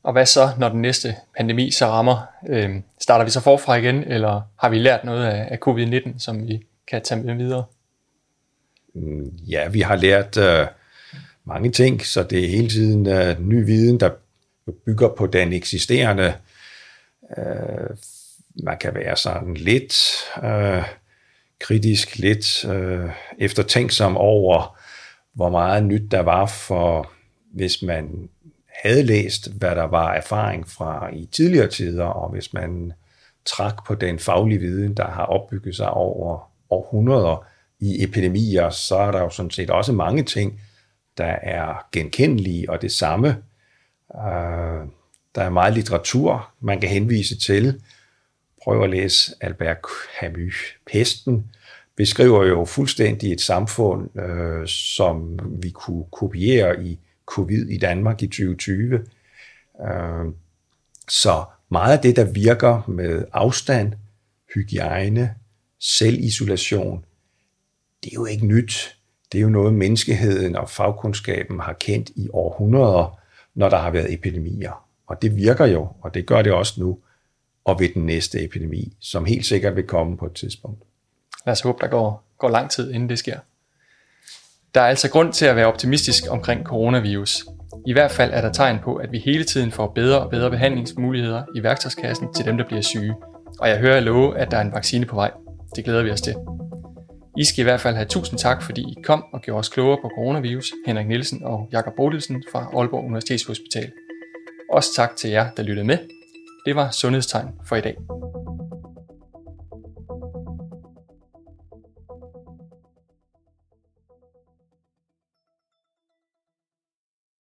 Og 0.02 0.12
hvad 0.12 0.26
så, 0.26 0.48
når 0.58 0.68
den 0.68 0.82
næste 0.82 1.16
pandemi 1.36 1.70
så 1.70 1.86
rammer? 1.86 2.26
Øh, 2.48 2.70
starter 3.00 3.24
vi 3.24 3.30
så 3.30 3.40
forfra 3.40 3.76
igen, 3.76 4.04
eller 4.04 4.40
har 4.58 4.68
vi 4.68 4.78
lært 4.78 5.04
noget 5.04 5.26
af, 5.26 5.48
af 5.50 5.58
covid-19, 5.68 6.18
som 6.18 6.48
vi 6.48 6.66
kan 6.86 7.02
tage 7.02 7.22
med 7.22 7.34
videre? 7.34 7.64
Mm, 8.94 9.26
ja, 9.48 9.68
vi 9.68 9.80
har 9.80 9.96
lært 9.96 10.36
øh, 10.36 10.66
mange 11.44 11.70
ting, 11.70 12.06
så 12.06 12.22
det 12.22 12.44
er 12.44 12.48
hele 12.48 12.68
tiden 12.68 13.06
øh, 13.06 13.40
ny 13.40 13.64
viden, 13.64 14.00
der 14.00 14.10
bygger 14.86 15.08
på 15.08 15.26
den 15.26 15.52
eksisterende. 15.52 16.34
Øh, 17.38 17.96
man 18.54 18.78
kan 18.78 18.94
være 18.94 19.16
sådan 19.16 19.54
lidt 19.54 19.94
øh, 20.44 20.84
kritisk, 21.60 22.18
lidt 22.18 22.64
øh, 22.64 23.10
eftertænksom 23.38 24.16
over, 24.16 24.78
hvor 25.34 25.50
meget 25.50 25.84
nyt 25.84 26.10
der 26.10 26.20
var 26.20 26.46
for, 26.46 27.12
hvis 27.54 27.82
man 27.82 28.28
havde 28.84 29.02
læst, 29.02 29.52
hvad 29.52 29.70
der 29.70 29.82
var 29.84 30.12
erfaring 30.14 30.68
fra 30.68 31.08
i 31.12 31.26
tidligere 31.32 31.68
tider, 31.68 32.04
og 32.04 32.30
hvis 32.30 32.52
man 32.52 32.92
trak 33.44 33.86
på 33.86 33.94
den 33.94 34.18
faglige 34.18 34.60
viden, 34.60 34.94
der 34.94 35.06
har 35.06 35.24
opbygget 35.24 35.76
sig 35.76 35.90
over 35.90 36.50
århundreder 36.70 37.46
i 37.80 38.04
epidemier, 38.04 38.70
så 38.70 38.96
er 38.96 39.10
der 39.10 39.20
jo 39.20 39.30
sådan 39.30 39.50
set 39.50 39.70
også 39.70 39.92
mange 39.92 40.22
ting, 40.22 40.60
der 41.18 41.36
er 41.42 41.86
genkendelige, 41.92 42.70
og 42.70 42.82
det 42.82 42.92
samme. 42.92 43.28
Øh, 44.16 44.86
der 45.34 45.42
er 45.42 45.50
meget 45.50 45.74
litteratur, 45.74 46.50
man 46.60 46.80
kan 46.80 46.88
henvise 46.90 47.38
til. 47.38 47.80
Prøv 48.64 48.82
at 48.82 48.90
læse 48.90 49.34
Albert 49.40 49.78
Camus. 50.20 50.54
Pesten 50.92 51.50
beskriver 51.96 52.44
jo 52.44 52.64
fuldstændig 52.64 53.32
et 53.32 53.40
samfund, 53.40 54.20
øh, 54.20 54.68
som 54.68 55.38
vi 55.62 55.70
kunne 55.70 56.04
kopiere 56.12 56.84
i 56.84 56.98
covid 57.26 57.68
i 57.68 57.78
Danmark 57.78 58.22
i 58.22 58.26
2020. 58.26 59.06
Øh, 59.82 60.32
så 61.08 61.44
meget 61.68 61.96
af 61.96 62.02
det, 62.02 62.16
der 62.16 62.24
virker 62.24 62.88
med 62.88 63.24
afstand, 63.32 63.92
hygiejne, 64.54 65.34
selvisolation, 65.80 67.04
det 68.04 68.10
er 68.10 68.14
jo 68.14 68.24
ikke 68.24 68.46
nyt. 68.46 68.96
Det 69.32 69.38
er 69.38 69.42
jo 69.42 69.48
noget, 69.48 69.74
menneskeheden 69.74 70.56
og 70.56 70.70
fagkundskaben 70.70 71.60
har 71.60 71.72
kendt 71.72 72.10
i 72.16 72.28
århundreder, 72.32 73.18
når 73.54 73.68
der 73.68 73.78
har 73.78 73.90
været 73.90 74.12
epidemier. 74.12 74.86
Og 75.06 75.22
det 75.22 75.36
virker 75.36 75.66
jo, 75.66 75.88
og 76.00 76.14
det 76.14 76.26
gør 76.26 76.42
det 76.42 76.52
også 76.52 76.80
nu, 76.80 76.98
og 77.70 77.80
ved 77.80 77.88
den 77.94 78.06
næste 78.06 78.44
epidemi, 78.44 78.92
som 79.00 79.24
helt 79.24 79.46
sikkert 79.46 79.76
vil 79.76 79.86
komme 79.86 80.16
på 80.16 80.26
et 80.26 80.32
tidspunkt. 80.32 80.82
Lad 81.46 81.52
os 81.52 81.60
håbe, 81.60 81.78
der 81.80 81.88
går, 81.88 82.24
går 82.38 82.48
lang 82.48 82.70
tid, 82.70 82.92
inden 82.92 83.08
det 83.08 83.18
sker. 83.18 83.38
Der 84.74 84.80
er 84.80 84.86
altså 84.86 85.10
grund 85.10 85.32
til 85.32 85.46
at 85.46 85.56
være 85.56 85.66
optimistisk 85.66 86.24
omkring 86.28 86.64
coronavirus. 86.64 87.44
I 87.86 87.92
hvert 87.92 88.10
fald 88.10 88.30
er 88.32 88.40
der 88.40 88.52
tegn 88.52 88.78
på, 88.84 88.94
at 88.94 89.12
vi 89.12 89.18
hele 89.18 89.44
tiden 89.44 89.72
får 89.72 89.86
bedre 89.86 90.20
og 90.20 90.30
bedre 90.30 90.50
behandlingsmuligheder 90.50 91.42
i 91.56 91.62
værktøjskassen 91.62 92.34
til 92.34 92.44
dem, 92.44 92.56
der 92.56 92.66
bliver 92.66 92.82
syge. 92.82 93.14
Og 93.60 93.68
jeg 93.68 93.78
hører 93.78 94.00
love, 94.00 94.38
at 94.38 94.50
der 94.50 94.56
er 94.56 94.62
en 94.62 94.72
vaccine 94.72 95.06
på 95.06 95.14
vej. 95.14 95.30
Det 95.76 95.84
glæder 95.84 96.02
vi 96.02 96.10
os 96.10 96.20
til. 96.20 96.34
I 97.38 97.44
skal 97.44 97.60
i 97.60 97.62
hvert 97.62 97.80
fald 97.80 97.94
have 97.94 98.06
tusind 98.06 98.38
tak, 98.38 98.62
fordi 98.62 98.80
I 98.80 98.94
kom 99.04 99.24
og 99.32 99.40
gjorde 99.40 99.58
os 99.58 99.68
klogere 99.68 99.98
på 100.02 100.10
coronavirus, 100.16 100.72
Henrik 100.86 101.08
Nielsen 101.08 101.44
og 101.44 101.68
Jakob 101.72 101.92
Bodilsen 101.96 102.44
fra 102.52 102.70
Aalborg 102.76 103.04
Universitetshospital. 103.04 103.92
Også 104.72 104.94
tak 104.94 105.16
til 105.16 105.30
jer, 105.30 105.50
der 105.50 105.62
lyttede 105.62 105.86
med. 105.86 105.98
Det 106.64 106.76
var 106.76 106.90
Sundhedstegn 106.90 107.48
for 107.68 107.76
i 107.76 107.80
dag. 107.80 107.96